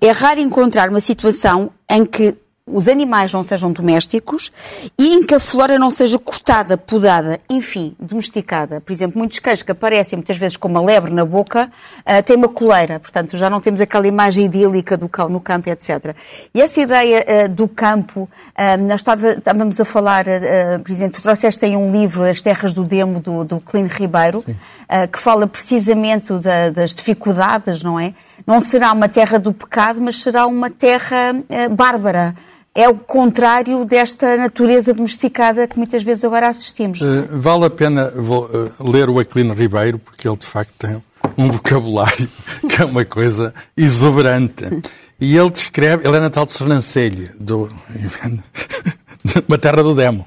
É 0.00 0.10
raro 0.10 0.40
encontrar 0.40 0.90
uma 0.90 1.00
situação 1.00 1.70
em 1.90 2.04
que 2.04 2.36
os 2.72 2.88
animais 2.88 3.32
não 3.32 3.42
sejam 3.42 3.72
domésticos 3.72 4.52
e 4.98 5.14
em 5.14 5.24
que 5.24 5.34
a 5.34 5.40
flora 5.40 5.78
não 5.78 5.90
seja 5.90 6.18
cortada, 6.18 6.76
podada, 6.76 7.38
enfim, 7.48 7.94
domesticada. 7.98 8.80
Por 8.80 8.92
exemplo, 8.92 9.18
muitos 9.18 9.38
cães 9.38 9.62
que 9.62 9.72
aparecem 9.72 10.16
muitas 10.16 10.36
vezes 10.36 10.56
com 10.56 10.68
uma 10.68 10.80
lebre 10.80 11.12
na 11.12 11.24
boca 11.24 11.70
uh, 12.00 12.22
têm 12.22 12.36
uma 12.36 12.48
coleira, 12.48 13.00
portanto 13.00 13.36
já 13.36 13.48
não 13.48 13.60
temos 13.60 13.80
aquela 13.80 14.06
imagem 14.06 14.44
idílica 14.44 14.96
do 14.96 15.08
cão 15.08 15.28
no 15.28 15.40
campo, 15.40 15.70
etc. 15.70 16.14
E 16.54 16.60
essa 16.60 16.80
ideia 16.80 17.24
uh, 17.24 17.48
do 17.48 17.68
campo, 17.68 18.22
uh, 18.22 18.82
nós 18.86 19.00
estava, 19.00 19.32
estávamos 19.32 19.80
a 19.80 19.84
falar, 19.84 20.26
uh, 20.26 20.82
por 20.82 20.92
exemplo, 20.92 21.18
tu 21.18 21.22
trouxeste 21.22 21.64
aí 21.64 21.76
um 21.76 21.90
livro, 21.90 22.22
As 22.22 22.40
Terras 22.40 22.74
do 22.74 22.82
Demo, 22.82 23.20
do, 23.20 23.44
do 23.44 23.60
Clino 23.60 23.88
Ribeiro, 23.88 24.44
que 25.12 25.18
fala 25.18 25.46
precisamente 25.46 26.32
da, 26.34 26.70
das 26.70 26.94
dificuldades, 26.94 27.82
não 27.82 28.00
é? 28.00 28.14
Não 28.48 28.62
será 28.62 28.94
uma 28.94 29.10
terra 29.10 29.38
do 29.38 29.52
pecado, 29.52 30.00
mas 30.00 30.22
será 30.22 30.46
uma 30.46 30.70
terra 30.70 31.34
uh, 31.34 31.74
bárbara. 31.74 32.34
É 32.74 32.88
o 32.88 32.94
contrário 32.94 33.84
desta 33.84 34.38
natureza 34.38 34.94
domesticada 34.94 35.68
que 35.68 35.76
muitas 35.76 36.02
vezes 36.02 36.24
agora 36.24 36.48
assistimos. 36.48 37.02
Uh, 37.02 37.26
vale 37.30 37.66
a 37.66 37.70
pena 37.70 38.10
vou, 38.16 38.46
uh, 38.46 38.90
ler 38.90 39.10
o 39.10 39.18
Aquilino 39.18 39.52
Ribeiro, 39.52 39.98
porque 39.98 40.26
ele 40.26 40.38
de 40.38 40.46
facto 40.46 40.72
tem 40.78 41.02
um 41.36 41.50
vocabulário 41.52 42.26
que 42.66 42.80
é 42.80 42.86
uma 42.86 43.04
coisa 43.04 43.52
exuberante. 43.76 44.64
E 45.20 45.36
ele 45.36 45.50
descreve, 45.50 46.08
ele 46.08 46.16
é 46.16 46.20
natal 46.20 46.46
de 46.46 46.52
Sernancelho, 46.52 47.30
do, 47.38 47.70
uma 49.46 49.58
terra 49.58 49.82
do 49.82 49.94
demo, 49.94 50.26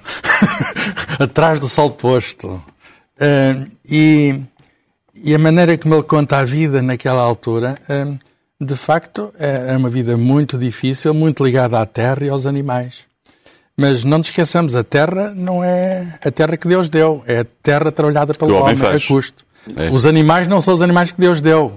atrás 1.20 1.60
do 1.60 1.68
sol 1.68 1.90
posto. 1.90 2.62
Uh, 3.18 3.72
e 3.90 4.42
e 5.24 5.36
a 5.36 5.40
maneira 5.40 5.78
como 5.78 5.96
ele 5.96 6.04
conta 6.04 6.38
a 6.38 6.44
vida 6.44 6.82
naquela 6.82 7.22
altura, 7.22 7.78
hum, 7.90 8.18
de 8.60 8.76
facto, 8.76 9.34
é 9.40 9.76
uma 9.76 9.90
vida 9.90 10.16
muito 10.16 10.58
difícil, 10.58 11.14
muito 11.14 11.44
ligada 11.44 11.80
à 11.80 11.86
terra 11.86 12.26
e 12.26 12.30
aos 12.30 12.46
animais. 12.46 13.06
Mas 13.76 14.04
não 14.04 14.20
nos 14.20 14.28
esqueçamos, 14.28 14.76
a 14.76 14.84
terra 14.84 15.34
não 15.36 15.64
é 15.64 16.20
a 16.24 16.30
terra 16.30 16.56
que 16.56 16.68
Deus 16.68 16.90
deu, 16.90 17.24
é 17.26 17.40
a 17.40 17.46
terra 17.64 17.92
trabalhada 17.92 18.34
pelo 18.34 18.54
homem, 18.56 18.76
homem 18.76 18.96
a 18.96 19.00
custo. 19.00 19.46
É. 19.76 19.90
Os 19.90 20.06
animais 20.06 20.48
não 20.48 20.60
são 20.60 20.74
os 20.74 20.82
animais 20.82 21.12
que 21.12 21.20
Deus 21.20 21.42
deu. 21.42 21.72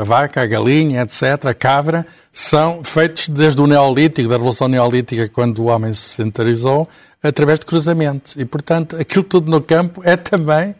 a 0.00 0.04
vaca, 0.04 0.42
a 0.42 0.46
galinha, 0.46 1.02
etc., 1.02 1.46
a 1.46 1.54
cabra, 1.54 2.06
são 2.32 2.82
feitos 2.84 3.28
desde 3.28 3.60
o 3.60 3.66
Neolítico, 3.66 4.28
da 4.28 4.34
Revolução 4.36 4.68
Neolítica, 4.68 5.28
quando 5.28 5.60
o 5.60 5.66
homem 5.66 5.92
se 5.92 6.16
sedentarizou, 6.16 6.88
através 7.22 7.58
de 7.58 7.66
cruzamentos. 7.66 8.36
E, 8.36 8.44
portanto, 8.44 8.96
aquilo 8.96 9.24
tudo 9.24 9.50
no 9.50 9.60
campo 9.60 10.00
é 10.04 10.16
também 10.16 10.74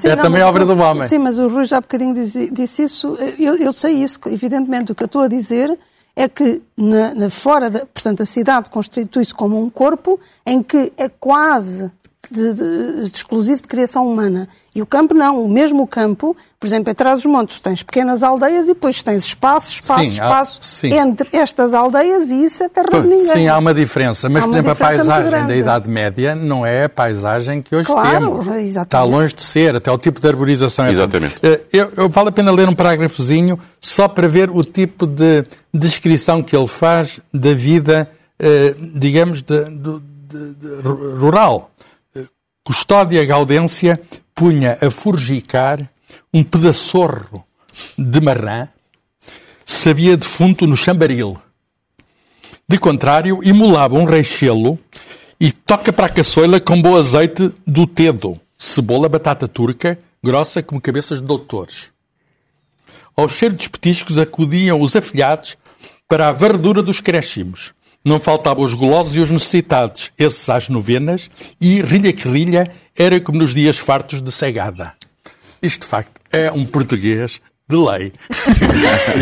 Sim, 0.00 0.08
é 0.08 0.16
não, 0.16 0.24
também 0.24 0.42
obra 0.42 0.64
do 0.64 0.76
homem. 0.78 1.08
Sim, 1.08 1.18
mas 1.18 1.38
o 1.38 1.48
Rui 1.48 1.64
já 1.64 1.78
há 1.78 1.80
bocadinho 1.80 2.14
disse, 2.14 2.50
disse 2.52 2.82
isso. 2.84 3.16
Eu, 3.38 3.56
eu, 3.56 3.72
sei 3.72 3.94
isso, 3.94 4.18
evidentemente. 4.26 4.92
O 4.92 4.94
que 4.94 5.02
eu 5.02 5.06
estou 5.06 5.22
a 5.22 5.28
dizer 5.28 5.78
é 6.16 6.28
que 6.28 6.62
na, 6.76 7.14
na 7.14 7.30
fora, 7.30 7.70
da, 7.70 7.80
portanto, 7.80 8.22
a 8.22 8.26
cidade 8.26 8.70
constitui-se 8.70 9.34
como 9.34 9.60
um 9.60 9.68
corpo 9.68 10.20
em 10.46 10.62
que 10.62 10.92
é 10.96 11.08
quase 11.08 11.90
de, 12.30 12.54
de, 12.54 13.02
de, 13.02 13.16
exclusivo 13.16 13.62
de 13.62 13.68
criação 13.68 14.06
humana. 14.06 14.48
E 14.74 14.82
o 14.82 14.86
campo 14.86 15.14
não. 15.14 15.44
O 15.44 15.48
mesmo 15.48 15.86
campo, 15.86 16.36
por 16.58 16.66
exemplo, 16.66 16.90
atrás 16.90 17.22
dos 17.22 17.30
montes, 17.30 17.60
tens 17.60 17.82
pequenas 17.82 18.22
aldeias 18.22 18.64
e 18.64 18.68
depois 18.68 19.02
tens 19.02 19.24
espaço, 19.24 19.70
espaço, 19.70 20.02
sim, 20.02 20.08
espaço 20.08 20.60
há, 20.84 20.88
entre 20.96 21.28
estas 21.32 21.72
aldeias 21.74 22.28
e 22.28 22.44
isso 22.44 22.64
é 22.64 22.68
terra 22.68 22.88
de 22.90 23.06
ninguém. 23.06 23.26
Sim, 23.26 23.48
há 23.48 23.56
uma 23.56 23.72
diferença. 23.72 24.28
Mas, 24.28 24.44
por 24.44 24.52
exemplo, 24.52 24.72
a 24.72 24.74
paisagem 24.74 25.46
da 25.46 25.56
Idade 25.56 25.88
Média 25.88 26.34
não 26.34 26.66
é 26.66 26.84
a 26.84 26.88
paisagem 26.88 27.62
que 27.62 27.74
hoje 27.74 27.86
claro, 27.86 28.10
temos. 28.10 28.46
Exatamente. 28.46 28.78
Está 28.82 29.04
longe 29.04 29.34
de 29.34 29.42
ser, 29.42 29.76
até 29.76 29.90
o 29.92 29.98
tipo 29.98 30.20
de 30.20 30.26
arborização. 30.26 30.86
É 30.86 30.90
exatamente. 30.90 31.36
Eh, 31.42 31.60
eu, 31.72 31.92
eu, 31.96 32.08
vale 32.08 32.30
a 32.30 32.32
pena 32.32 32.50
ler 32.50 32.68
um 32.68 32.74
parágrafozinho 32.74 33.58
só 33.80 34.08
para 34.08 34.26
ver 34.26 34.50
o 34.50 34.64
tipo 34.64 35.06
de 35.06 35.44
descrição 35.72 36.42
que 36.42 36.56
ele 36.56 36.66
faz 36.66 37.20
da 37.32 37.52
vida, 37.54 38.08
eh, 38.38 38.74
digamos, 38.94 39.40
de, 39.40 39.64
de, 39.64 40.00
de, 40.34 40.88
rural 41.18 41.70
Custódia 42.64 43.22
Gaudência 43.26 44.00
punha 44.34 44.78
a 44.80 44.90
forjicar 44.90 45.86
um 46.32 46.42
pedaçorro 46.42 47.44
de 47.98 48.20
marrã, 48.22 48.68
sabia 49.66 50.16
defunto 50.16 50.66
no 50.66 50.74
chambaril. 50.74 51.38
De 52.66 52.78
contrário, 52.78 53.40
imolava 53.44 53.96
um 53.96 54.06
reixelo 54.06 54.78
e 55.38 55.52
toca 55.52 55.92
para 55.92 56.06
a 56.06 56.08
caçoila 56.08 56.58
com 56.58 56.80
bom 56.80 56.96
azeite 56.96 57.52
do 57.66 57.86
tedo, 57.86 58.40
cebola, 58.56 59.10
batata 59.10 59.46
turca, 59.46 59.98
grossa 60.24 60.62
como 60.62 60.80
cabeças 60.80 61.20
de 61.20 61.26
doutores. 61.26 61.92
Ao 63.14 63.28
cheiro 63.28 63.56
dos 63.56 63.68
petiscos 63.68 64.18
acudiam 64.18 64.80
os 64.80 64.96
afilhados 64.96 65.58
para 66.08 66.28
a 66.28 66.32
verdura 66.32 66.82
dos 66.82 66.98
créchimos, 66.98 67.74
Não 68.04 68.20
faltavam 68.20 68.62
os 68.62 68.74
golosos 68.74 69.16
e 69.16 69.20
os 69.20 69.30
necessitados, 69.30 70.10
esses 70.18 70.48
às 70.48 70.68
novenas, 70.68 71.30
e 71.60 71.80
rilha 71.80 72.12
que 72.12 72.28
rilha 72.28 72.70
era 72.96 73.18
como 73.18 73.38
nos 73.38 73.54
dias 73.54 73.78
fartos 73.78 74.20
de 74.20 74.30
cegada. 74.30 74.92
Isto, 75.62 75.82
de 75.82 75.86
facto, 75.86 76.20
é 76.30 76.52
um 76.52 76.66
português 76.66 77.40
de 77.66 77.76
lei. 77.76 78.12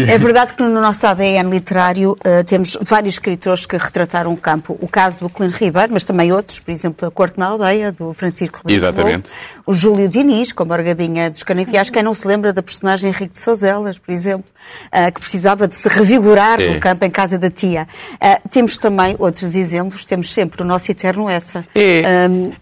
É 0.09 0.19
verdade 0.19 0.55
que 0.55 0.63
no 0.65 0.81
nosso 0.81 1.07
ADN 1.07 1.49
literário 1.49 2.13
uh, 2.13 2.45
temos 2.45 2.77
vários 2.83 3.15
escritores 3.15 3.65
que 3.67 3.77
retrataram 3.77 4.33
o 4.33 4.37
campo. 4.37 4.77
O 4.81 4.89
caso 4.89 5.21
do 5.21 5.31
Clino 5.31 5.53
Ribeiro, 5.53 5.93
mas 5.93 6.03
também 6.05 6.33
outros, 6.33 6.59
por 6.59 6.73
exemplo, 6.73 7.07
a 7.07 7.11
Corte 7.11 7.39
na 7.39 7.47
Aldeia, 7.47 7.93
do 7.93 8.13
Francisco 8.13 8.59
Rodrigues 8.59 8.83
Exatamente. 8.83 9.31
O 9.65 9.73
Júlio 9.73 10.09
Diniz, 10.09 10.53
com 10.53 10.65
a 10.65 10.67
Morgadinha 10.67 11.31
dos 11.31 11.45
Canaviais. 11.45 11.89
Quem 11.89 12.03
não 12.03 12.15
se 12.15 12.27
lembra 12.27 12.53
da 12.53 12.63
personagem 12.65 13.11
Henrique 13.11 13.33
de 13.33 13.39
Souzelas, 13.39 13.97
por 13.99 14.11
exemplo, 14.13 14.45
uh, 14.89 15.13
que 15.13 15.21
precisava 15.21 15.69
de 15.69 15.77
se 15.77 15.89
revigorar 15.89 16.61
É. 16.61 16.75
no 16.75 16.81
campo 16.81 17.05
em 17.05 17.11
casa 17.11 17.39
da 17.39 17.49
tia. 17.49 17.87
Uh, 18.15 18.49
temos 18.49 18.77
também 18.77 19.15
outros 19.21 19.55
exemplos, 19.55 20.05
temos 20.05 20.33
sempre 20.35 20.63
o 20.63 20.65
nosso 20.65 20.91
eterno 20.91 21.29
essa. 21.29 21.65
É. 21.77 22.03
Um, 22.29 22.53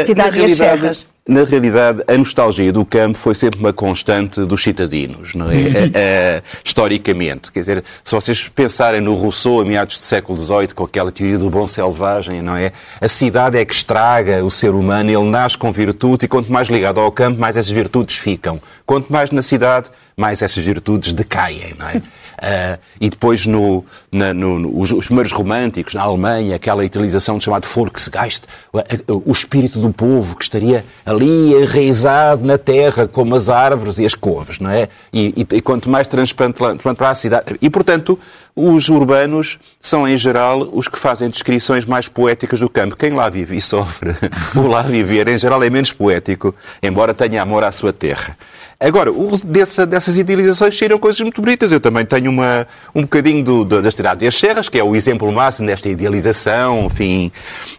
a 0.00 0.04
cidade 0.04 0.16
na 0.16 0.24
as 0.26 0.34
realidade- 0.34 0.80
serras. 0.80 1.08
Na 1.28 1.44
realidade, 1.44 2.02
a 2.08 2.16
nostalgia 2.16 2.72
do 2.72 2.86
campo 2.86 3.18
foi 3.18 3.34
sempre 3.34 3.60
uma 3.60 3.70
constante 3.70 4.40
dos 4.46 4.62
citadinos, 4.62 5.34
não 5.34 5.50
é? 5.50 5.58
Eh, 5.98 6.42
historicamente. 6.64 7.52
Quer 7.52 7.60
dizer, 7.60 7.84
se 8.02 8.14
vocês 8.14 8.48
pensarem 8.48 9.00
no 9.00 9.12
Rousseau, 9.12 9.60
a 9.60 9.64
meados 9.64 9.98
do 9.98 10.04
século 10.04 10.38
XVIII, 10.38 10.68
com 10.68 10.84
aquela 10.84 11.12
teoria 11.12 11.36
do 11.36 11.50
bom 11.50 11.66
selvagem, 11.66 12.40
não 12.40 12.56
é? 12.56 12.72
A 12.98 13.08
cidade 13.08 13.58
é 13.58 13.64
que 13.64 13.74
estraga 13.74 14.42
o 14.42 14.50
ser 14.50 14.70
humano, 14.70 15.10
ele 15.10 15.28
nasce 15.28 15.58
com 15.58 15.70
virtudes 15.70 16.24
e 16.24 16.28
quanto 16.28 16.50
mais 16.50 16.68
ligado 16.68 16.98
ao 16.98 17.12
campo, 17.12 17.38
mais 17.38 17.56
essas 17.56 17.70
virtudes 17.70 18.16
ficam. 18.16 18.58
Quanto 18.86 19.12
mais 19.12 19.30
na 19.30 19.42
cidade, 19.42 19.90
mais 20.16 20.40
essas 20.40 20.64
virtudes 20.64 21.12
decaem, 21.12 21.74
não 21.78 21.88
é? 21.88 22.00
Ah, 22.40 22.78
e 23.00 23.10
depois, 23.10 23.46
no, 23.46 23.84
na- 24.12 24.32
no- 24.32 24.58
no- 24.58 24.78
os, 24.80 24.92
os 24.92 25.06
primeiros 25.06 25.32
românticos, 25.32 25.94
na 25.94 26.02
Alemanha, 26.02 26.54
aquela 26.56 26.84
italização 26.84 27.36
de 27.38 27.44
chamado 27.44 27.66
Volksgeist, 27.66 28.44
o, 28.72 28.78
o- 29.12 29.22
o 29.26 29.32
espírito 29.32 29.80
do 29.80 29.92
povo 29.92 30.36
que 30.36 30.44
estaria 30.44 30.84
ali 31.04 31.52
enraizado 31.54 32.44
na 32.46 32.56
terra, 32.58 33.08
como 33.08 33.34
as 33.34 33.48
árvores 33.48 33.98
e 33.98 34.06
as 34.06 34.14
couves, 34.14 34.58
não 34.60 34.70
é? 34.70 34.88
E, 35.12 35.34
e- 35.50 35.56
e 35.56 35.60
quanto 35.60 35.88
mais 35.90 36.06
transplante 36.06 36.58
para 36.96 37.10
a 37.10 37.14
cidade. 37.14 37.56
E, 37.60 37.68
portanto, 37.68 38.18
os 38.54 38.88
urbanos 38.88 39.58
são, 39.80 40.06
em 40.06 40.16
geral, 40.16 40.68
os 40.72 40.88
que 40.88 40.98
fazem 40.98 41.28
descrições 41.30 41.84
mais 41.86 42.08
poéticas 42.08 42.58
do 42.60 42.68
campo. 42.68 42.96
Quem 42.96 43.12
lá 43.12 43.28
vive 43.28 43.56
e 43.56 43.60
sofre, 43.60 44.14
o 44.54 44.66
lá 44.66 44.82
viver, 44.82 45.28
em 45.28 45.38
geral, 45.38 45.62
é 45.62 45.70
menos 45.70 45.92
poético, 45.92 46.54
embora 46.82 47.12
tenha 47.14 47.42
amor 47.42 47.64
à 47.64 47.72
sua 47.72 47.92
terra. 47.92 48.36
Agora, 48.80 49.10
dessa- 49.42 49.84
dessas 49.84 50.16
idealizações 50.16 50.78
saíram 50.78 51.00
coisas 51.00 51.20
muito 51.20 51.42
bonitas. 51.42 51.72
Eu 51.72 51.80
também 51.80 52.04
tenho 52.06 52.30
uma, 52.30 52.64
um 52.94 53.02
bocadinho 53.02 53.42
do, 53.42 53.64
da, 53.64 53.80
da 53.80 53.90
cidade 53.90 54.24
das 54.24 54.36
Serras, 54.36 54.68
que 54.68 54.78
é 54.78 54.84
o 54.84 54.94
exemplo 54.94 55.32
máximo 55.32 55.66
desta 55.66 55.88
idealização, 55.88 56.84
enfim, 56.84 57.32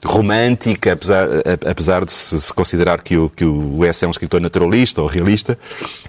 romântica, 0.04 0.92
apesar, 0.92 1.28
apesar 1.70 2.04
de 2.04 2.12
se 2.12 2.54
considerar 2.54 3.02
que 3.02 3.16
o, 3.16 3.30
que 3.30 3.46
o 3.46 3.86
S 3.86 4.04
é 4.04 4.08
um 4.10 4.12
escritor 4.12 4.42
naturalista 4.42 5.02
ou 5.02 5.08
realista, 5.08 5.58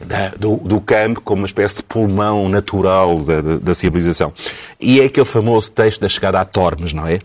da- 0.04 0.30
do, 0.30 0.56
do 0.56 0.80
campo 0.80 1.20
como 1.20 1.42
uma 1.42 1.46
espécie 1.46 1.76
de 1.76 1.82
pulmão 1.84 2.48
natural 2.48 3.20
da, 3.20 3.40
da- 3.40 3.58
da 3.58 3.74
civilização. 3.76 4.32
E 4.80 5.00
é 5.00 5.04
aquele 5.04 5.24
famoso 5.24 5.70
texto 5.70 6.00
da 6.00 6.08
chegada 6.08 6.40
a 6.40 6.44
Tormes, 6.44 6.92
não 6.92 7.06
é? 7.06 7.20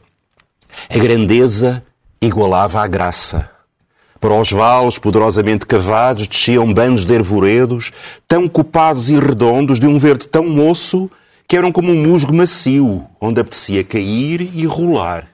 A 0.87 0.97
grandeza 0.99 1.81
igualava 2.21 2.79
a 2.83 2.85
graça. 2.85 3.49
Para 4.25 4.41
os 4.41 4.51
vales 4.51 4.97
poderosamente 4.97 5.67
cavados 5.67 6.27
desciam 6.27 6.73
bandos 6.73 7.05
de 7.05 7.13
ervoredos, 7.13 7.91
tão 8.27 8.47
copados 8.47 9.07
e 9.11 9.19
redondos, 9.19 9.79
de 9.79 9.85
um 9.85 9.99
verde 9.99 10.27
tão 10.27 10.49
moço, 10.49 11.11
que 11.47 11.55
eram 11.55 11.71
como 11.71 11.91
um 11.91 12.07
musgo 12.07 12.33
macio, 12.33 13.05
onde 13.21 13.39
apetecia 13.39 13.83
cair 13.83 14.49
e 14.55 14.65
rolar. 14.65 15.27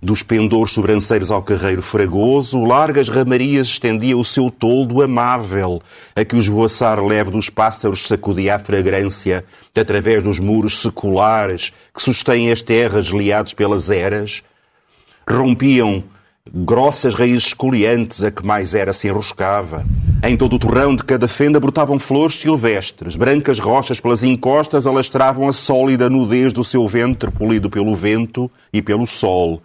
Dos 0.00 0.22
pendores 0.22 0.72
sobranceiros 0.72 1.30
ao 1.30 1.42
carreiro 1.42 1.82
fragoso, 1.82 2.64
largas 2.64 3.10
ramarias 3.10 3.66
estendia 3.66 4.16
o 4.16 4.24
seu 4.24 4.50
toldo 4.50 5.02
amável, 5.02 5.82
a 6.16 6.24
que 6.24 6.34
o 6.34 6.38
esvoaçar 6.38 7.04
leve 7.04 7.30
dos 7.30 7.50
pássaros 7.50 8.06
sacudia 8.06 8.54
a 8.54 8.58
fragrância, 8.58 9.44
através 9.78 10.22
dos 10.22 10.38
muros 10.38 10.80
seculares 10.80 11.74
que 11.94 12.00
sustêm 12.00 12.50
as 12.50 12.62
terras 12.62 13.08
liados 13.08 13.52
pelas 13.52 13.90
eras, 13.90 14.42
rompiam 15.28 16.02
grossas 16.52 17.14
raízes 17.14 17.46
escoliantes, 17.46 18.22
a 18.22 18.30
que 18.30 18.44
mais 18.44 18.74
era 18.74 18.92
se 18.92 19.08
enroscava. 19.08 19.84
Em 20.22 20.36
todo 20.36 20.56
o 20.56 20.58
torrão 20.58 20.94
de 20.94 21.04
cada 21.04 21.26
fenda 21.26 21.58
brotavam 21.58 21.98
flores 21.98 22.36
silvestres, 22.36 23.16
brancas 23.16 23.58
rochas 23.58 24.00
pelas 24.00 24.22
encostas 24.22 24.86
alastravam 24.86 25.48
a 25.48 25.52
sólida 25.52 26.08
nudez 26.08 26.52
do 26.52 26.62
seu 26.62 26.86
ventre 26.86 27.30
polido 27.30 27.70
pelo 27.70 27.94
vento 27.94 28.50
e 28.72 28.82
pelo 28.82 29.06
sol. 29.06 29.62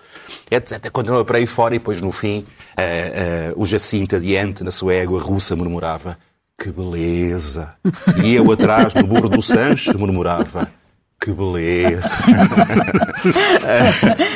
Etc. 0.50 0.90
Continua 0.90 1.26
para 1.26 1.38
aí 1.38 1.46
fora 1.46 1.76
e 1.76 1.80
depois 1.80 2.02
no 2.02 2.12
fim 2.12 2.46
eh, 2.78 3.12
eh, 3.14 3.54
o 3.56 3.66
Jacinto 3.66 4.16
adiante 4.16 4.64
na 4.64 4.72
sua 4.72 4.94
égua 4.94 5.22
russa 5.22 5.56
murmurava 5.56 6.18
que 6.58 6.72
beleza. 6.72 7.74
E 8.22 8.36
eu 8.36 8.52
atrás 8.52 8.94
no 8.94 9.08
burro 9.08 9.30
do 9.30 9.42
Sancho 9.42 9.98
murmurava 9.98 10.70
que 11.20 11.32
beleza. 11.32 12.18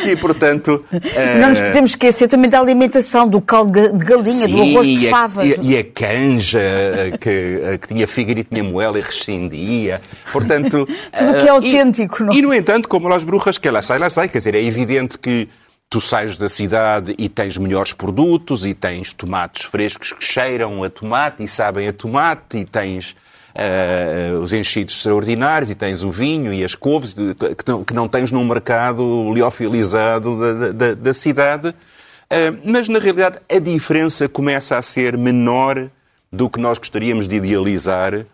E 0.06 0.16
portanto. 0.18 0.84
eh, 1.16 1.38
Não 1.40 1.50
nos 1.52 1.62
podemos 1.62 1.92
esquecer 1.92 2.28
também 2.28 2.50
da 2.50 2.60
alimentação, 2.60 3.28
do 3.28 3.42
caldo 3.42 3.98
de 3.98 4.04
galinha, 4.06 4.48
do 4.48 4.58
Sim, 4.58 4.72
arroz 4.74 4.88
de 4.88 5.08
a- 5.08 5.10
favas. 5.10 5.46
E, 5.48 5.54
a- 5.54 5.58
e 5.62 5.78
a 5.78 5.84
canja 5.84 6.60
eh, 6.60 7.18
que, 7.20 7.30
eh, 7.64 7.78
que 7.78 7.88
tinha 7.88 8.08
fígado 8.08 8.40
e 8.42 8.44
tinha 8.44 8.64
moela 8.64 9.00
e 9.00 9.02
rescindia. 9.02 10.02
Portanto. 10.32 10.88
Tudo 11.18 11.32
o 11.32 11.42
que 11.42 11.48
é 11.48 11.50
autêntico, 11.50 12.22
e, 12.22 12.26
não 12.26 12.34
é? 12.34 12.38
E, 12.38 12.42
no 12.42 12.54
entanto, 12.54 12.90
como 12.90 13.08
las 13.08 13.24
brujas, 13.24 13.58
que 13.58 13.68
ela 13.68 13.82
sai, 13.82 13.98
lá 14.00 14.10
sai. 14.10 14.28
Quer 14.28 14.40
dizer, 14.40 14.56
é 14.56 14.62
evidente 14.64 15.18
que 15.18 15.48
tu 15.90 16.02
sais 16.02 16.36
da 16.38 16.50
cidade 16.50 17.16
e 17.18 17.30
tens 17.30 17.58
melhores 17.58 17.94
produtos 17.94 18.66
e 18.66 18.74
tens 18.74 19.14
tomates 19.14 19.64
frescos 19.64 20.12
que 20.12 20.24
cheiram 20.26 20.84
a 20.84 20.90
tomate 20.90 21.44
e 21.44 21.48
sabem 21.48 21.88
a 21.88 21.94
tomate 21.94 22.58
e 22.58 22.66
tens. 22.66 23.16
Eh, 23.56 24.32
os 24.42 24.52
enchidos 24.54 24.96
extraordinários 24.96 25.70
e 25.70 25.76
tens 25.76 26.02
o 26.04 26.10
vinho 26.10 26.54
e 26.54 26.64
as 26.64 26.76
couves 26.76 27.14
de- 27.14 27.36
que 27.36 27.68
não, 27.68 27.84
que 27.84 27.94
não 27.94 28.08
tens 28.08 28.32
num 28.32 28.44
mercado 28.44 29.32
liofilizado 29.34 30.38
da, 30.40 30.72
da- 30.72 30.94
da 30.96 31.14
cidade. 31.14 31.70
Uh, 31.70 32.58
mas, 32.66 32.88
na 32.88 32.98
realidade, 32.98 33.38
a 33.48 33.60
diferença 33.60 34.28
começa 34.28 34.76
a 34.78 34.82
ser 34.82 35.16
menor 35.18 35.90
do 36.32 36.50
que 36.50 36.60
nós 36.60 36.80
gostaríamos 36.80 37.28
de 37.28 37.36
idealizar. 37.36 38.26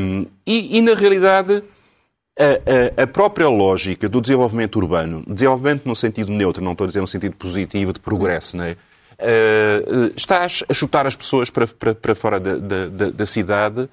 Um, 0.00 0.26
e, 0.46 0.78
e, 0.78 0.80
na 0.80 0.94
realidade, 0.94 1.62
a, 2.38 3.00
a- 3.00 3.02
a 3.02 3.06
própria 3.06 3.48
lógica 3.50 4.08
do 4.08 4.18
desenvolvimento 4.20 4.76
urbano, 4.76 5.22
desenvolvimento 5.26 5.82
no 5.84 5.94
sentido 5.94 6.30
neutro, 6.30 6.64
não 6.64 6.72
estou 6.72 6.84
a 6.84 6.88
dizer 6.88 7.00
no 7.02 7.06
sentido 7.06 7.36
positivo, 7.36 7.92
de 7.92 8.00
progresso, 8.00 8.56
não 8.56 8.64
é? 8.64 8.76
Uh, 9.20 10.06
uh, 10.06 10.12
está 10.16 10.42
a 10.42 10.48
ch- 10.48 10.64
a 10.66 10.72
chutar 10.72 11.06
as 11.06 11.14
pessoas 11.14 11.50
para, 11.50 11.66
para, 11.66 11.94
para 11.94 12.14
fora 12.14 12.40
da- 12.40 12.56
da- 12.56 13.10
da 13.10 13.26
cidade 13.26 13.88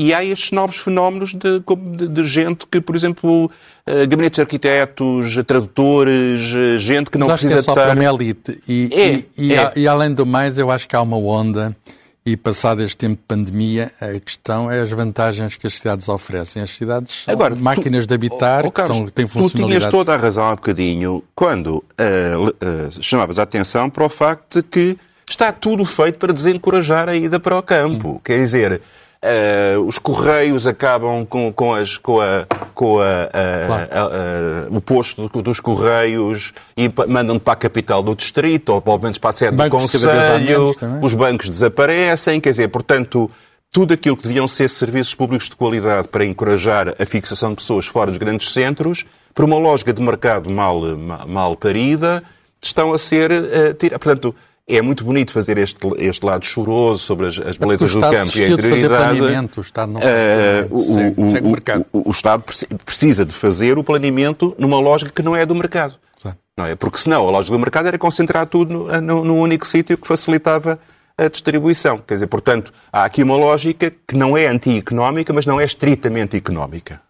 e 0.00 0.14
há 0.14 0.24
estes 0.24 0.52
novos 0.52 0.76
fenómenos 0.76 1.34
de, 1.34 1.60
de- 1.96 2.08
de 2.08 2.24
gente 2.24 2.66
que, 2.70 2.80
por 2.80 2.94
exemplo, 2.94 3.46
uh, 3.46 4.08
gabinetes 4.08 4.36
de 4.36 4.40
arquitetos, 4.42 5.36
tradutores, 5.46 6.52
uh, 6.54 6.78
gente 6.78 7.10
que 7.10 7.18
não 7.18 7.26
Mas 7.26 7.34
acho 7.34 7.42
que 7.48 7.54
precisa 7.54 7.60
é 7.60 7.62
só 7.64 7.72
estar... 7.72 7.94
para 7.94 8.00
uma 8.00 8.04
elite. 8.22 8.62
E, 8.68 8.88
É, 8.92 9.24
e, 9.36 9.54
é. 9.54 9.58
a- 9.58 9.72
e 9.76 9.88
além 9.88 10.12
do 10.12 10.24
mais, 10.24 10.58
eu 10.58 10.70
acho 10.70 10.88
que 10.88 10.94
há 10.96 11.02
uma 11.02 11.16
onda, 11.16 11.76
e 12.24 12.36
passado 12.36 12.82
este 12.82 12.96
tempo 12.96 13.16
de 13.16 13.22
pandemia, 13.26 13.90
a 14.00 14.18
questão 14.20 14.70
é 14.70 14.80
as 14.80 14.90
vantagens 14.90 15.56
que 15.56 15.66
as 15.66 15.72
cidades 15.74 16.08
oferecem. 16.08 16.62
As 16.62 16.70
cidades 16.70 17.24
são 17.24 17.32
Agora, 17.32 17.54
tu- 17.56 17.60
máquinas 17.62 18.06
de 18.06 18.14
habitar, 18.14 18.64
Oh, 18.64 18.68
oh, 18.68 18.72
Carlos, 18.72 18.96
que 18.98 19.02
são, 19.04 19.10
têm 19.10 19.26
Tu 19.26 19.50
tinhas 19.56 19.86
toda 19.86 20.12
a 20.12 20.16
razão 20.16 20.46
há 20.46 20.54
bocadinho 20.54 21.24
quando 21.34 21.82
le- 21.98 22.54
ah, 22.60 22.88
chamavas 23.00 23.38
a 23.38 23.44
atenção 23.44 23.88
para 23.88 24.04
o 24.04 24.08
facto 24.10 24.60
de 24.60 24.68
que 24.68 24.98
está 25.28 25.50
tudo 25.52 25.84
feito 25.86 26.18
para 26.18 26.32
desencorajar 26.32 27.08
a 27.08 27.16
ida 27.16 27.40
para 27.40 27.56
o 27.58 27.62
campo. 27.62 28.20
Quer 28.24 28.38
dizer, 28.38 28.80
ah, 29.22 29.78
os 29.86 29.98
correios 29.98 30.66
acabam 30.66 31.24
com, 31.26 31.52
com, 31.52 31.74
as, 31.74 31.96
com, 31.96 32.20
a, 32.20 32.46
com 32.74 33.00
a, 33.00 33.28
Claro. 33.66 33.88
a- 33.90 34.66
o 34.70 34.80
posto 34.80 35.28
do- 35.28 35.42
dos 35.42 35.60
correios 35.60 36.52
e 36.76 36.90
mandam 37.08 37.38
para 37.38 37.54
a 37.54 37.56
capital 37.56 38.02
do 38.02 38.14
distrito 38.14 38.70
ou 38.70 38.80
pelo 38.80 38.98
menos 38.98 39.18
para 39.18 39.30
a 39.30 39.32
sede 39.32 39.56
Bancos 39.56 39.92
do 39.92 40.08
conselho. 40.08 40.76
Os 41.02 41.14
bancos 41.14 41.48
desaparecem, 41.48 42.40
quer 42.40 42.50
dizer, 42.50 42.68
portanto, 42.68 43.30
tudo 43.72 43.92
aquilo 43.92 44.16
que 44.16 44.22
deviam 44.22 44.48
ser 44.48 44.70
serviços 44.70 45.14
públicos 45.14 45.48
de 45.48 45.56
qualidade 45.56 46.08
para 46.08 46.24
encorajar 46.24 46.94
a 46.98 47.04
fixação 47.04 47.50
de 47.50 47.56
pessoas 47.56 47.86
fora 47.86 48.10
dos 48.10 48.18
grandes 48.18 48.50
centros, 48.52 49.04
por 49.34 49.44
uma 49.44 49.58
lógica 49.58 49.92
de 49.92 50.00
mercado 50.02 50.48
mal, 50.50 50.80
ma- 50.96 51.26
mal 51.26 51.54
parida, 51.56 52.22
estão 52.62 52.92
a 52.94 52.98
ser 52.98 53.30
uh. 53.30 53.98
Portanto, 53.98 54.34
é 54.68 54.82
muito 54.82 55.02
bonito 55.04 55.32
fazer 55.32 55.56
este, 55.58 55.78
este 55.98 56.24
lado 56.26 56.44
choroso 56.44 57.02
sobre 57.02 57.26
as, 57.26 57.38
as 57.38 57.56
belezas 57.56 57.90
do 57.90 58.00
campo 58.00 58.38
e 58.38 58.44
a 58.44 58.48
interioridade. 58.48 59.50
o 59.56 59.60
Estado 59.62 59.92
não 59.92 60.00
faz, 60.00 60.12
segue- 60.12 60.74
o, 61.22 61.26
segue 61.30 61.46
o 61.46 61.48
o- 61.48 61.52
mercado. 61.52 61.86
o- 61.92 62.08
o 62.08 62.10
Estado 62.10 62.42
preci- 62.42 62.66
precisa 62.84 63.24
de 63.24 63.32
fazer 63.34 63.78
o 63.78 63.84
planeamento 63.84 64.54
numa 64.58 64.78
lógica 64.78 65.10
que 65.10 65.22
não 65.22 65.34
é 65.34 65.46
do 65.46 65.54
mercado. 65.54 65.94
Claro. 66.20 66.36
Não 66.56 66.66
é? 66.66 66.74
Porque 66.74 66.98
senão 66.98 67.26
a 67.26 67.30
lógica 67.30 67.52
do 67.54 67.58
mercado 67.58 67.88
era 67.88 67.98
concentrar 67.98 68.46
tudo 68.46 68.88
no 69.00 69.36
único 69.36 69.66
sítio 69.66 69.96
que 69.96 70.06
facilitava 70.06 70.78
a 71.16 71.28
distribuição. 71.28 71.98
Quer 71.98 72.14
dizer, 72.14 72.26
portanto, 72.28 72.72
há 72.92 73.04
aqui 73.04 73.22
uma 73.22 73.36
lógica 73.36 73.90
que 74.06 74.14
não 74.14 74.36
é 74.36 74.46
anti-económica, 74.46 75.32
mas 75.32 75.46
não 75.46 75.58
é 75.60 75.64
estritamente 75.64 76.36
económica. 76.36 77.00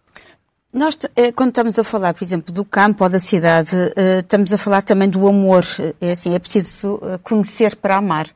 Nós, 0.71 0.97
eh, 1.15 1.31
quando 1.31 1.49
estamos 1.49 1.79
a 1.79 1.83
falar, 1.83 2.13
por 2.13 2.23
exemplo, 2.23 2.53
do 2.53 2.63
campo 2.63 3.03
ou 3.03 3.09
da 3.09 3.19
cidade, 3.19 3.75
eh, 3.95 4.19
estamos 4.19 4.53
a 4.53 4.57
falar 4.57 4.83
também 4.83 5.09
do 5.09 5.27
amor. 5.27 5.65
É 5.99 6.11
assim, 6.11 6.35
é 6.35 6.39
preciso 6.39 6.99
eh, 7.03 7.19
conhecer 7.23 7.75
para 7.75 7.97
amar. 7.97 8.29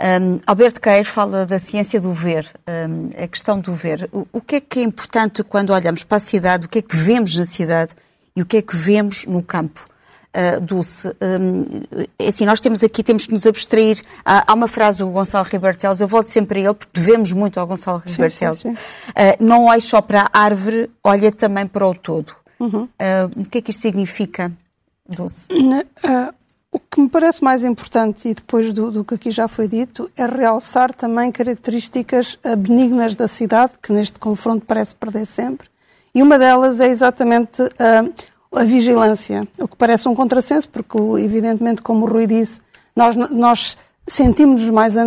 Um, 0.00 0.40
Alberto 0.46 0.80
Queiro 0.80 1.04
fala 1.04 1.46
da 1.46 1.58
ciência 1.58 2.00
do 2.00 2.12
ver, 2.12 2.50
um, 2.66 3.10
a 3.22 3.28
questão 3.28 3.60
do 3.60 3.72
ver. 3.72 4.08
O, 4.12 4.26
o, 4.32 4.40
que 4.40 4.56
é 4.56 4.60
que 4.60 4.80
é 4.80 4.82
importante 4.82 5.44
quando 5.44 5.70
olhamos 5.70 6.02
para 6.02 6.16
a 6.16 6.20
cidade, 6.20 6.66
o 6.66 6.68
que 6.68 6.78
é 6.80 6.82
que 6.82 6.96
vemos 6.96 7.36
na 7.36 7.46
cidade 7.46 7.94
e 8.34 8.42
o 8.42 8.46
que 8.46 8.56
é 8.56 8.62
que 8.62 8.74
vemos 8.74 9.24
no 9.26 9.40
campo? 9.40 9.86
Uh, 10.34 10.60
Dulce, 10.60 11.06
um, 11.08 11.64
é 12.18 12.26
assim, 12.26 12.44
nós 12.44 12.60
temos 12.60 12.82
aqui, 12.82 13.04
temos 13.04 13.24
que 13.24 13.32
nos 13.32 13.46
abstrair. 13.46 14.02
Há, 14.24 14.50
há 14.50 14.54
uma 14.54 14.66
frase 14.66 14.98
do 14.98 15.08
Gonçalo 15.08 15.46
Ribertelos, 15.48 16.00
eu 16.00 16.08
volto 16.08 16.26
sempre 16.26 16.58
a 16.58 16.62
ele, 16.64 16.74
porque 16.74 17.00
devemos 17.00 17.30
muito 17.30 17.60
ao 17.60 17.66
Gonçalo 17.68 18.02
Ribertelos. 18.04 18.64
Uh, 18.64 18.74
não 19.38 19.66
olhe 19.66 19.80
só 19.80 20.00
para 20.00 20.28
a 20.32 20.40
árvore, 20.40 20.90
olha 21.04 21.30
também 21.30 21.68
para 21.68 21.86
o 21.86 21.94
todo. 21.94 22.34
Uhum. 22.58 22.82
Uh, 22.82 23.40
o 23.40 23.48
que 23.48 23.58
é 23.58 23.62
que 23.62 23.70
isto 23.70 23.82
significa, 23.82 24.50
Dulce? 25.08 25.46
O 26.72 26.80
que 26.80 27.00
me 27.00 27.08
parece 27.08 27.44
mais 27.44 27.64
importante, 27.64 28.28
e 28.28 28.34
depois 28.34 28.72
do, 28.72 28.90
do, 28.90 29.04
que 29.04 29.14
aqui 29.14 29.30
já 29.30 29.46
foi 29.46 29.68
dito, 29.68 30.10
é 30.16 30.26
realçar 30.26 30.92
também 30.92 31.30
características 31.30 32.36
benignas 32.58 33.14
da 33.14 33.28
cidade, 33.28 33.74
que 33.80 33.92
neste 33.92 34.18
confronto 34.18 34.66
parece 34.66 34.96
perder 34.96 35.24
sempre. 35.24 35.68
E 36.12 36.20
uma 36.20 36.36
delas 36.36 36.80
é 36.80 36.88
exatamente 36.88 37.62
a, 38.56 38.64
vigilância, 38.64 39.46
o 39.58 39.68
que 39.68 39.76
parece 39.76 40.08
um 40.08 40.14
contrassenso, 40.14 40.68
porque, 40.68 40.98
evidentemente, 41.22 41.82
como 41.82 42.06
o 42.06 42.08
Rui 42.08 42.26
disse, 42.26 42.60
nós, 42.94 43.14
nós 43.30 43.76
sentimos-nos 44.06 44.70
mais 44.70 44.96
uh, 44.96 45.00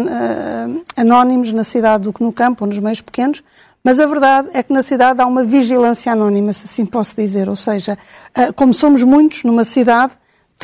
anónimos 0.95 1.51
na 1.51 1.63
cidade 1.63 2.03
do 2.03 2.13
que 2.13 2.23
no 2.23 2.33
campo 2.33 2.63
ou 2.63 2.67
nos 2.67 2.79
meios 2.79 3.01
pequenos, 3.01 3.43
mas 3.83 3.99
a 3.99 4.05
verdade 4.05 4.49
é 4.53 4.61
que 4.61 4.73
na 4.73 4.83
cidade 4.83 5.21
há 5.21 5.25
uma 5.25 5.43
vigilância 5.43 6.11
anónima, 6.11 6.51
se 6.51 6.65
assim 6.65 6.85
posso 6.85 7.15
dizer. 7.15 7.47
Ou 7.47 7.55
seja, 7.55 7.97
uh, 8.37 8.53
como 8.53 8.73
somos 8.73 9.03
muitos 9.03 9.43
numa 9.43 9.63
cidade, 9.63 10.13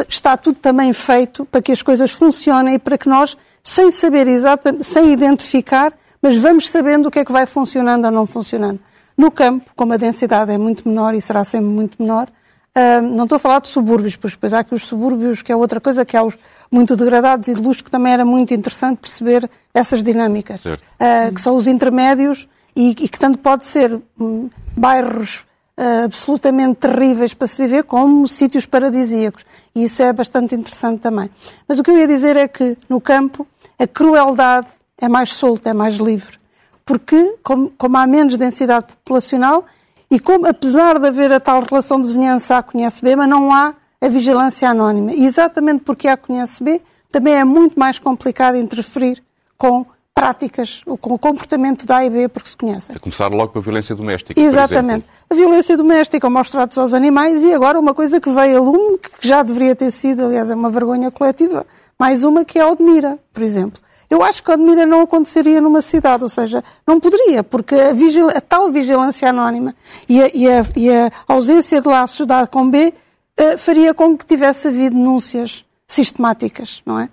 está 0.10 0.36
tudo 0.36 0.58
também 0.60 0.91
feito 0.91 1.46
para 1.46 1.62
que 1.62 1.72
as 1.72 1.82
coisas 1.82 2.12
funcionem 2.12 2.76
e 2.76 2.80
para 2.80 2.98
que 2.98 3.08
nós, 3.08 3.38
sem 3.62 3.91
saber 3.91 4.28
exatamente, 4.28 4.84
sem 4.84 5.13
identificar, 5.13 5.93
mas 6.22 6.36
vamos 6.38 6.69
sabendo 6.69 7.08
o 7.08 7.12
que 7.12 7.19
é 7.19 7.26
que 7.26 7.32
vai 7.32 7.46
funcionando 7.46 8.06
ou 8.06 8.12
não 8.12 8.26
funcionando. 8.26 8.80
No 9.15 9.32
campo, 9.32 9.72
como 9.76 9.93
a 9.93 9.98
densidade 9.98 10.52
é 10.52 10.58
muito 10.58 10.88
menor 10.88 11.13
e 11.13 11.22
será 11.22 11.43
sempre 11.43 11.69
muito 11.69 12.02
menor, 12.02 12.28
uh, 12.77 13.01
não 13.01 13.23
estou 13.23 13.36
a 13.38 13.39
falar 13.39 13.59
de 13.59 13.67
subúrbios, 13.67 14.15
pois 14.15 14.33
depois 14.33 14.53
há 14.53 14.59
aqui 14.59 14.73
os 14.73 14.86
subúrbios, 14.86 15.41
que 15.41 15.51
é 15.51 15.55
outra 15.55 15.79
coisa, 15.79 16.05
que 16.05 16.17
há 16.17 16.23
os 16.23 16.38
muito 16.71 16.95
degradados 16.95 17.47
e 17.47 17.53
de 17.53 17.62
luz, 17.62 17.81
que 17.81 17.91
também 17.91 18.13
era 18.13 18.25
muito 18.25 18.53
interessante 18.53 18.97
perceber 18.97 19.49
essas 19.73 20.03
dinâmicas, 20.03 20.63
uh, 20.65 21.33
que 21.33 21.41
são 21.41 21.55
os 21.55 21.67
intermédios 21.67 22.47
e, 22.75 22.89
e 22.89 22.93
que 23.07 23.19
tanto 23.19 23.38
pode 23.38 23.65
ser 23.65 24.01
um, 24.19 24.49
bairros 24.75 25.45
uh, 25.77 26.05
absolutamente 26.05 26.75
terríveis 26.75 27.33
para 27.33 27.47
se 27.47 27.62
viver, 27.62 27.83
como 27.83 28.27
sítios 28.27 28.65
paradisíacos. 28.65 29.45
E 29.75 29.83
isso 29.83 30.01
é 30.01 30.12
bastante 30.12 30.55
interessante 30.55 30.99
também. 30.99 31.29
Mas 31.67 31.79
o 31.79 31.83
que 31.83 31.91
eu 31.91 31.97
ia 31.97 32.07
dizer 32.07 32.36
é 32.36 32.47
que, 32.47 32.77
no 32.89 32.99
campo, 32.99 33.47
a 33.77 33.88
crueldade 33.88 34.67
é 34.97 35.07
mais 35.07 35.29
solta, 35.29 35.69
é 35.69 35.73
mais 35.73 35.95
livre. 35.95 36.38
Porque, 36.86 37.38
como, 37.43 37.71
como 37.77 37.97
há 37.97 38.05
menos 38.05 38.38
densidade 38.38 38.88
populacional, 38.88 39.65
e 40.13 40.19
como, 40.19 40.45
apesar 40.45 40.99
de 40.99 41.08
haver 41.08 41.32
a 41.32 41.39
tal 41.39 41.63
relação 41.63 41.99
de 41.99 42.06
vizinhança 42.06 42.56
A 42.56 42.62
conhece 42.62 43.02
B, 43.02 43.15
mas 43.15 43.28
não 43.28 43.52
há 43.52 43.73
a 43.99 44.08
vigilância 44.08 44.69
anónima. 44.69 45.12
E 45.12 45.26
exatamente 45.26 45.84
porque 45.84 46.08
A 46.08 46.15
conhece 46.15 46.63
B, 46.63 46.80
também 47.12 47.34
é 47.34 47.43
muito 47.43 47.80
mais 47.80 47.97
complicado 47.97 48.56
interferir 48.56 49.23
com 49.58 49.84
práticas, 50.13 50.84
com 51.02 51.15
o 51.15 51.17
comportamento 51.17 51.88
da 51.88 51.97
A 51.97 52.06
e 52.06 52.12
B, 52.12 52.28
porque 52.28 52.49
se 52.49 52.56
conhecem. 52.56 52.95
A 52.95 52.99
começar 52.99 53.28
logo 53.30 53.54
com 53.54 53.58
a 53.58 53.62
violência 53.63 53.95
doméstica. 53.95 54.39
Exatamente. 54.39 55.08
A 55.28 55.34
violência 55.34 55.76
doméstica, 55.76 56.30
maus 56.30 56.52
tratos 56.52 56.78
aos 56.78 56.93
animais 56.93 57.43
e 57.43 57.52
agora 57.52 57.80
uma 57.80 57.95
coisa 57.95 58.21
que 58.21 58.32
veio 58.32 58.58
a 58.58 58.62
lume, 58.62 58.99
que 58.99 59.28
já 59.28 59.41
deveria 59.41 59.76
ter 59.76 59.89
sido, 59.89 60.26
aliás, 60.26 60.52
é 60.52 60.56
uma 60.56 60.69
vergonha 60.69 61.10
coletiva, 61.10 61.65
mais 61.97 62.23
uma 62.23 62.45
que 62.45 62.60
é 62.60 62.62
a 62.62 62.67
Odmira, 62.67 63.17
por 63.34 63.41
exemplo. 63.41 63.82
Eu 64.10 64.24
acho 64.24 64.44
que 64.44 64.52
a 64.52 64.54
Odmira 64.54 64.86
não 64.86 65.02
aconteceria 65.02 65.60
numa 65.62 65.82
cidade, 65.82 66.24
ou 66.24 66.30
seja, 66.30 66.63
não 66.86 67.00
poderia, 67.00 67.44
porque 67.44 67.76
a, 67.76 67.94
vigil... 67.94 68.30
a 68.30 68.42
tal 68.42 68.72
vigilância 68.72 69.30
anónima 69.30 69.76
e 70.08 70.22
a, 70.22 70.30
e, 70.34 70.50
a, 70.50 70.66
e 70.76 70.89
a, 70.89 71.12
ausência 71.28 71.82
de 71.82 71.88
laços 71.88 72.26
da 72.26 72.42
A 72.42 72.48
com 72.48 72.70
B 72.70 72.94
uh, 73.39 73.58
faria 73.58 73.94
com 73.94 74.18
que 74.18 74.26
tivesse 74.26 74.68
havido 74.68 74.96
denúncias 74.96 75.66
sistemáticas, 75.88 76.82
não 76.86 77.00
é? 77.00 77.10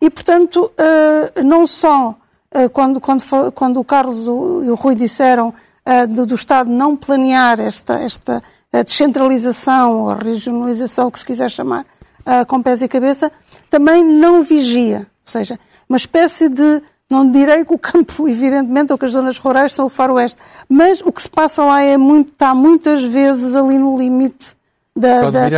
E, 0.00 0.08
portanto, 0.08 0.70
uh, 0.72 1.44
não 1.44 1.66
só 1.66 2.16
eh, 2.52 2.68
quando, 2.68 3.00
quando, 3.00 3.22
quando 3.52 3.78
o 3.78 3.84
Carlos 3.84 4.26
e 4.26 4.30
o 4.70 4.74
Rui 4.74 4.96
disseram 4.96 5.54
uh, 5.86 6.06
do, 6.08 6.26
do, 6.26 6.34
Estado 6.34 6.68
não 6.68 6.96
planear 6.96 7.60
esta, 7.60 7.94
esta 7.94 8.42
descentralização 8.84 10.06
ou 10.06 10.14
regionalização, 10.14 11.06
o 11.06 11.12
que 11.12 11.20
se 11.20 11.26
quiser 11.26 11.48
chamar, 11.48 11.86
uh, 12.20 12.44
com 12.46 12.60
pés 12.60 12.82
e 12.82 12.88
cabeça, 12.88 13.30
também 13.68 14.04
não 14.04 14.42
vigia. 14.42 15.06
Ou 15.24 15.32
seja, 15.32 15.60
uma 15.90 15.96
espécie 15.96 16.48
de. 16.48 16.82
Não 17.10 17.28
direi 17.28 17.64
que 17.64 17.74
o 17.74 17.78
campo, 17.78 18.26
evidentemente, 18.30 18.92
ou 18.92 18.98
que 18.98 19.04
as 19.04 19.10
zonas 19.10 19.36
rurais 19.36 19.72
são 19.72 19.86
o 19.86 19.88
faroeste, 19.88 20.40
mas 20.68 21.00
o 21.00 21.10
que 21.10 21.20
se 21.20 21.28
passa 21.28 21.64
lá 21.64 21.82
é 21.82 21.96
muito, 21.96 22.30
está 22.30 22.54
muitas 22.54 23.02
vezes 23.02 23.56
ali 23.56 23.76
no 23.76 23.98
limite 23.98 24.56
da, 24.94 25.22
da, 25.30 25.48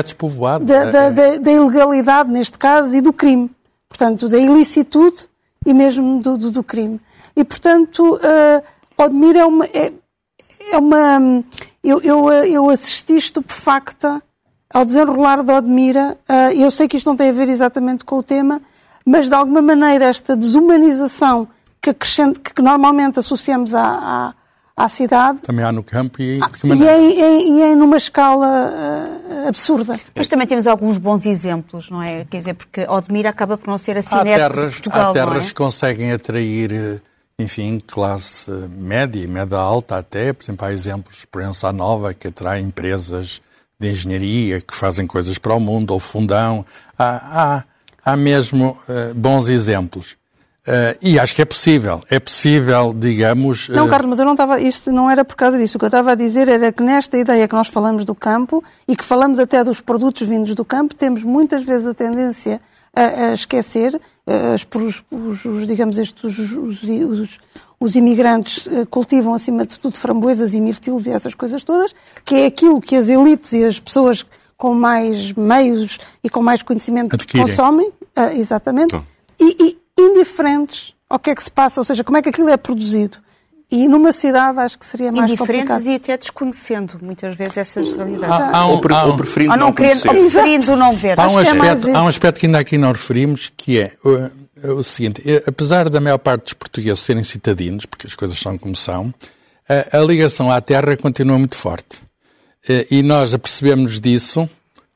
da, 0.59 0.85
da, 0.85 1.11
da, 1.11 1.37
da 1.37 1.53
ilegalidade, 1.53 2.31
neste 2.31 2.59
caso, 2.59 2.95
e 2.95 3.03
do 3.03 3.13
crime. 3.13 3.51
Portanto, 3.89 4.29
da 4.29 4.39
ilicitude 4.39 5.29
e 5.67 5.75
mesmo 5.75 6.23
do, 6.23 6.39
do, 6.39 6.51
do 6.51 6.63
crime. 6.63 6.99
E, 7.37 7.45
portanto, 7.45 8.17
uh, 8.17 9.03
Odmir 9.03 9.37
é 9.37 9.45
uma. 9.45 9.67
É, 9.67 9.93
é 10.71 10.79
uma 10.79 11.45
eu, 11.85 12.01
eu, 12.01 12.31
eu 12.31 12.71
assisti 12.71 13.17
estupefacta 13.17 14.23
ao 14.73 14.85
desenrolar 14.87 15.43
de 15.43 15.53
Odmira. 15.53 16.17
Uh, 16.29 16.53
eu 16.55 16.71
sei 16.71 16.89
que 16.89 16.97
isto 16.97 17.07
não 17.07 17.17
tem 17.17 17.29
a 17.29 17.33
ver 17.33 17.49
exatamente 17.49 18.05
com 18.05 18.17
o 18.17 18.23
tema, 18.23 18.63
mas 19.05 19.29
de 19.29 19.35
alguma 19.35 19.63
maneira 19.63 20.07
esta 20.07 20.37
desumanização 20.37 21.49
que, 21.81 21.93
que 21.93 22.63
normalmente 22.63 23.19
associamos 23.19 23.75
à, 23.75 23.85
à 23.85 24.35
à 24.77 24.89
cidade. 24.89 25.39
Também 25.41 25.65
há 25.65 25.71
no 25.71 25.83
campo 25.83 26.21
e 26.21 26.41
de 26.41 26.59
que 26.59 26.67
maneira? 26.67 26.99
E 26.99 27.21
é, 27.21 27.69
é, 27.69 27.71
é 27.73 27.75
numa 27.75 27.97
escala 27.97 28.47
uh, 28.47 29.49
absurda. 29.49 29.99
Mas 30.15 30.29
também 30.29 30.47
temos 30.47 30.67
alguns 30.67 30.99
bons 30.99 31.27
exemplos, 31.27 31.91
não 31.91 32.03
é? 32.03 32.25
Quer 32.25 32.39
dizer, 32.39 32.55
porque 32.55 32.83
Odmira 32.89 33.31
acaba 33.31 33.57
por 33.57 33.69
não 33.69 33.79
ser 33.79 33.97
a 33.97 34.03
cinética 34.03 34.49
de 34.49 34.73
Portugal, 34.73 35.11
Há 35.11 35.13
terras 35.13 35.45
é? 35.45 35.49
que 35.49 35.55
conseguem 35.55 36.13
atrair, 36.13 36.73
eh, 36.73 37.01
enfim, 37.39 37.81
classe 37.87 38.51
média 38.51 39.21
e 39.21 39.27
média 39.27 39.59
alta 39.59 39.99
até. 39.99 40.33
Por 40.33 40.43
exemplo, 40.43 40.67
há 40.67 40.73
exemplos, 40.73 41.25
por 41.31 41.43
exemplo, 41.43 41.73
Nova, 41.73 42.15
que 42.15 42.29
atrai 42.29 42.61
empresas 42.61 43.43
de 43.79 43.91
engenharia 43.91 44.61
que 44.61 44.75
fazem 44.75 45.07
coisas 45.07 45.39
para 45.39 45.55
o 45.55 45.61
mundo, 45.61 45.93
ou 45.93 46.01
Fundão. 46.01 46.65
Há, 46.99 47.05
há, 47.05 47.65
há 48.05 48.17
mesmo 48.17 48.79
uh, 48.89 49.15
bons 49.15 49.49
exemplos. 49.49 50.17
Uh, 50.67 50.95
e 51.03 51.19
acho 51.19 51.35
que 51.35 51.43
é 51.43 51.45
possível, 51.45 52.03
é 52.09 52.21
possível, 52.21 52.95
digamos. 52.97 53.69
Não, 53.69 53.87
uh... 53.87 53.91
Carlos, 53.91 54.11
mas 54.11 54.19
eu 54.21 54.25
não 54.25 54.33
estava. 54.33 54.61
Isto 54.61 54.93
não 54.93 55.11
era 55.11 55.25
por 55.25 55.35
causa 55.35 55.59
disso. 55.59 55.77
O 55.77 55.79
que 55.79 55.85
eu 55.85 55.89
estava 55.89 56.13
a 56.13 56.15
dizer 56.15 56.47
era 56.47 56.71
que 56.71 56.83
nesta 56.83 57.19
ideia 57.19 57.49
que 57.49 57.55
nós 57.55 57.67
falamos 57.67 58.05
do 58.05 58.15
campo 58.15 58.63
e 58.87 58.95
que 58.95 59.05
falamos 59.05 59.39
até 59.41 59.65
dos 59.65 59.81
produtos 59.81 60.29
vindos 60.29 60.55
do 60.55 60.65
campo, 60.65 60.95
temos 60.95 61.25
muitas 61.25 61.65
vezes 61.65 61.89
a 61.89 61.95
tendência 61.95 62.61
a, 62.95 63.31
a 63.31 63.33
esquecer, 63.33 64.01
os, 64.25 65.05
os, 65.11 65.45
os, 65.45 65.67
digamos, 65.67 65.99
estes, 65.99 66.39
os, 66.39 66.53
os, 66.53 67.39
os 67.81 67.97
imigrantes 67.97 68.69
cultivam 68.91 69.35
acima 69.35 69.67
de 69.67 69.81
tudo 69.81 69.97
framboesas 69.97 70.55
e 70.55 70.61
mirtilos 70.61 71.07
e 71.07 71.11
essas 71.11 71.35
coisas 71.35 71.65
todas, 71.65 71.93
que 72.25 72.37
é 72.37 72.47
aquilo 72.47 72.81
que 72.81 72.95
as 72.95 73.09
elites 73.09 73.53
e 73.53 73.65
as 73.65 73.81
pessoas 73.81 74.25
com 74.63 74.77
mais 74.77 75.33
meios 75.33 75.99
e 76.23 76.31
com 76.31 76.41
mais 76.41 76.63
conhecimento 76.63 77.17
Adquirem. 77.17 77.45
consomem, 77.45 77.91
exatamente. 78.37 78.95
Então. 78.95 79.05
E, 79.41 79.57
e, 79.61 79.79
indiferentes 80.01 80.95
ao 81.11 81.19
que 81.19 81.31
é 81.31 81.35
que 81.35 81.43
se 81.43 81.51
passa, 81.51 81.81
ou 81.81 81.85
seja, 81.85 82.05
como 82.05 82.17
é 82.17 82.23
que 82.23 82.29
aquilo 82.29 82.49
é 82.49 82.57
produzido. 82.57 83.19
E 83.69 83.89
numa 83.89 84.13
cidade 84.13 84.61
acho 84.61 84.79
que 84.79 84.87
seria 84.87 85.11
mais 85.11 85.29
Indiferentes 85.29 85.69
complicado. 85.69 85.93
e 85.93 85.97
até 85.97 86.17
desconhecendo 86.17 86.97
muitas 87.03 87.35
vezes 87.35 87.57
essas 87.57 87.93
realidades. 87.93 88.37
Há, 88.37 88.57
há 88.57 88.67
um, 88.69 88.71
ou, 88.71 89.09
ou 89.09 89.17
preferindo 89.17 89.51
ou 89.51 89.59
não, 89.59 89.67
não 89.67 89.73
querendo, 89.73 90.07
ou 90.07 90.15
preferindo 90.15 90.77
não 90.77 90.95
ver. 90.95 91.19
Há 91.19 91.27
um, 91.27 91.41
é 91.41 91.43
aspecto, 91.43 91.89
é 91.89 91.95
há 91.97 92.03
um 92.05 92.07
aspecto 92.07 92.39
que 92.39 92.47
ainda 92.47 92.59
aqui 92.61 92.79
não 92.79 92.93
referimos, 92.93 93.53
que 93.57 93.81
é 93.81 93.93
o, 94.05 94.75
o 94.79 94.83
seguinte, 94.85 95.21
eh, 95.27 95.43
apesar 95.45 95.91
da 95.91 96.01
maior 96.01 96.19
parte 96.19 96.45
dos 96.45 96.53
portugueses 96.53 97.03
serem 97.03 97.25
citadinos, 97.25 97.85
porque 97.85 98.07
as 98.07 98.15
coisas 98.15 98.39
são 98.39 98.57
como 98.57 98.77
são, 98.77 99.13
a, 99.69 99.99
a 99.99 100.01
ligação 100.03 100.53
à 100.53 100.61
terra 100.61 100.97
continua 100.97 101.37
muito 101.37 101.57
forte. 101.57 102.12
Eh, 102.69 102.87
e 102.91 103.03
nós 103.03 103.35
apercebemos 103.35 104.01
disso 104.01 104.49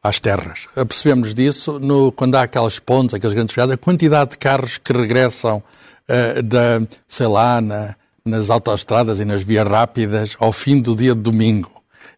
às 0.02 0.20
terras. 0.20 0.68
Percebemos 0.74 1.35
disso 1.35 1.79
no, 1.81 2.12
quando 2.12 2.37
há 2.37 2.42
aquelas 2.42 2.79
pontes, 2.79 3.14
aqueles 3.14 3.35
grandes 3.35 3.55
viagens, 3.55 3.74
a 3.74 3.76
quantidade 3.76 4.31
de 4.33 4.38
carros 4.38 4.79
que 4.79 4.92
regressam 4.92 5.62
uh, 6.09 6.42
da, 6.42 6.81
sei 7.09 7.26
lá, 7.26 7.61
na, 7.61 7.96
nas 8.24 8.50
autoestradas 8.50 9.18
e 9.18 9.24
nas 9.24 9.42
vias 9.42 9.66
rápidas 9.66 10.37
ao 10.38 10.52
fim 10.52 10.81
do 10.81 10.94
dia 10.94 11.14
de 11.14 11.20
domingo. 11.20 11.70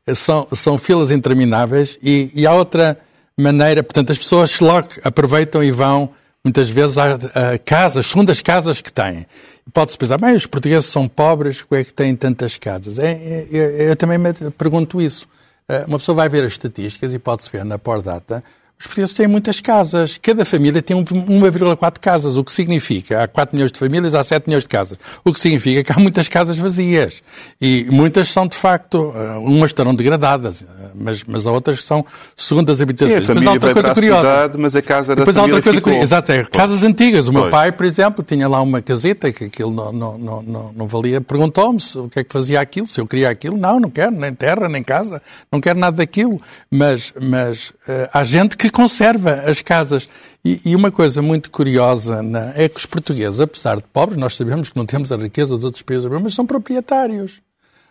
Eh, 0.06 0.14
são, 0.14 0.46
são 0.52 0.76
filas 0.76 1.10
intermináveis 1.10 1.98
e, 2.02 2.30
e 2.34 2.46
há 2.46 2.52
outra 2.52 2.98
maneira, 3.36 3.82
portanto, 3.82 4.10
as 4.12 4.18
pessoas 4.18 4.58
logo 4.60 4.88
aproveitam 5.04 5.62
e 5.62 5.70
vão 5.70 6.10
muitas 6.42 6.68
vezes 6.68 6.96
a, 6.98 7.18
casas, 7.64 8.06
segundas 8.06 8.40
casas 8.40 8.80
que 8.80 8.92
têm. 8.92 9.26
Pode-se 9.72 9.98
pensar, 9.98 10.18
bem, 10.18 10.34
os 10.34 10.46
portugueses 10.46 10.88
são 10.88 11.08
pobres, 11.08 11.62
como 11.62 11.80
é 11.80 11.84
que 11.84 11.92
têm 11.92 12.16
tantas 12.16 12.56
casas? 12.56 12.98
É, 12.98 13.10
é, 13.10 13.48
é, 13.52 13.90
eu 13.90 13.96
também 13.96 14.18
me 14.18 14.32
pergunto 14.56 15.00
isso. 15.00 15.28
Eh, 15.68 15.84
uma 15.86 15.98
pessoa 15.98 16.16
vai 16.16 16.28
ver 16.28 16.44
as 16.44 16.52
estatísticas 16.52 17.12
e 17.12 17.18
pode-se 17.18 17.50
ver 17.50 17.64
na 17.64 17.78
Pordata, 17.78 18.42
os 18.80 18.86
portugueses 18.86 19.12
têm 19.14 19.26
muitas 19.26 19.60
casas. 19.60 20.18
Cada 20.22 20.44
família 20.44 20.80
tem 20.80 20.96
um- 20.96 21.02
1,4 21.02 22.00
casas, 22.00 22.36
o 22.36 22.44
que 22.44 22.52
significa, 22.52 23.24
há 23.24 23.28
4 23.28 23.56
milhões 23.56 23.72
de 23.72 23.78
famílias, 23.78 24.14
há 24.14 24.22
7 24.22 24.46
milhões 24.46 24.62
de 24.62 24.68
casas. 24.68 24.96
O 25.24 25.32
que 25.32 25.40
significa 25.40 25.82
que 25.82 25.92
há 25.92 26.00
muitas 26.00 26.28
casas 26.28 26.56
vazias. 26.56 27.22
E 27.60 27.86
muitas 27.90 28.32
são, 28.32 28.46
de 28.46 28.56
facto, 28.56 29.12
eh, 29.16 29.38
umas 29.38 29.70
estarão 29.70 29.94
degradadas, 29.94 30.62
eh, 30.62 30.66
mas, 30.94 31.24
mas 31.24 31.46
há 31.46 31.50
outras 31.52 31.78
que 31.80 31.84
são 31.86 32.04
segundas 32.36 32.76
Sim, 32.76 32.82
a 32.82 32.84
habitações. 32.84 33.26
mas 33.28 33.46
há 33.46 33.52
outra 33.52 33.72
coisa 33.72 33.94
curiosa. 33.94 34.20
cidade, 34.28 34.58
mas 34.58 34.76
a 34.76 34.82
casa 34.82 35.08
da 35.16 35.20
Depois 35.22 35.36
há 35.38 35.42
outra 35.42 35.60
coisa 35.62 35.80
curiosa. 35.80 36.02
Exato, 36.04 36.32
é 36.32 36.44
casas 36.44 36.84
antigas. 36.84 37.26
O 37.28 37.32
meu 37.32 37.42
Pois. 37.42 37.50
pai, 37.50 37.72
por 37.72 37.84
exemplo, 37.84 38.24
tinha 38.24 38.48
lá 38.48 38.62
uma 38.62 38.80
caseta 38.80 39.32
que 39.32 39.44
aquilo 39.44 39.72
não, 39.72 39.92
não, 39.92 40.18
não, 40.18 40.42
não, 40.42 40.72
não 40.76 40.86
valia. 40.86 41.20
Perguntou-me 41.20 41.78
o 41.96 42.08
que 42.08 42.20
é 42.20 42.24
que 42.24 42.32
fazia 42.32 42.60
aquilo, 42.60 42.86
se 42.86 43.00
eu 43.00 43.06
queria 43.08 43.28
aquilo. 43.28 43.56
Não, 43.56 43.80
não 43.80 43.90
quero, 43.90 44.12
nem 44.12 44.32
terra, 44.32 44.68
nem 44.68 44.84
casa, 44.84 45.20
não 45.50 45.60
quero 45.60 45.78
nada 45.80 45.96
daquilo. 45.96 46.38
Mas, 46.70 47.12
mas 47.20 47.72
eh, 47.88 48.08
há 48.12 48.22
gente 48.22 48.56
que 48.56 48.67
conserva 48.70 49.32
as 49.46 49.60
casas. 49.62 50.08
E, 50.44 50.60
e 50.64 50.76
uma 50.76 50.90
coisa 50.90 51.20
muito 51.20 51.50
curiosa 51.50 52.22
na- 52.22 52.52
é 52.54 52.68
que 52.68 52.78
os 52.78 52.86
portugueses, 52.86 53.40
apesar 53.40 53.76
de 53.76 53.84
pobres, 53.92 54.16
nós 54.18 54.36
sabemos 54.36 54.68
que 54.68 54.76
não 54.76 54.86
temos 54.86 55.10
a 55.12 55.16
riqueza 55.16 55.54
dos 55.56 55.64
outros 55.64 55.82
países, 55.82 56.08
mas 56.22 56.34
são 56.34 56.46
proprietários 56.46 57.40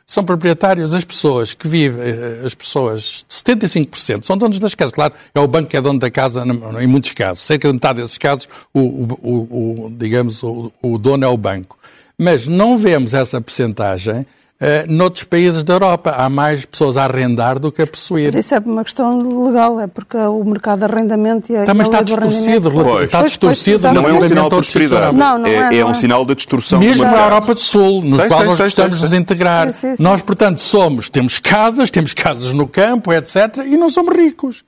são 0.10 0.24
proprietários 0.24 0.94
as 0.94 1.04
pessoas 1.04 1.54
que 1.54 1.68
vivem, 1.68 2.02
eh, 2.08 2.42
as 2.46 2.56
pessoas, 2.56 3.26
75% 3.28 4.24
são 4.26 4.38
donos 4.38 4.58
das 4.58 4.74
casas. 4.74 4.94
Claro, 4.94 5.14
é 5.36 5.40
o 5.42 5.46
banco 5.50 5.70
que 5.70 5.76
é 5.76 5.82
dono 5.82 6.00
da 6.00 6.10
casa 6.10 6.46
em 6.82 6.88
muitos 6.88 7.12
casos. 7.12 7.44
Cerca 7.44 7.68
de 7.68 7.74
metade 7.74 8.02
desses 8.02 8.18
casos, 8.18 8.48
o- 8.74 8.80
o- 8.80 9.86
o, 9.88 9.90
digamos, 9.92 10.42
o, 10.44 10.72
o 10.82 10.98
dono 10.98 11.26
é 11.26 11.28
o 11.28 11.36
banco. 11.36 11.78
Mas 12.18 12.48
não 12.48 12.78
vemos 12.78 13.14
essa 13.14 13.42
percentagem 13.42 14.26
eh, 14.60 14.86
noutros 14.88 15.24
países 15.24 15.64
da 15.64 15.74
Europa. 15.74 16.12
Há 16.18 16.30
mais 16.30 16.66
pessoas 16.66 16.98
a 16.98 17.04
arrendar 17.04 17.60
do 17.60 17.72
que 17.72 17.82
a 17.82 17.88
possuir. 17.88 18.26
Mas 18.34 18.36
isso 18.46 18.56
é 18.56 18.60
uma 18.60 18.84
questão 18.84 19.44
legal, 19.46 19.80
é 19.80 19.88
porque 19.88 20.18
o 20.18 20.44
mercado 20.44 20.80
de 20.80 20.86
arrendamento 20.86 21.52
e 21.52 21.58
a, 21.58 21.66
Também 21.66 21.84
está 21.84 22.00
do 22.02 22.06
distorcido, 22.06 22.72
Pois. 22.72 22.86
está 22.86 22.90
Pois, 22.96 23.10
pois, 23.10 23.30
distorcido. 23.32 23.76
exato. 23.78 23.96
Não 23.96 24.08
é 24.10 24.14
um 24.14 24.28
sinal 24.28 24.44
de 24.50 24.56
prosperidade. 24.56 25.16
Não, 25.16 25.38
não 25.38 25.46
é, 25.48 25.76
é, 25.76 25.78
é 25.80 25.86
um 25.86 25.92
é. 25.92 25.94
sinal 25.94 26.26
da 26.26 26.34
distorção 26.34 26.80
Mesmo 26.80 27.04
do 27.06 27.12
na. 27.12 27.24
Europa 27.24 27.54
do 27.54 27.60
Sul, 27.60 28.02
no 28.04 28.18
Sei, 28.18 28.28
qual 28.28 28.40
sei, 28.40 28.48
nós 28.50 28.58
sei, 28.58 28.66
gostamos 28.66 28.92
sei, 28.92 28.98
de 28.98 29.02
nos 29.04 29.10
sei. 29.12 29.20
integrar. 29.20 29.72
Sim, 29.74 29.80
sim, 29.80 29.96
sim. 29.98 30.04
Nós, 30.04 30.22
portanto, 30.22 30.60
somos, 30.60 31.10
temos 31.10 31.40
casas, 31.40 31.92
temos 31.92 32.14
casas 32.14 32.54
no 32.54 32.68
campo, 32.68 33.14
etc., 33.14 33.58
e 33.66 33.78
não 33.78 33.90
somos 33.90 34.16
ricos. 34.16 34.64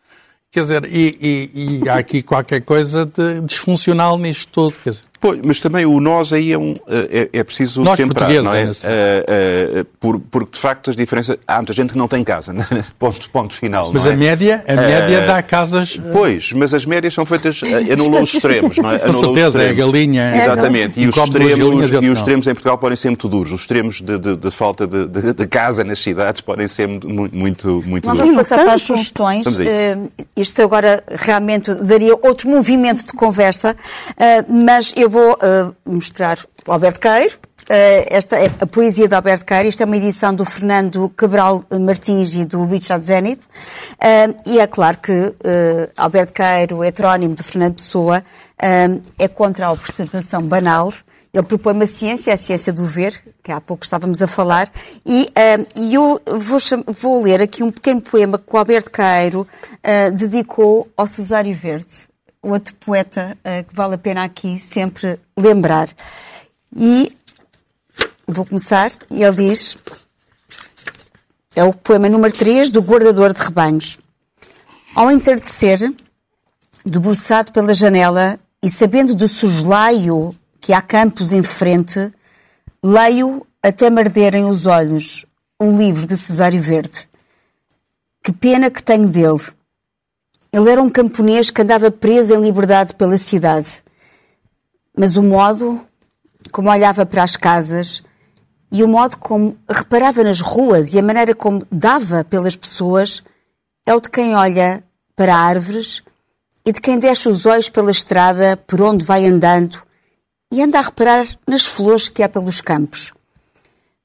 Quer 0.51 0.61
dizer, 0.61 0.85
e, 0.85 1.17
e- 1.53 1.79
e 1.83 1.89
há 1.89 1.95
aqui 1.95 2.23
qualquer 2.23 2.61
coisa 2.61 3.05
de 3.05 3.41
disfuncional 3.41 4.17
nisto 4.17 4.49
tudo. 4.51 4.73
Quer 4.83 4.89
dizer, 4.91 5.03
Pois, 5.21 5.39
mas 5.43 5.59
também 5.59 5.85
o 5.85 5.99
nós 5.99 6.31
aí 6.31 6.53
é, 6.53 6.57
um, 6.57 6.73
é, 6.87 7.29
é 7.33 7.43
preciso 7.43 7.81
Nós 7.83 7.97
temperar, 7.97 8.31
não 8.41 8.53
é? 8.53 8.61
é 8.63 8.71
Eh, 8.83 9.25
eh, 9.27 9.85
por- 9.99 10.19
porque, 10.19 10.51
de 10.53 10.59
facto, 10.59 10.89
as 10.89 10.95
diferenças... 10.95 11.35
Há 11.45 11.57
muita 11.57 11.73
gente 11.73 11.91
que 11.91 11.97
não 11.97 12.07
tem 12.07 12.23
casa, 12.23 12.53
né? 12.53 12.65
ponto, 12.97 13.29
ponto 13.29 13.53
final, 13.53 13.91
mas 13.91 14.05
não 14.05 14.11
é? 14.11 14.13
a 14.13 14.17
média, 14.17 14.63
a 14.67 14.73
média 14.75 15.15
Eh, 15.17 15.27
dá 15.27 15.41
casas. 15.43 15.99
eh, 16.03 16.09
Pois, 16.13 16.53
mas 16.53 16.73
as 16.73 16.85
médias 16.85 17.13
são 17.13 17.25
feitas, 17.25 17.61
eh, 17.63 17.91
anulam 17.93 18.23
os 18.23 18.33
extremos, 18.33 18.77
não 18.77 18.91
é? 18.91 18.99
Com 18.99 19.11
certeza, 19.11 19.61
é 19.61 19.67
a 19.67 19.69
extremos. 19.71 19.93
galinha. 19.93 20.35
Exatamente, 20.35 20.99
Um 20.99 21.03
e 21.03 21.07
os, 21.07 21.17
extremos, 21.17 21.49
galinhas 21.49 21.91
e 21.91 22.09
os 22.09 22.19
extremos 22.19 22.47
em 22.47 22.53
Portugal 22.53 22.77
podem 22.77 22.95
ser 22.95 23.09
muito 23.09 23.27
duros. 23.27 23.51
Os 23.51 23.61
extremos 23.61 24.01
de, 24.01 24.17
de- 24.17 24.37
de 24.37 24.51
falta 24.51 24.87
de, 24.87 25.05
de- 25.07 25.33
de 25.33 25.47
casa 25.47 25.83
nas 25.83 25.99
cidades 25.99 26.39
podem 26.41 26.67
ser 26.67 26.87
muito, 26.87 27.35
muito, 27.35 27.83
muito 27.85 28.05
Nós 28.07 28.17
duros. 28.17 28.29
vamos 28.31 28.47
passar 28.47 28.63
para 28.63 28.73
as 28.73 28.81
sugestões. 28.81 29.45
A. 29.47 29.63
Eh, 29.63 29.97
Isto 30.37 30.61
agora 30.61 31.03
realmente 31.09 31.73
daria 31.73 32.15
outro 32.15 32.49
movimento 32.49 33.05
de 33.05 33.11
conversa, 33.13 33.75
eh, 34.17 34.45
mas 34.47 34.93
eu 34.95 35.08
vou 35.09 35.37
eh, 35.41 35.71
mostrar 35.85 36.37
o 36.67 36.71
Alberto 36.71 36.99
Queiro. 36.99 37.37
Eh, 37.69 38.07
Esta 38.09 38.37
é 38.37 38.51
a 38.59 38.65
poesia 38.65 39.07
de 39.07 39.15
Alberto 39.15 39.45
Queiro. 39.45 39.67
Isto 39.67 39.81
é 39.81 39.85
uma 39.85 39.97
edição 39.97 40.33
do 40.33 40.45
Fernando 40.45 41.09
Cabral 41.15 41.63
Martins 41.79 42.33
e 42.35 42.45
do 42.45 42.65
Richard 42.65 43.05
Zenit. 43.05 43.41
Eh, 43.99 44.27
E 44.45 44.59
é 44.59 44.67
claro 44.67 44.97
que 44.97 45.33
Alberto 45.97 46.33
Queiro, 46.33 46.83
heterónimo 46.83 47.35
de 47.35 47.43
Fernando 47.43 47.75
Pessoa, 47.75 48.23
é 49.17 49.27
contra 49.27 49.67
a 49.67 49.71
observação 49.71 50.41
banal. 50.41 50.91
Ele 51.31 51.43
propõe 51.43 51.73
uma 51.73 51.85
ciência, 51.85 52.33
a 52.33 52.37
ciência 52.37 52.73
do 52.73 52.83
ver, 52.85 53.21
que 53.43 53.51
há 53.51 53.61
pouco 53.61 53.83
estávamos 53.83 54.19
a 54.23 54.27
falar, 54.27 54.67
e, 55.05 55.31
e 55.75 55.93
eu 55.93 56.19
vou, 56.25 56.57
vou 56.87 57.21
ler 57.21 57.39
aqui 57.39 57.61
um 57.61 57.71
pequeno 57.71 58.01
poema 58.01 58.39
que 58.39 58.51
o 58.51 58.57
Alberto 58.57 58.89
Caeiro 58.89 59.47
eh, 59.83 60.09
dedicou 60.09 60.87
ao 60.97 61.05
Cesário 61.05 61.53
Verde, 61.53 62.09
outro 62.41 62.73
poeta 62.75 63.37
eh, 63.43 63.63
que 63.63 63.75
vale 63.75 63.95
a 63.95 63.97
pena 63.97 64.23
aqui 64.23 64.59
sempre 64.59 65.19
lembrar. 65.37 65.89
E 66.75 67.11
vou 68.27 68.45
começar, 68.45 68.91
ele 69.09 69.31
diz, 69.31 69.77
é 71.55 71.63
o 71.63 71.73
poema 71.73 72.07
número 72.07 72.33
3 72.33 72.69
do 72.69 72.81
Guardador 72.81 73.33
de 73.33 73.41
Rebanhos. 73.41 73.97
Ao 74.95 75.11
entardecer, 75.11 75.93
debruçado 76.85 77.51
pela 77.51 77.73
janela 77.73 78.39
e 78.61 78.69
sabendo 78.69 79.15
do 79.15 79.27
soslaio 79.27 80.35
que 80.61 80.73
há 80.73 80.81
campos 80.81 81.31
em 81.33 81.43
frente, 81.43 82.11
leio 82.83 83.45
até 83.61 83.89
me 83.89 84.01
arderem 84.01 84.45
os 84.45 84.65
olhos 84.65 85.25
um 85.59 85.77
livro 85.77 86.07
de 86.07 86.15
Cesário 86.15 86.61
Verde. 86.61 87.09
Que 88.23 88.31
pena 88.31 88.71
que 88.71 88.81
tenho 88.81 89.07
dele. 89.07 89.41
Ele 90.51 90.71
era 90.71 90.81
um 90.81 90.89
camponês 90.89 91.51
que 91.51 91.61
andava 91.61 91.91
preso 91.91 92.33
em 92.33 92.41
liberdade 92.41 92.95
pela 92.95 93.17
cidade. 93.17 93.83
Mas 94.97 95.15
o 95.15 95.23
modo 95.23 95.79
como 96.51 96.69
olhava 96.69 97.05
para 97.05 97.23
as 97.23 97.35
casas 97.35 98.01
e 98.71 98.83
o 98.83 98.87
modo 98.87 99.17
como 99.17 99.57
reparava 99.69 100.23
nas 100.23 100.41
ruas 100.41 100.93
e 100.93 100.99
a 100.99 101.03
maneira 101.03 101.35
como 101.35 101.65
dava 101.71 102.23
pelas 102.23 102.55
pessoas 102.55 103.23
é 103.85 103.93
o 103.93 103.99
de 103.99 104.09
quem 104.09 104.35
olha 104.35 104.83
para 105.15 105.35
árvores 105.35 106.03
e 106.65 106.71
de 106.71 106.81
quem 106.81 106.99
deixa 106.99 107.29
os 107.29 107.45
olhos 107.45 107.69
pela 107.69 107.91
estrada 107.91 108.57
por 108.57 108.81
onde 108.81 109.05
vai 109.05 109.25
andando 109.25 109.81
e 110.51 110.61
anda 110.61 110.79
a 110.79 110.81
reparar 110.81 111.27
nas 111.47 111.65
flores 111.65 112.09
que 112.09 112.23
há 112.23 112.29
pelos 112.29 112.61
campos. 112.61 113.13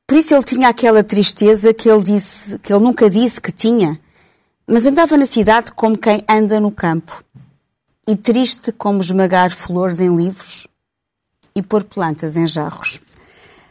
Por 0.07 0.19
isso 0.19 0.35
ele 0.35 0.45
tinha 0.45 0.69
aquela 0.69 1.03
tristeza 1.03 1.73
que 1.73 1.89
ele 1.89 2.03
disse, 2.03 2.59
que 2.59 2.73
ele 2.73 2.83
nunca 2.83 3.09
disse 3.09 3.41
que 3.41 3.51
tinha, 3.51 3.99
mas 4.67 4.87
andava 4.87 5.17
na 5.17 5.27
cidade 5.27 5.73
como 5.73 5.97
quem 5.99 6.23
anda 6.29 6.61
no 6.61 6.71
campo. 6.71 7.23
E 8.07 8.17
triste 8.17 8.71
como 8.73 9.01
esmagar 9.01 9.51
flores 9.51 9.99
em 9.99 10.15
livros 10.15 10.67
e 11.55 11.63
pôr 11.63 11.85
plantas 11.85 12.37
em 12.37 12.47
jarros. 12.47 13.01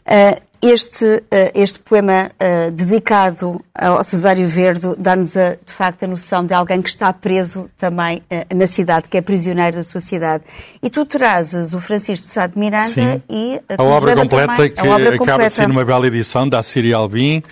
Ah, 0.06 0.36
este, 0.62 1.22
ah, 1.30 1.50
este 1.54 1.78
poema 1.78 2.30
ah, 2.40 2.70
dedicado 2.70 3.62
ao 3.74 4.02
Cesário 4.02 4.46
Verde 4.46 4.94
dá-nos, 4.98 5.36
a, 5.36 5.50
de 5.50 5.72
facto, 5.72 6.04
a 6.04 6.06
noção 6.06 6.44
de 6.44 6.54
alguém 6.54 6.80
que 6.82 6.88
está 6.88 7.12
preso 7.12 7.70
também 7.76 8.22
na 8.52 8.66
cidade, 8.66 9.08
que 9.08 9.18
é 9.18 9.20
prisioneiro 9.20 9.76
da 9.76 9.84
sua 9.84 10.00
cidade. 10.00 10.44
E 10.82 10.88
tu 10.90 11.04
trazes 11.04 11.74
o 11.74 11.80
Francisco 11.80 12.26
de 12.26 12.32
Sá 12.32 12.46
de 12.46 12.58
Miranda 12.58 12.88
Sim. 12.88 13.22
e 13.28 13.60
a 13.68 13.82
obra 13.82 14.10
Rivera 14.10 14.20
completa 14.22 14.56
também. 14.56 14.70
que 14.70 14.80
a 14.80 14.84
obra 14.84 14.96
acaba 14.96 15.12
de 15.12 15.18
completa. 15.18 15.50
ser 15.50 15.68
numa 15.68 15.84
bela 15.84 16.06
edição 16.06 16.48
da 16.48 16.62
Síria 16.62 16.96
Albin. 16.96 17.42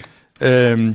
Um, 0.41 0.93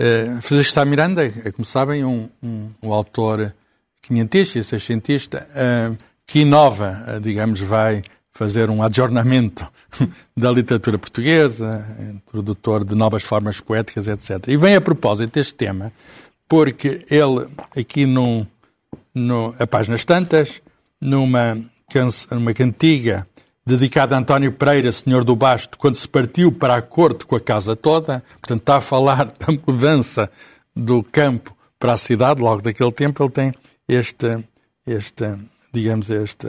uh, 0.00 0.40
Francisco 0.42 0.72
Sá 0.72 0.84
Miranda, 0.84 1.24
é, 1.26 1.50
como 1.50 1.64
sabem, 1.64 2.04
um, 2.04 2.28
um, 2.42 2.70
um 2.82 2.92
autor 2.92 3.54
quinhentista 4.02 4.58
e 4.58 4.64
seiscentista 4.64 5.46
um, 5.54 5.96
que 6.26 6.40
inova, 6.40 7.04
uh, 7.06 7.20
digamos, 7.20 7.60
vai 7.60 8.02
fazer 8.30 8.70
um 8.70 8.82
adjornamento 8.82 9.66
da 10.36 10.50
literatura 10.50 10.98
portuguesa, 10.98 11.86
introdutor 12.14 12.84
de 12.84 12.94
novas 12.94 13.22
formas 13.22 13.60
poéticas, 13.60 14.08
etc. 14.08 14.48
E 14.48 14.56
vem 14.56 14.74
a 14.74 14.80
propósito 14.80 15.34
deste 15.34 15.54
tema, 15.54 15.92
porque 16.48 17.04
ele, 17.10 17.46
aqui 17.76 18.06
num, 18.06 18.46
no, 19.14 19.54
a 19.58 19.66
páginas 19.66 20.04
tantas, 20.04 20.62
numa, 21.00 21.58
canse- 21.90 22.26
numa 22.30 22.54
cantiga 22.54 23.26
dedicada 23.66 24.14
a 24.14 24.18
António 24.18 24.52
Pereira, 24.52 24.90
senhor 24.90 25.24
do 25.24 25.36
Basto, 25.36 25.78
quando 25.78 25.94
se 25.94 26.08
partiu 26.08 26.50
para 26.50 26.76
a 26.76 26.82
corte 26.82 27.26
com 27.26 27.36
a 27.36 27.40
casa 27.40 27.76
toda, 27.76 28.22
portanto 28.40 28.60
está 28.60 28.76
a 28.76 28.80
falar 28.80 29.26
da 29.38 29.52
mudança 29.66 30.30
do 30.74 31.02
campo 31.02 31.56
para 31.78 31.92
a 31.94 31.96
cidade, 31.96 32.40
logo 32.40 32.62
daquele 32.62 32.92
tempo 32.92 33.22
ele 33.22 33.30
tem 33.30 33.54
este, 33.88 34.38
este 34.86 35.36
digamos, 35.72 36.10
este, 36.10 36.48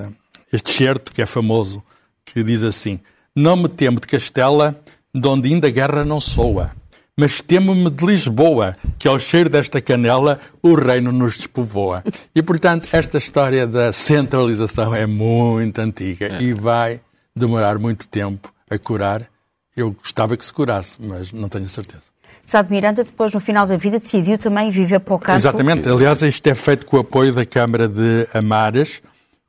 este 0.52 0.72
certo 0.72 1.12
que 1.14 1.22
é 1.22 1.26
famoso, 1.26 1.84
que 2.26 2.44
diz 2.44 2.64
assim, 2.64 3.00
não 3.36 3.56
me 3.56 3.70
temo 3.70 4.00
de 4.00 4.08
Castela, 4.08 4.76
de 5.14 5.28
onde 5.28 5.50
ainda 5.50 5.68
a 5.68 5.72
guerra 5.72 6.04
não 6.04 6.20
soa, 6.20 6.72
mas 7.18 7.42
temo-me 7.42 7.90
de 7.90 8.06
Lisboa, 8.06 8.76
que 8.98 9.08
ao 9.08 9.20
cheiro 9.20 9.50
desta 9.50 9.82
canela 9.82 10.40
o 10.62 10.74
reino 10.74 11.12
nos 11.12 11.38
despovoa. 11.38 12.04
E, 12.34 12.42
portanto, 12.42 12.88
esta 12.92 13.18
história 13.18 13.68
da 13.68 13.92
centralização 13.92 14.96
é 14.96 15.06
muito 15.06 15.80
antiga 15.80 16.42
e 16.42 16.54
vai 16.54 17.02
demorar 17.36 17.78
muito 17.78 18.08
tempo 18.08 18.54
a 18.70 18.78
curar. 18.78 19.28
Eu 19.76 19.92
gostava 19.92 20.36
que 20.36 20.44
se 20.44 20.54
curasse, 20.54 20.98
mas 21.02 21.32
não 21.32 21.48
tenho 21.48 21.68
certeza. 21.68 22.12
Sá 22.46 22.62
de 22.62 22.72
Miranda, 22.72 23.04
depois, 23.04 23.34
no 23.34 23.40
final 23.40 23.68
da 23.68 23.78
vida, 23.78 24.00
decidiu 24.00 24.38
também 24.38 24.72
viver 24.72 25.00
para 25.00 25.14
o 25.14 25.20
campo. 25.20 25.38
Exatamente. 25.38 25.88
Aliás, 25.88 26.22
isto 26.22 26.48
é 26.48 26.56
feito 26.56 26.86
com 26.86 26.98
o 26.98 27.00
apoio 27.02 27.34
da 27.34 27.46
Câmara 27.46 27.88
de 27.88 28.28
Amares, 28.34 29.02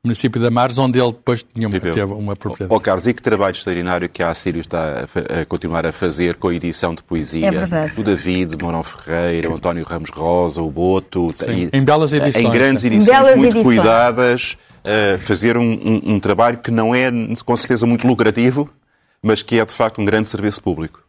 município 0.03 0.39
de 0.41 0.47
Amares, 0.47 0.77
onde 0.77 0.99
ele 0.99 1.13
depois 1.13 1.43
tinha 1.53 1.65
uma, 1.67 1.79
teve 1.79 2.01
uma 2.03 2.33
Ó 2.33 2.35
propriedade. 2.35 2.81
Carlos, 2.81 3.07
e 3.07 3.13
que 3.13 3.21
trabalho 3.21 3.53
extraordinário 3.53 4.09
que 4.09 4.21
a 4.21 4.29
Assírio 4.31 4.59
está 4.59 5.05
a, 5.05 5.41
a 5.41 5.45
continuar 5.45 5.85
a 5.85 5.93
fazer 5.93 6.35
com 6.35 6.49
a 6.49 6.53
edição 6.53 6.93
de 6.93 7.01
poesia. 7.01 7.47
É 7.47 7.51
verdade. 7.51 7.93
O 7.97 8.03
David, 8.03 8.55
o 8.55 8.57
Mourão 8.61 8.83
Ferreira, 8.83 9.49
o 9.49 9.55
António 9.55 9.85
Ramos 9.85 10.09
Rosa, 10.09 10.61
o 10.61 10.69
Boto. 10.69 11.31
Sim, 11.35 11.69
em 11.71 11.83
belas 11.83 12.11
edições, 12.11 12.45
Em 12.45 12.51
grandes 12.51 12.83
edições, 12.83 13.05
Belas 13.05 13.37
muito 13.37 13.57
edições. 13.57 13.77
cuidadas. 13.77 14.57
a 14.85 15.17
fazer 15.19 15.57
um, 15.57 15.63
um- 15.63 16.01
um 16.15 16.19
trabalho 16.19 16.57
que 16.57 16.69
não 16.69 16.93
é, 16.93 17.09
com 17.45 17.55
certeza, 17.55 17.85
muito 17.85 18.05
lucrativo, 18.05 18.69
mas 19.21 19.41
que 19.41 19.57
é, 19.57 19.63
de 19.63 19.73
facto, 19.73 20.01
um 20.01 20.05
grande 20.05 20.27
serviço 20.29 20.61
público. 20.61 21.01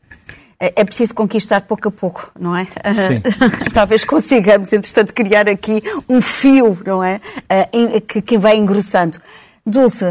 É 0.58 0.72
é 0.76 0.84
preciso 0.84 1.14
conquistar 1.14 1.60
pouco 1.62 1.88
a 1.88 1.90
pouco, 1.90 2.30
não 2.38 2.56
é? 2.56 2.64
Sim. 2.64 3.22
Talvez 3.72 4.04
consigamos, 4.04 4.72
entretanto, 4.72 5.12
criar 5.12 5.48
aqui 5.48 5.82
um 6.08 6.20
fio, 6.20 6.78
não 6.86 7.02
é? 7.02 7.20
Que, 8.06 8.22
que 8.22 8.38
vai 8.38 8.56
engrossando. 8.56 9.18
Dulce, 9.66 10.10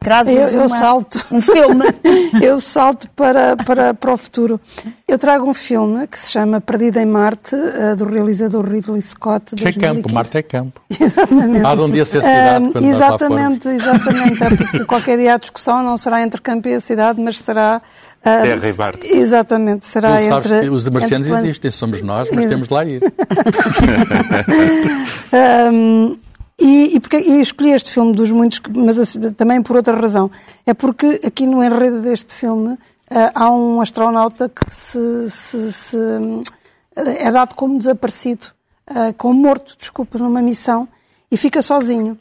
trazes 0.00 0.34
Eu, 0.34 0.60
eu 0.60 0.66
uma- 0.66 0.68
salto. 0.78 1.24
um 1.30 1.40
filme. 1.40 1.84
eu 2.42 2.60
salto 2.60 3.08
para, 3.16 3.56
para, 3.56 3.94
para 3.94 4.12
o 4.12 4.16
futuro. 4.16 4.60
Eu 5.06 5.18
trago 5.18 5.48
um 5.48 5.54
filme 5.54 6.06
que 6.06 6.18
se 6.18 6.30
chama 6.30 6.60
Perdida 6.60 7.00
em 7.02 7.06
Marte, 7.06 7.54
eh, 7.54 7.94
do 7.94 8.04
realizador 8.04 8.66
Ridley 8.68 9.00
Scott. 9.02 9.54
de 9.54 9.62
Que 9.62 9.68
é 9.68 9.72
campo, 9.72 10.02
2015. 10.08 10.14
Marte 10.14 10.36
é 10.38 10.42
campo. 10.42 10.80
Exatamente. 11.00 11.64
Há 11.66 11.74
de 11.74 11.80
um 11.80 11.90
dia 11.90 12.04
ser 12.04 12.22
cidade, 12.22 12.70
quando 12.72 12.74
lá 12.98 13.18
formos. 13.18 13.22
exatamente, 13.22 13.68
exatamente. 13.68 14.42
É 14.44 14.48
porque 14.56 14.84
qualquer 14.84 15.16
dia 15.18 15.34
a 15.34 15.38
discussão 15.38 15.82
não 15.82 15.96
será 15.96 16.22
entre 16.22 16.40
campo 16.40 16.68
e 16.68 16.74
a 16.74 16.80
cidade, 16.80 17.20
mas 17.20 17.38
será. 17.38 17.80
ahm, 18.24 18.42
Terra 18.42 18.68
e 18.68 18.72
Marte. 18.74 19.16
Exatamente, 19.16 19.86
será 19.86 20.16
Tu 20.16 20.22
sabes 20.24 20.50
entre. 20.50 20.60
que 20.68 20.68
os 20.74 20.88
marcianos 20.88 21.26
entre 21.26 21.40
existem, 21.44 21.70
somos 21.70 22.02
nós, 22.02 22.28
mas 22.32 22.46
temos 22.46 22.68
de 22.68 22.74
lá 22.74 22.84
ir. 22.84 23.02
Um, 25.72 26.18
e, 26.58 26.96
e, 26.96 27.00
porque, 27.00 27.18
e 27.18 27.40
escolhi 27.40 27.70
este 27.72 27.90
filme 27.92 28.12
dos 28.12 28.30
muitos, 28.30 28.60
mas 28.74 28.98
assim, 28.98 29.32
também 29.32 29.62
por 29.62 29.76
outra 29.76 29.94
razão. 29.94 30.30
É 30.66 30.74
porque 30.74 31.20
aqui 31.24 31.46
no 31.46 31.62
enredo 31.62 32.00
deste 32.00 32.34
filme 32.34 32.76
ah, 33.10 33.30
há 33.34 33.50
um 33.50 33.80
astronauta 33.80 34.48
que 34.48 34.74
se, 34.74 35.30
se- 35.30 35.72
se, 35.72 35.96
hum, 35.96 36.40
é 36.96 37.30
dado 37.30 37.54
como 37.54 37.78
desaparecido, 37.78 38.48
ah, 38.86 39.12
como 39.16 39.40
morto, 39.40 39.76
desculpa, 39.78 40.18
numa 40.18 40.42
missão, 40.42 40.88
e 41.30 41.36
fica 41.36 41.62
sozinho. 41.62 42.18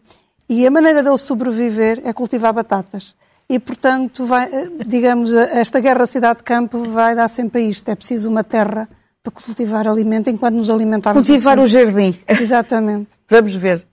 E 0.50 0.66
a 0.68 0.72
maneira 0.72 1.02
dele 1.02 1.18
sobreviver 1.18 2.02
é 2.06 2.14
cultivar 2.14 2.54
batatas. 2.54 3.16
E, 3.50 3.58
portanto, 3.60 4.26
vai, 4.26 4.50
digamos, 4.86 5.34
esta 5.34 5.80
guerra 5.80 6.06
cidade-campo 6.06 6.84
vai 6.90 7.16
dar 7.16 7.30
sempre 7.30 7.62
a 7.62 7.66
isto. 7.66 7.88
É 7.90 7.96
preciso 7.96 8.30
uma 8.30 8.44
terra 8.44 8.90
para 9.24 9.32
cultivar 9.32 9.88
alimento 9.88 10.30
enquanto 10.30 10.56
nos 10.56 10.70
alimentarmos. 10.70 11.26
Cultivar 11.26 11.58
o 11.58 11.66
jardim. 11.66 12.14
Exatamente. 12.28 13.08
Vamos 13.30 13.56
ver. 13.56 13.87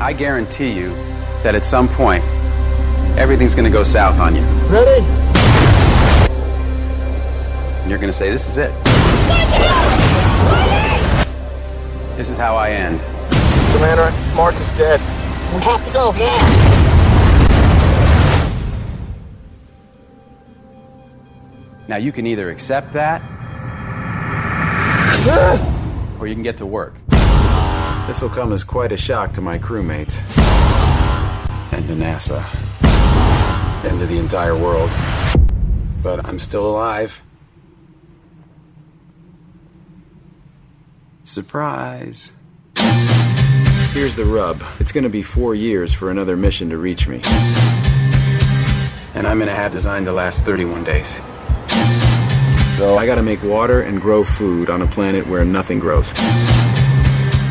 I 0.00 0.14
guarantee 0.14 0.72
you 0.72 0.88
that 1.42 1.54
at 1.54 1.62
some 1.62 1.86
point, 1.86 2.24
everything's 3.18 3.54
going 3.54 3.66
to 3.66 3.70
go 3.70 3.82
south 3.82 4.18
on 4.18 4.34
you. 4.34 4.42
Ready? 4.68 5.04
And 7.82 7.90
you're 7.90 7.98
going 7.98 8.10
to 8.10 8.16
say, 8.16 8.30
This 8.30 8.48
is 8.48 8.56
it. 8.56 8.72
This 12.16 12.30
is 12.30 12.38
how 12.38 12.56
I 12.56 12.70
end. 12.70 12.98
Commander, 13.74 14.10
Mark 14.34 14.54
is 14.54 14.78
dead. 14.78 15.00
We 15.54 15.60
have 15.64 15.84
to 15.84 15.92
go 15.92 16.12
now. 16.12 16.80
Now, 21.88 21.96
you 21.96 22.10
can 22.10 22.26
either 22.26 22.48
accept 22.48 22.94
that, 22.94 23.20
or 26.18 26.26
you 26.26 26.34
can 26.34 26.42
get 26.42 26.56
to 26.58 26.66
work. 26.66 26.94
This 28.06 28.22
will 28.22 28.28
come 28.28 28.52
as 28.52 28.64
quite 28.64 28.92
a 28.92 28.96
shock 28.96 29.32
to 29.34 29.40
my 29.40 29.58
crewmates, 29.58 30.20
and 31.72 31.86
to 31.86 31.94
NASA, 31.94 32.44
and 33.88 34.00
to 34.00 34.06
the 34.06 34.18
entire 34.18 34.56
world. 34.56 34.90
But 36.02 36.24
I'm 36.26 36.38
still 36.38 36.68
alive. 36.68 37.22
Surprise. 41.24 42.32
Here's 43.92 44.16
the 44.16 44.24
rub 44.24 44.64
it's 44.80 44.92
gonna 44.92 45.08
be 45.08 45.22
four 45.22 45.54
years 45.54 45.92
for 45.92 46.10
another 46.10 46.36
mission 46.36 46.70
to 46.70 46.78
reach 46.78 47.06
me. 47.06 47.20
And 49.14 49.26
I'm 49.26 49.42
in 49.42 49.48
a 49.48 49.54
hat 49.54 49.72
designed 49.72 50.06
to 50.06 50.12
last 50.12 50.44
31 50.44 50.84
days. 50.84 51.14
So 52.76 52.96
I 52.96 53.04
gotta 53.04 53.22
make 53.22 53.42
water 53.42 53.82
and 53.82 54.00
grow 54.00 54.24
food 54.24 54.70
on 54.70 54.80
a 54.82 54.86
planet 54.86 55.26
where 55.26 55.44
nothing 55.44 55.78
grows. 55.78 56.12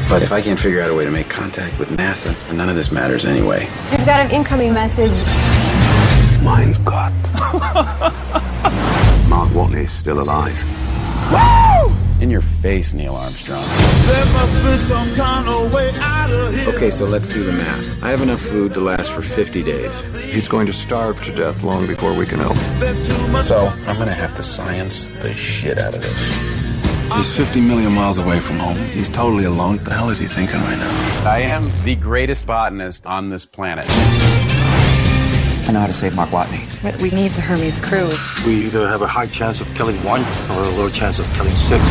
But 0.10 0.24
if 0.24 0.32
I 0.32 0.42
can't 0.42 0.60
figure 0.60 0.82
out 0.82 0.90
a 0.90 0.96
way 0.96 1.06
to 1.06 1.12
make 1.12 1.30
contact 1.30 1.78
with 1.78 1.90
NASA, 1.90 2.34
none 2.52 2.68
of 2.68 2.76
this 2.76 2.92
matters 2.92 3.26
anyway. 3.26 3.70
We've 3.92 4.06
got 4.08 4.20
an 4.26 4.32
incoming 4.32 4.74
message. 4.74 5.12
Mein 6.44 6.76
Gott. 6.84 7.14
Mark 9.30 9.50
Watney's 9.50 9.92
still 9.92 10.20
alive. 10.20 10.58
Woo! 11.32 11.96
In 12.22 12.32
your 12.32 12.42
face, 12.42 12.96
Neil 12.96 13.16
Armstrong. 13.16 13.64
There 14.08 14.26
must 14.34 14.56
be 14.64 14.78
some 14.78 15.14
kind 15.14 15.48
of 15.48 15.72
way 15.72 15.92
out 16.00 16.32
of 16.32 16.56
here. 16.56 16.74
Okay, 16.76 16.90
so 16.90 17.06
let's 17.06 17.30
do 17.30 17.44
the 17.44 17.54
math. 17.54 18.04
I 18.04 18.10
have 18.10 18.24
enough 18.24 18.42
food 18.42 18.74
to 18.74 18.80
last 18.80 19.12
for 19.12 19.22
50 19.22 19.62
days. 19.62 20.02
He's 20.24 20.48
going 20.48 20.66
to 20.66 20.74
starve 20.74 21.22
to 21.22 21.36
death 21.36 21.62
long 21.62 21.86
before 21.86 22.16
we 22.16 22.26
can 22.26 22.40
help. 22.40 22.58
There's. 22.80 23.08
So 23.48 23.68
I'm 23.86 23.98
gonna 23.98 24.12
have 24.12 24.36
to 24.38 24.44
science 24.44 25.08
the 25.08 25.34
shit 25.36 25.78
out 25.78 25.94
of 25.94 26.02
this. 26.02 26.59
He's 27.16 27.36
50 27.36 27.62
million 27.62 27.92
miles 27.94 28.20
away 28.20 28.40
from 28.40 28.58
home. 28.60 28.78
He's 28.78 29.10
totally 29.10 29.46
alone. 29.46 29.78
What 29.78 29.86
the 29.86 29.94
hell 29.94 30.10
is 30.10 30.20
he 30.20 30.28
thinking 30.28 30.60
right 30.62 30.78
now? 30.78 31.30
I 31.30 31.40
am 31.40 31.72
the 31.84 31.96
greatest 31.96 32.46
botanist 32.46 33.06
on 33.06 33.30
this 33.30 33.46
planet. 33.46 33.86
I 33.90 35.72
know 35.72 35.80
how 35.80 35.88
to 35.88 35.94
save 35.94 36.16
Mark 36.16 36.30
Watney. 36.30 36.68
But 36.84 36.96
we 36.98 37.10
need 37.10 37.32
the 37.32 37.42
Hermes 37.42 37.82
crew. 37.82 38.10
We 38.46 38.66
either 38.66 38.88
have 38.88 39.02
a 39.02 39.08
high 39.08 39.28
chance 39.28 39.60
of 39.60 39.74
killing 39.74 40.02
one 40.04 40.22
or 40.52 40.64
a 40.64 40.70
low 40.70 40.90
chance 40.90 41.20
of 41.20 41.26
killing 41.34 41.56
six. 41.56 41.84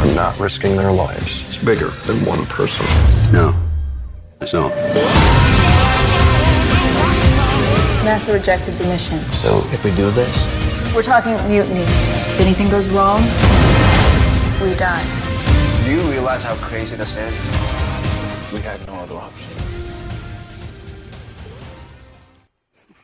I'm 0.00 0.14
not 0.14 0.38
risking 0.38 0.76
their 0.76 0.92
lives. 0.92 1.44
It's 1.48 1.58
bigger 1.58 1.88
than 2.06 2.24
one 2.24 2.46
person. 2.46 2.86
No, 3.32 3.54
it's 4.40 4.52
not. 4.52 4.72
NASA 8.04 8.32
rejected 8.32 8.74
the 8.74 8.84
mission. 8.86 9.20
So 9.42 9.58
if 9.72 9.84
we 9.84 9.90
do 9.96 10.10
this, 10.10 10.57
We're 10.94 11.02
talking 11.02 11.32
mutiny. 11.48 11.82
If 11.82 12.40
anything 12.40 12.68
goes 12.70 12.88
wrong, 12.88 13.22
we 14.62 14.74
die. 14.76 15.04
Do 15.84 15.90
you 15.92 16.00
realize 16.10 16.42
how 16.44 16.54
crazy 16.68 16.96
this 16.96 17.10
is? 17.16 17.34
We 18.52 18.60
had 18.60 18.78
no 18.86 18.94
other 19.02 19.14
option. 19.16 19.48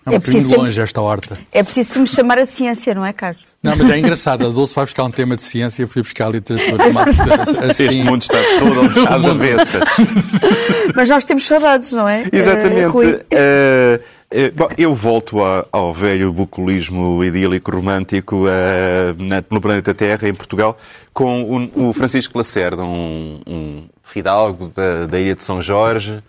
É 0.07 0.11
um 0.11 0.13
É 0.15 0.19
preciso 0.19 0.51
sempre- 0.51 0.65
longe 0.67 0.81
esta 0.83 1.01
horta. 1.01 1.35
É 1.51 1.63
preciso 1.63 1.99
me 2.01 2.07
chamar 2.07 2.39
a 2.39 2.45
ciência, 2.45 2.95
não 2.95 3.07
é, 3.07 3.13
Carlos? 3.15 3.43
Não, 3.63 3.75
mas 3.75 3.89
é 3.89 3.99
engraçado. 3.99 4.47
A 4.47 4.51
Dulce 4.51 4.75
vai 4.75 4.85
buscar 4.85 5.05
um 5.05 5.11
tema 5.11 5.35
de 5.35 5.43
ciência 5.43 5.81
e 5.81 5.85
eu 5.85 5.89
fui 5.89 6.03
buscar 6.03 6.29
literatura. 6.31 6.89
Uma- 6.89 7.05
Assim, 7.71 7.85
Este 7.87 8.03
mundo 8.03 8.21
está 8.21 8.35
todo 8.59 9.09
às 9.09 9.25
avessas. 9.31 9.83
Mas 10.95 11.09
nós 11.09 11.25
temos 11.25 11.47
saudades, 11.47 11.93
não 11.93 12.07
é? 12.07 12.27
Exatamente. 12.31 12.85
Rui? 12.85 13.19
Eh, 14.37 14.51
bom, 14.51 14.69
eu 14.77 14.93
volto 14.97 15.37
ao 15.71 15.95
velho 15.95 16.33
bucolismo 16.33 17.23
idílico 17.23 17.71
romântico 17.71 18.49
eh, 18.49 19.15
no 19.49 19.61
planeta 19.61 19.95
Terra, 19.95 20.29
em 20.29 20.35
Portugal, 20.35 20.77
com 21.13 21.45
o, 21.45 21.91
o 21.91 21.93
Francisco 21.93 22.37
Lacerda, 22.37 22.83
um, 22.83 23.41
um 23.47 23.89
fidalgo 24.03 24.71
da, 24.71 25.07
da 25.07 25.21
Ilha 25.21 25.37
de 25.37 25.45
São 25.45 25.63
Jorge, 25.63 26.21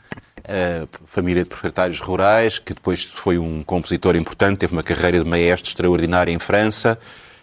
eh, 0.43 0.85
família 1.07 1.41
de 1.41 1.49
proprietários 1.49 1.99
rurais, 1.99 2.59
que 2.59 2.75
depois 2.75 3.03
foi 3.05 3.39
um 3.39 3.63
compositor 3.63 4.15
importante, 4.15 4.59
teve 4.59 4.73
uma 4.73 4.83
carreira 4.83 5.23
de 5.23 5.27
maestro 5.27 5.71
extraordinária 5.71 6.31
em 6.31 6.37
França, 6.37 6.99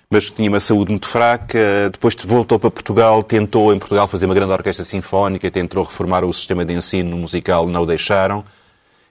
mas 0.09 0.31
que 0.31 0.37
tinha 0.37 0.49
uma 0.49 0.61
saúde 0.61 0.93
muito 0.93 1.09
fraca. 1.09 1.91
Depois 1.91 2.15
voltou 2.23 2.61
para 2.61 2.71
Portugal, 2.71 3.21
tentou 3.25 3.75
em 3.75 3.81
Portugal 3.81 4.07
fazer 4.07 4.27
uma 4.27 4.35
grande 4.35 4.53
orquestra 4.53 4.85
sinfónica, 4.85 5.51
tentou 5.51 5.83
reformar 5.83 6.25
o 6.25 6.33
sistema 6.33 6.65
de 6.65 6.73
ensino 6.73 7.17
musical, 7.17 7.67
não 7.67 7.83
o 7.83 7.87
deixaram. 7.87 8.45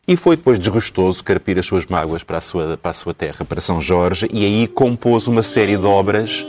E 0.08 0.18
foi 0.18 0.36
depois 0.36 0.58
desgostoso 0.58 1.24
carpir 1.24 1.60
as 1.60 1.66
suas 1.66 1.86
mágoas 1.86 2.24
para 2.24 2.40
a 2.40 2.42
sua, 2.42 2.76
para 2.76 2.90
a 2.90 2.94
sua 2.94 3.14
terra, 3.14 3.46
para 3.46 3.62
São 3.62 3.80
Jorge, 3.80 4.28
e 4.34 4.44
aí 4.44 4.68
compôs 4.68 5.28
uma 5.28 5.44
série 5.44 5.78
de 5.78 5.86
obras 5.86 6.46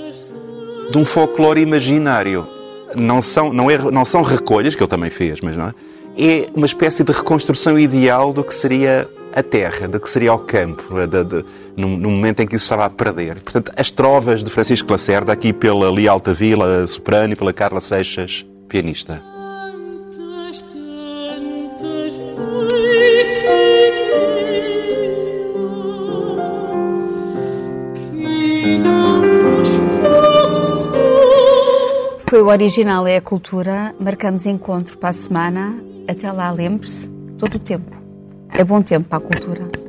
de 0.91 0.99
um 0.99 1.05
folclore 1.05 1.61
imaginário. 1.61 2.49
Não 2.95 3.21
são, 3.21 3.53
não, 3.53 3.71
é, 3.71 3.79
não 3.79 4.05
são 4.05 4.23
recolhas, 4.23 4.75
que 4.75 4.83
ele 4.83 4.89
também 4.89 5.11
fez, 5.11 5.41
mas 5.41 5.57
não 5.57 5.67
é? 5.67 5.75
É 6.17 6.49
uma 6.55 6.67
espécie 6.67 7.05
de 7.05 7.13
reconstrução 7.13 7.79
ideal 7.79 8.33
do 8.33 8.43
que 8.43 8.55
seria 8.55 9.09
a 9.35 9.43
terra, 9.43 9.87
do 9.89 10.01
que 10.01 10.09
seria 10.09 10.33
o 10.33 10.39
campo, 10.39 10.85
de, 11.07 11.25
de, 11.25 11.45
no, 11.77 11.89
no 11.97 12.11
momento 12.11 12.41
em 12.41 12.47
que 12.47 12.57
isso 12.57 12.65
estava 12.65 12.85
a 12.85 12.91
perder. 12.91 13.41
Portanto, 13.41 13.73
as 13.77 13.91
trovas 13.91 14.43
de 14.43 14.51
Francisco 14.51 14.91
Lacerda, 14.91 15.33
aqui 15.33 15.53
pela 15.53 15.91
Lia 15.91 16.11
Altavila, 16.11 16.87
soprano, 16.87 17.33
e 17.33 17.37
pela 17.37 17.53
Carla 17.53 17.81
Seixas, 17.81 18.45
pianista. 18.69 19.32
O 32.43 32.49
Original 32.49 33.07
é 33.07 33.17
a 33.17 33.21
Cultura. 33.21 33.95
Marcamos 34.01 34.47
encontro 34.47 34.99
para 34.99 35.11
a 35.11 35.13
semana. 35.13 35.77
Até 36.09 36.31
lá, 36.33 36.51
lembre-se, 36.51 37.09
todo 37.39 37.55
o 37.55 37.59
tempo. 37.59 37.97
É 38.51 38.65
bom 38.65 38.83
tempo 38.83 39.09
para 39.09 39.19
a 39.19 39.21
cultura. 39.21 39.82